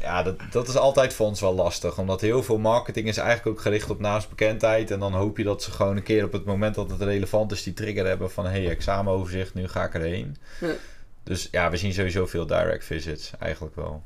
ja, 0.00 0.22
dat, 0.22 0.36
dat 0.50 0.68
is 0.68 0.76
altijd 0.76 1.14
voor 1.14 1.26
ons 1.26 1.40
wel 1.40 1.54
lastig. 1.54 1.98
Omdat 1.98 2.20
heel 2.20 2.42
veel 2.42 2.58
marketing 2.58 3.08
is 3.08 3.16
eigenlijk 3.16 3.48
ook 3.56 3.62
gericht 3.62 3.90
op 3.90 4.00
naamsbekendheid. 4.00 4.90
En 4.90 4.98
dan 4.98 5.12
hoop 5.12 5.36
je 5.36 5.44
dat 5.44 5.62
ze 5.62 5.70
gewoon 5.70 5.96
een 5.96 6.02
keer 6.02 6.24
op 6.24 6.32
het 6.32 6.44
moment 6.44 6.74
dat 6.74 6.90
het 6.90 7.00
relevant 7.02 7.52
is... 7.52 7.62
die 7.62 7.74
trigger 7.74 8.06
hebben 8.06 8.30
van... 8.30 8.44
hé, 8.44 8.50
hey, 8.50 8.70
examenoverzicht, 8.70 9.54
nu 9.54 9.68
ga 9.68 9.84
ik 9.84 9.94
erheen. 9.94 10.36
Ja. 10.60 10.74
Dus 11.22 11.48
ja, 11.50 11.70
we 11.70 11.76
zien 11.76 11.92
sowieso 11.92 12.26
veel 12.26 12.46
direct 12.46 12.84
visits. 12.84 13.32
Eigenlijk 13.38 13.76
wel. 13.76 14.02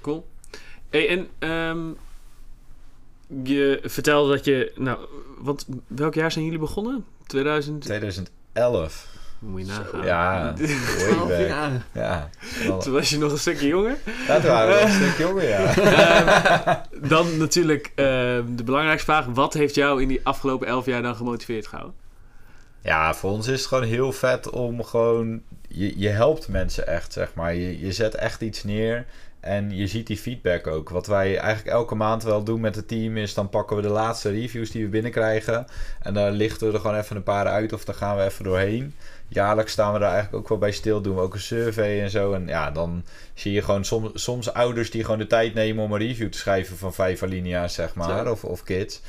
Cool. 0.00 0.26
Hey, 0.90 1.08
en 1.08 1.28
ehm, 1.38 1.80
je 3.48 3.80
vertelde 3.84 4.34
dat 4.34 4.44
je... 4.44 4.72
Nou, 4.76 4.98
want 5.38 5.66
welk 5.86 6.14
jaar 6.14 6.32
zijn 6.32 6.44
jullie 6.44 6.58
begonnen? 6.60 7.04
2000? 7.26 7.82
2011. 7.82 9.10
Moet 9.38 9.60
je 9.60 9.66
nagaan. 9.66 10.04
Ja, 10.04 10.54
way 10.58 10.66
12 11.08 11.28
back. 11.28 11.46
jaar. 11.48 11.86
Ja, 11.92 12.30
Toen 12.78 12.92
was 12.92 13.10
je 13.10 13.18
nog 13.18 13.32
een 13.32 13.38
stukje 13.38 13.66
jonger. 13.66 13.96
ja 14.26 14.40
toen 14.40 14.50
waren 14.50 14.68
we 14.68 14.74
wel 14.74 14.84
een 14.86 14.92
stuk 14.92 15.18
jonger, 15.26 15.48
ja. 15.48 15.76
Ehm, 15.76 17.08
dan 17.08 17.36
natuurlijk 17.36 17.92
ehm, 17.94 18.44
de 18.56 18.64
belangrijkste 18.64 19.10
vraag. 19.12 19.26
Wat 19.26 19.54
heeft 19.54 19.74
jou 19.74 20.02
in 20.02 20.08
die 20.08 20.20
afgelopen 20.22 20.66
elf 20.66 20.86
jaar 20.86 21.02
dan 21.02 21.16
gemotiveerd 21.16 21.66
gehouden? 21.66 21.96
Ja, 22.82 23.14
voor 23.14 23.30
ons 23.30 23.46
is 23.46 23.58
het 23.58 23.68
gewoon 23.68 23.84
heel 23.84 24.12
vet 24.12 24.50
om 24.50 24.84
gewoon... 24.84 25.42
Je, 25.68 25.98
je 25.98 26.08
helpt 26.08 26.48
mensen 26.48 26.86
echt, 26.86 27.12
zeg 27.12 27.34
maar. 27.34 27.54
Je, 27.54 27.80
je 27.80 27.92
zet 27.92 28.14
echt 28.14 28.40
iets 28.40 28.64
neer 28.64 29.06
en 29.40 29.76
je 29.76 29.86
ziet 29.86 30.06
die 30.06 30.16
feedback 30.16 30.66
ook. 30.66 30.88
Wat 30.88 31.06
wij 31.06 31.38
eigenlijk 31.38 31.76
elke 31.76 31.94
maand 31.94 32.22
wel 32.22 32.42
doen 32.44 32.60
met 32.60 32.76
het 32.76 32.88
team 32.88 33.16
is... 33.16 33.34
dan 33.34 33.48
pakken 33.48 33.76
we 33.76 33.82
de 33.82 33.88
laatste 33.88 34.30
reviews 34.30 34.70
die 34.70 34.84
we 34.84 34.90
binnenkrijgen... 34.90 35.66
en 36.00 36.14
daar 36.14 36.30
lichten 36.30 36.66
we 36.66 36.72
er 36.72 36.80
gewoon 36.80 36.96
even 36.96 37.16
een 37.16 37.22
paar 37.22 37.46
uit 37.46 37.72
of 37.72 37.84
daar 37.84 37.94
gaan 37.94 38.16
we 38.16 38.22
even 38.22 38.44
doorheen. 38.44 38.94
Jaarlijks 39.28 39.72
staan 39.72 39.92
we 39.92 39.98
daar 39.98 40.12
eigenlijk 40.12 40.42
ook 40.42 40.48
wel 40.48 40.58
bij 40.58 40.72
stil. 40.72 41.00
Doen 41.00 41.14
we 41.14 41.20
ook 41.20 41.34
een 41.34 41.40
survey 41.40 42.02
en 42.02 42.10
zo. 42.10 42.32
En 42.32 42.46
ja, 42.46 42.70
dan 42.70 43.04
zie 43.34 43.52
je 43.52 43.62
gewoon 43.62 43.84
soms, 43.84 44.10
soms 44.14 44.52
ouders 44.52 44.90
die 44.90 45.04
gewoon 45.04 45.18
de 45.18 45.26
tijd 45.26 45.54
nemen... 45.54 45.84
om 45.84 45.92
een 45.92 45.98
review 45.98 46.28
te 46.28 46.38
schrijven 46.38 46.76
van 46.76 46.94
vijf 46.94 47.22
alinea's, 47.22 47.74
zeg 47.74 47.94
maar. 47.94 48.24
Ja. 48.24 48.30
Of, 48.30 48.44
of 48.44 48.62
kids. 48.62 49.02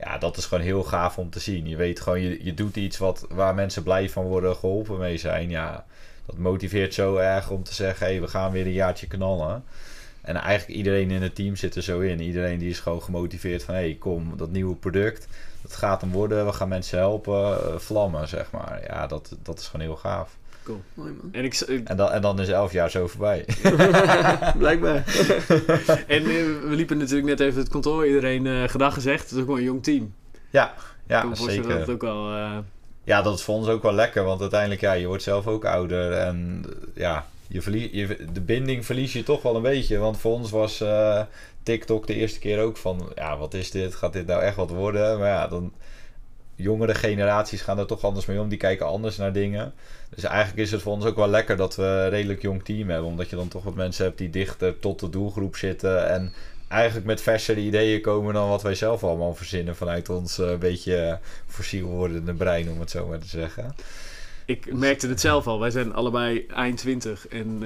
Ja, 0.00 0.18
dat 0.18 0.36
is 0.36 0.46
gewoon 0.46 0.64
heel 0.64 0.82
gaaf 0.82 1.18
om 1.18 1.30
te 1.30 1.40
zien. 1.40 1.68
Je 1.68 1.76
weet 1.76 2.00
gewoon, 2.00 2.20
je, 2.20 2.44
je 2.44 2.54
doet 2.54 2.76
iets 2.76 2.98
wat, 2.98 3.26
waar 3.28 3.54
mensen 3.54 3.82
blij 3.82 4.10
van 4.10 4.24
worden, 4.24 4.56
geholpen 4.56 4.98
mee 4.98 5.16
zijn. 5.16 5.50
Ja, 5.50 5.84
dat 6.26 6.38
motiveert 6.38 6.94
zo 6.94 7.16
erg 7.16 7.50
om 7.50 7.62
te 7.62 7.74
zeggen, 7.74 8.06
hé, 8.06 8.12
hey, 8.12 8.20
we 8.20 8.28
gaan 8.28 8.50
weer 8.50 8.66
een 8.66 8.72
jaartje 8.72 9.06
knallen. 9.06 9.64
En 10.20 10.36
eigenlijk 10.36 10.78
iedereen 10.78 11.10
in 11.10 11.22
het 11.22 11.34
team 11.34 11.56
zit 11.56 11.76
er 11.76 11.82
zo 11.82 12.00
in. 12.00 12.20
Iedereen 12.20 12.58
die 12.58 12.70
is 12.70 12.80
gewoon 12.80 13.02
gemotiveerd 13.02 13.62
van, 13.62 13.74
hé, 13.74 13.80
hey, 13.80 13.96
kom, 13.98 14.36
dat 14.36 14.50
nieuwe 14.50 14.74
product, 14.74 15.26
dat 15.62 15.76
gaat 15.76 16.00
hem 16.00 16.10
worden. 16.12 16.46
We 16.46 16.52
gaan 16.52 16.68
mensen 16.68 16.98
helpen, 16.98 17.34
eh, 17.34 17.78
vlammen, 17.78 18.28
zeg 18.28 18.50
maar. 18.50 18.80
Ja, 18.86 19.06
dat, 19.06 19.36
dat 19.42 19.58
is 19.58 19.66
gewoon 19.66 19.86
heel 19.86 19.96
gaaf. 19.96 20.38
Mooi 20.94 21.12
man. 21.22 21.28
En, 21.32 21.44
ik, 21.44 21.54
ik- 21.60 21.88
En 21.88 21.96
dan, 21.96 22.10
en 22.10 22.22
dan 22.22 22.40
is 22.40 22.48
elf 22.48 22.72
jaar 22.72 22.90
zo 22.90 23.06
voorbij. 23.06 23.44
Blijkbaar. 24.58 25.04
en 26.06 26.22
eh, 26.22 26.26
we 26.62 26.70
liepen 26.70 26.98
natuurlijk 26.98 27.26
net 27.28 27.40
even 27.40 27.60
het 27.60 27.68
kantoor. 27.68 28.06
Iedereen 28.06 28.46
eh 28.46 28.68
gedag 28.68 28.94
gezegd. 28.94 29.22
Het 29.22 29.32
is 29.32 29.40
ook 29.40 29.46
wel 29.46 29.56
een 29.58 29.62
jong 29.62 29.82
team. 29.82 30.14
ja, 30.50 30.64
ik 30.70 30.80
ja 31.06 31.22
voorstellen 31.26 31.54
zeker. 31.54 31.68
dat 31.70 31.78
het 31.80 31.90
ook 31.90 32.00
wel... 32.02 32.28
eh, 32.34 32.58
Ja, 33.04 33.22
dat 33.22 33.38
is 33.38 33.44
voor 33.44 33.54
ons 33.54 33.68
ook 33.68 33.82
wel 33.82 33.92
lekker, 33.94 34.24
want 34.24 34.40
uiteindelijk, 34.40 34.80
ja, 34.80 34.92
je 34.92 35.06
wordt 35.06 35.22
zelf 35.22 35.46
ook 35.46 35.64
ouder 35.64 36.12
en 36.12 36.64
ja, 36.94 37.26
je 37.48 37.62
verlie 37.62 37.96
je, 37.96 38.26
de 38.32 38.40
binding 38.40 38.86
verlies 38.86 39.12
je 39.12 39.22
toch 39.22 39.42
wel 39.42 39.56
een 39.56 39.62
beetje. 39.62 39.98
Want 39.98 40.18
voor 40.18 40.32
ons 40.32 40.50
was 40.50 40.80
eh, 40.80 41.20
TikTok 41.62 42.06
de 42.06 42.14
eerste 42.14 42.38
keer 42.38 42.60
ook 42.60 42.76
van, 42.76 43.12
ja, 43.14 43.38
wat 43.38 43.54
is 43.54 43.70
dit? 43.70 43.94
Gaat 43.94 44.12
dit 44.12 44.26
nou 44.26 44.42
echt 44.42 44.56
wat 44.56 44.70
worden? 44.70 45.18
Maar 45.18 45.28
ja, 45.28 45.46
dan, 45.48 45.72
jongere 46.60 46.94
generaties 46.94 47.62
gaan 47.62 47.78
er 47.78 47.86
toch 47.86 48.04
anders 48.04 48.26
mee 48.26 48.40
om, 48.40 48.48
die 48.48 48.58
kijken 48.58 48.86
anders 48.86 49.16
naar 49.16 49.32
dingen. 49.32 49.72
Dus 50.14 50.24
eigenlijk 50.24 50.58
is 50.58 50.72
het 50.72 50.82
voor 50.82 50.92
ons 50.92 51.04
ook 51.04 51.16
wel 51.16 51.28
lekker 51.28 51.56
dat 51.56 51.76
we 51.76 51.82
een 51.82 52.08
redelijk 52.08 52.42
jong 52.42 52.64
team 52.64 52.88
hebben, 52.88 53.08
omdat 53.08 53.30
je 53.30 53.36
dan 53.36 53.48
toch 53.48 53.64
wat 53.64 53.74
mensen 53.74 54.04
hebt 54.04 54.18
die 54.18 54.30
dichter 54.30 54.78
tot 54.78 55.00
de 55.00 55.08
doelgroep 55.08 55.56
zitten 55.56 56.08
en 56.10 56.32
eigenlijk 56.70 57.06
met 57.06 57.20
versere 57.20 57.60
ideeën 57.60 58.00
komen 58.00 58.34
dan 58.34 58.48
wat 58.48 58.62
wij 58.62 58.74
zelf 58.74 59.04
allemaal 59.04 59.34
verzinnen 59.34 59.76
vanuit 59.76 60.08
ons 60.08 60.38
eh, 60.38 60.56
beetje 60.56 61.18
fossiel 61.46 61.86
wordende 61.86 62.34
brein, 62.34 62.70
om 62.70 62.80
het 62.80 62.90
zo 62.90 63.06
maar 63.06 63.18
te 63.18 63.28
zeggen. 63.28 63.74
ik 64.44 64.74
merkte 64.74 65.08
het 65.08 65.20
zelf 65.20 65.46
al. 65.46 65.60
Wij 65.60 65.70
zijn 65.70 65.94
allebei 65.94 66.46
eind 66.46 66.78
20. 66.78 67.28
En 67.28 67.54
eh, 67.54 67.60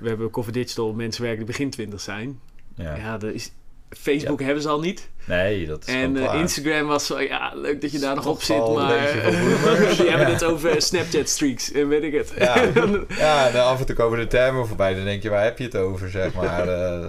we 0.00 0.08
hebben 0.08 0.30
Coffee 0.30 0.52
Digital 0.52 0.92
mensen 0.92 1.22
werken 1.22 1.38
die 1.38 1.48
begin 1.48 1.70
20 1.70 2.00
zijn. 2.00 2.40
Ja. 2.74 2.96
Ja, 2.96 3.18
dat 3.18 3.32
is... 3.32 3.52
Facebook 3.90 4.40
hebben 4.40 4.62
ze 4.62 4.68
al 4.68 4.80
niet. 4.80 5.08
Nee, 5.24 5.66
dat 5.66 5.86
is 5.86 5.94
En 5.94 6.16
eh. 6.16 6.40
Instagram 6.40 6.86
was 6.86 7.06
zo, 7.06 7.20
ja, 7.20 7.52
leuk 7.54 7.80
dat 7.80 7.92
je 7.92 7.98
daar 7.98 8.14
nog 8.14 8.26
op 8.26 8.42
zit, 8.42 8.56
maar 8.56 8.66
boomers. 9.24 9.96
die 9.96 10.08
hebben 10.08 10.26
Ja. 10.26 10.32
het 10.32 10.44
over 10.44 10.82
Snapchat 10.82 11.28
streaks 11.28 11.72
en 11.72 11.88
weet 11.88 12.02
ik 12.02 12.12
het. 12.12 12.32
Ja. 12.38 12.54
Ja, 13.18 13.46
en 13.46 13.52
dan 13.52 13.64
af 13.66 13.80
en 13.80 13.86
toe 13.86 13.94
komen 13.96 14.18
de 14.18 14.26
termen 14.26 14.66
voorbij. 14.66 14.94
Dan 14.94 15.04
denk 15.04 15.22
je, 15.22 15.28
waar 15.28 15.44
heb 15.44 15.58
je 15.58 15.64
het 15.64 15.76
over, 15.76 16.10
zeg 16.10 16.34
maar. 16.34 16.68
Eh, 16.68 17.08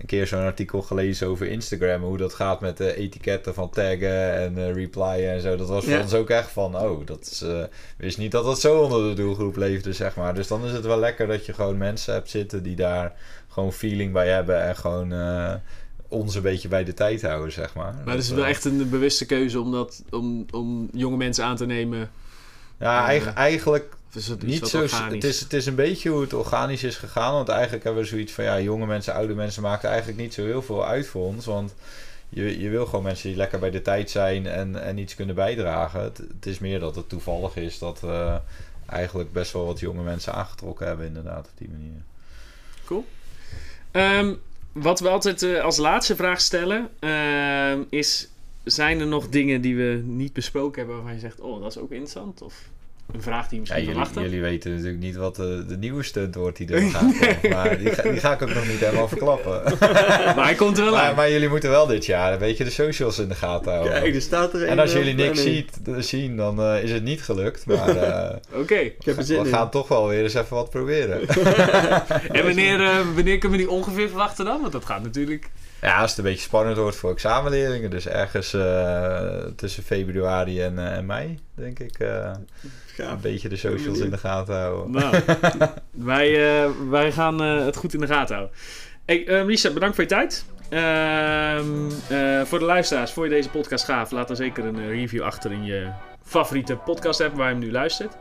een 0.00 0.06
keer 0.06 0.26
zo'n 0.26 0.40
artikel 0.44 0.82
gelezen 0.82 1.28
over 1.28 1.46
Instagram. 1.46 2.02
Hoe 2.02 2.16
dat 2.18 2.34
gaat 2.34 2.60
met 2.60 2.76
de 2.76 2.96
etiketten 2.96 3.54
van 3.54 3.70
taggen 3.70 4.34
en 4.34 4.58
eh, 4.58 4.72
replyen 4.74 5.30
en 5.32 5.40
zo. 5.40 5.56
Dat 5.56 5.68
was 5.68 5.84
voor 5.84 5.92
Ja. 5.92 6.00
ons 6.00 6.14
ook 6.14 6.30
echt 6.30 6.50
van, 6.50 6.76
oh, 6.78 7.06
dat 7.06 7.28
is... 7.32 7.42
eh, 7.42 7.62
wist 7.96 8.18
niet 8.18 8.30
dat 8.32 8.44
dat 8.44 8.60
zo 8.60 8.78
onder 8.78 9.08
de 9.08 9.22
doelgroep 9.22 9.56
leefde, 9.56 9.92
zeg 9.92 10.16
maar. 10.16 10.34
Dus 10.34 10.46
dan 10.48 10.64
is 10.64 10.72
het 10.72 10.84
wel 10.86 10.98
lekker 10.98 11.26
dat 11.26 11.46
je 11.46 11.52
gewoon 11.52 11.78
mensen 11.78 12.14
hebt 12.14 12.30
zitten 12.30 12.62
die 12.62 12.76
daar 12.76 13.12
gewoon 13.48 13.72
feeling 13.72 14.12
bij 14.12 14.28
hebben. 14.28 14.62
En 14.62 14.76
gewoon 14.76 15.12
eh, 15.12 15.54
ons 16.08 16.34
een 16.34 16.42
beetje 16.42 16.68
bij 16.68 16.84
de 16.84 16.94
tijd 16.94 17.22
houden, 17.22 17.52
zeg 17.52 17.74
maar. 17.74 17.94
Maar 18.04 18.14
het 18.14 18.24
is 18.24 18.30
wel 18.30 18.44
eh, 18.44 18.50
echt 18.50 18.64
een 18.64 18.90
bewuste 18.90 19.26
keuze 19.26 19.60
om, 19.60 19.72
dat, 19.72 20.02
om, 20.10 20.46
om 20.50 20.88
jonge 20.92 21.16
mensen 21.16 21.44
aan 21.44 21.56
te 21.56 21.66
nemen. 21.66 22.10
Ja, 22.78 23.00
Eh, 23.02 23.06
eigen- 23.08 23.34
eigenlijk 23.34 23.96
is 24.12 24.28
het, 24.28 24.42
Niet 24.42 24.66
zo, 24.66 24.82
het, 24.82 25.24
is, 25.24 25.40
het 25.40 25.52
is 25.52 25.66
een 25.66 25.74
beetje 25.74 26.08
hoe 26.10 26.20
het 26.20 26.34
organisch 26.34 26.82
is 26.82 26.96
gegaan. 26.96 27.32
Want 27.32 27.48
eigenlijk 27.48 27.84
hebben 27.84 28.02
we 28.02 28.08
zoiets 28.08 28.32
van... 28.32 28.44
Ja, 28.44 28.60
jonge 28.60 28.86
mensen, 28.86 29.14
oude 29.14 29.34
mensen 29.34 29.62
maken 29.62 29.88
eigenlijk 29.88 30.18
niet 30.18 30.34
zo 30.34 30.44
heel 30.44 30.62
veel 30.62 30.86
uit 30.86 31.06
voor 31.06 31.24
ons. 31.26 31.44
Want 31.44 31.74
je, 32.28 32.60
je 32.60 32.68
wil 32.68 32.86
gewoon 32.86 33.02
mensen 33.04 33.28
die 33.28 33.36
lekker 33.36 33.58
bij 33.58 33.70
de 33.70 33.82
tijd 33.82 34.10
zijn 34.10 34.46
en, 34.46 34.82
en 34.82 34.98
iets 34.98 35.14
kunnen 35.14 35.34
bijdragen. 35.34 36.00
Het, 36.02 36.18
het 36.18 36.46
is 36.46 36.58
meer 36.58 36.80
dat 36.80 36.94
het 36.96 37.08
toevallig 37.08 37.56
is 37.56 37.78
dat 37.78 38.00
we 38.00 38.40
eigenlijk 38.86 39.32
best 39.32 39.52
wel 39.52 39.66
wat 39.66 39.80
jonge 39.80 40.02
mensen 40.02 40.34
aangetrokken 40.34 40.86
hebben 40.86 41.06
inderdaad 41.06 41.46
op 41.46 41.58
die 41.58 41.68
manier. 41.68 42.02
Ehm, 43.90 44.34
wat 44.76 45.00
we 45.00 45.08
altijd 45.08 45.42
eh, 45.42 45.62
als 45.62 45.76
laatste 45.76 46.16
vraag 46.16 46.40
stellen 46.40 46.88
ehm, 46.98 47.82
is: 47.88 48.28
zijn 48.64 49.00
er 49.00 49.06
nog 49.06 49.28
dingen 49.28 49.60
die 49.60 49.76
we 49.76 50.02
niet 50.04 50.32
besproken 50.32 50.78
hebben 50.78 50.96
waarvan 50.96 51.14
je 51.14 51.20
zegt, 51.20 51.40
oh, 51.40 51.60
dat 51.60 51.70
is 51.70 51.78
ook 51.78 51.90
interessant? 51.90 52.42
Of 52.42 52.68
een 53.16 53.22
vraag 53.22 53.48
die 53.48 53.60
je 53.64 53.66
Ja, 53.66 53.74
misschien 53.98 54.22
jullie, 54.22 54.30
jullie 54.30 54.40
weten 54.50 54.70
natuurlijk 54.70 54.98
niet 54.98 55.16
wat 55.16 55.36
de, 55.36 55.64
de 55.68 55.76
nieuwe 55.76 56.02
stunt 56.02 56.34
wordt 56.34 56.56
die 56.56 56.72
er 56.72 56.80
gaat 56.80 57.00
komen. 57.18 57.38
Maar 57.56 57.78
die 57.78 57.90
ga, 57.90 58.02
die 58.02 58.20
ga 58.20 58.32
ik 58.32 58.42
ook 58.42 58.54
nog 58.54 58.66
niet 58.68 58.78
helemaal 58.80 59.08
verklappen. 59.08 59.62
Maar 60.36 60.44
hij 60.44 60.54
komt 60.54 60.78
er 60.78 60.84
wel 60.84 60.92
Maar, 60.94 61.02
aan. 61.08 61.14
maar 61.14 61.30
jullie 61.30 61.48
moeten 61.48 61.70
wel 61.70 61.86
dit 61.86 62.06
jaar 62.06 62.32
een 62.32 62.38
beetje 62.38 62.64
de 62.64 62.70
socials 62.70 63.18
in 63.18 63.28
de 63.28 63.34
gaten 63.34 63.72
houden. 63.72 63.92
Kijk, 64.00 64.14
er 64.14 64.20
staat 64.20 64.54
er 64.54 64.62
een 64.62 64.68
en 64.68 64.78
als 64.78 64.90
eh, 64.92 64.96
jullie 64.98 65.14
niks 65.14 65.40
planning. 65.40 65.64
ziet, 65.84 65.94
eh, 65.96 66.02
zien, 66.02 66.36
dan 66.36 66.60
eh, 66.62 66.82
is 66.82 66.90
het 66.90 67.02
niet 67.02 67.22
gelukt. 67.22 67.66
Maar 67.66 67.88
eh, 67.96 68.36
Oké. 68.60 68.74
Ik 68.74 68.94
heb 69.04 69.16
er 69.16 69.24
zin 69.24 69.40
we 69.42 69.48
in. 69.48 69.54
gaan 69.54 69.70
toch 69.70 69.88
wel 69.88 70.08
weer 70.08 70.22
eens 70.22 70.34
even 70.34 70.56
wat 70.56 70.70
proberen. 70.70 71.28
En 72.32 72.44
wanneer, 72.44 72.80
eh, 72.80 72.96
wanneer 73.14 73.38
kunnen 73.38 73.58
we 73.58 73.64
die 73.64 73.72
ongeveer 73.74 74.08
verwachten 74.08 74.44
dan? 74.44 74.60
Want 74.60 74.72
dat 74.72 74.84
gaat 74.84 75.02
natuurlijk. 75.02 75.50
Ja, 75.80 76.00
als 76.00 76.10
het 76.10 76.18
een 76.18 76.24
beetje 76.24 76.40
spannend 76.42 76.76
wordt 76.76 76.96
voor 76.96 77.10
examenleerlingen. 77.10 77.90
Dus 77.90 78.06
ergens 78.08 78.54
eh, 78.54 79.36
tussen 79.56 79.82
februari 79.82 80.60
en, 80.62 80.78
eh, 80.78 80.96
en 80.96 81.06
mei, 81.06 81.38
denk 81.54 81.78
ik. 81.78 81.98
eh, 81.98 82.30
een 82.96 83.20
beetje 83.20 83.48
de 83.48 83.56
socials 83.56 83.98
in 83.98 84.10
de 84.10 84.18
gaten 84.18 84.54
houden. 84.56 84.90
Nou, 84.90 85.16
wij, 85.90 86.60
eh, 86.64 86.70
wij 86.90 87.12
gaan 87.12 87.42
eh, 87.42 87.64
het 87.64 87.76
goed 87.76 87.94
in 87.94 88.00
de 88.00 88.06
gaten 88.06 88.34
houden. 88.36 88.56
Hey, 89.04 89.44
Lisa, 89.44 89.70
bedankt 89.72 89.94
voor 89.94 90.04
je 90.04 90.10
tijd. 90.10 90.44
Ehm, 90.68 91.90
eh, 92.08 92.42
voor 92.44 92.58
de 92.58 92.64
luisteraars, 92.64 93.12
voor 93.12 93.24
je 93.24 93.30
deze 93.30 93.50
podcast 93.50 93.84
gaaf, 93.84 94.10
laat 94.10 94.26
dan 94.26 94.36
zeker 94.36 94.64
een 94.64 94.88
review 94.88 95.22
achter 95.22 95.52
in 95.52 95.64
je 95.64 95.88
favoriete 96.24 96.76
podcast 96.76 97.20
app 97.20 97.36
waar 97.36 97.46
je 97.48 97.54
hem 97.54 97.64
nu 97.64 97.70
luistert. 97.72 98.12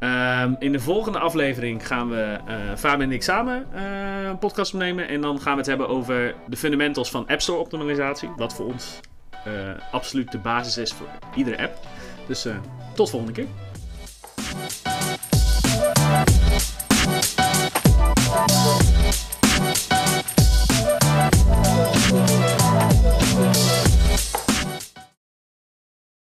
Ehm, 0.00 0.54
in 0.58 0.72
de 0.72 0.80
volgende 0.80 1.18
aflevering 1.18 1.86
gaan 1.86 2.08
we 2.08 2.38
uh, 2.48 2.54
Fabian 2.76 3.00
en 3.08 3.12
ik 3.12 3.22
samen 3.22 3.66
eh, 3.72 4.28
een 4.28 4.38
podcast 4.38 4.72
opnemen. 4.72 5.08
En 5.08 5.20
dan 5.20 5.40
gaan 5.40 5.52
we 5.52 5.58
het 5.58 5.66
hebben 5.66 5.88
over 5.88 6.34
de 6.46 6.56
fundamentals 6.56 7.10
van 7.10 7.26
App 7.26 7.40
Store 7.40 7.58
optimalisatie. 7.58 8.30
Wat 8.36 8.54
voor 8.54 8.66
ons 8.66 9.00
eh, 9.44 9.52
absoluut 9.92 10.32
de 10.32 10.38
basis 10.38 10.78
is 10.78 10.92
voor 10.92 11.08
iedere 11.34 11.62
app. 11.62 11.78
Dus 12.26 12.46
tot 12.94 13.10
volgende 13.10 13.32
keer. 13.32 13.46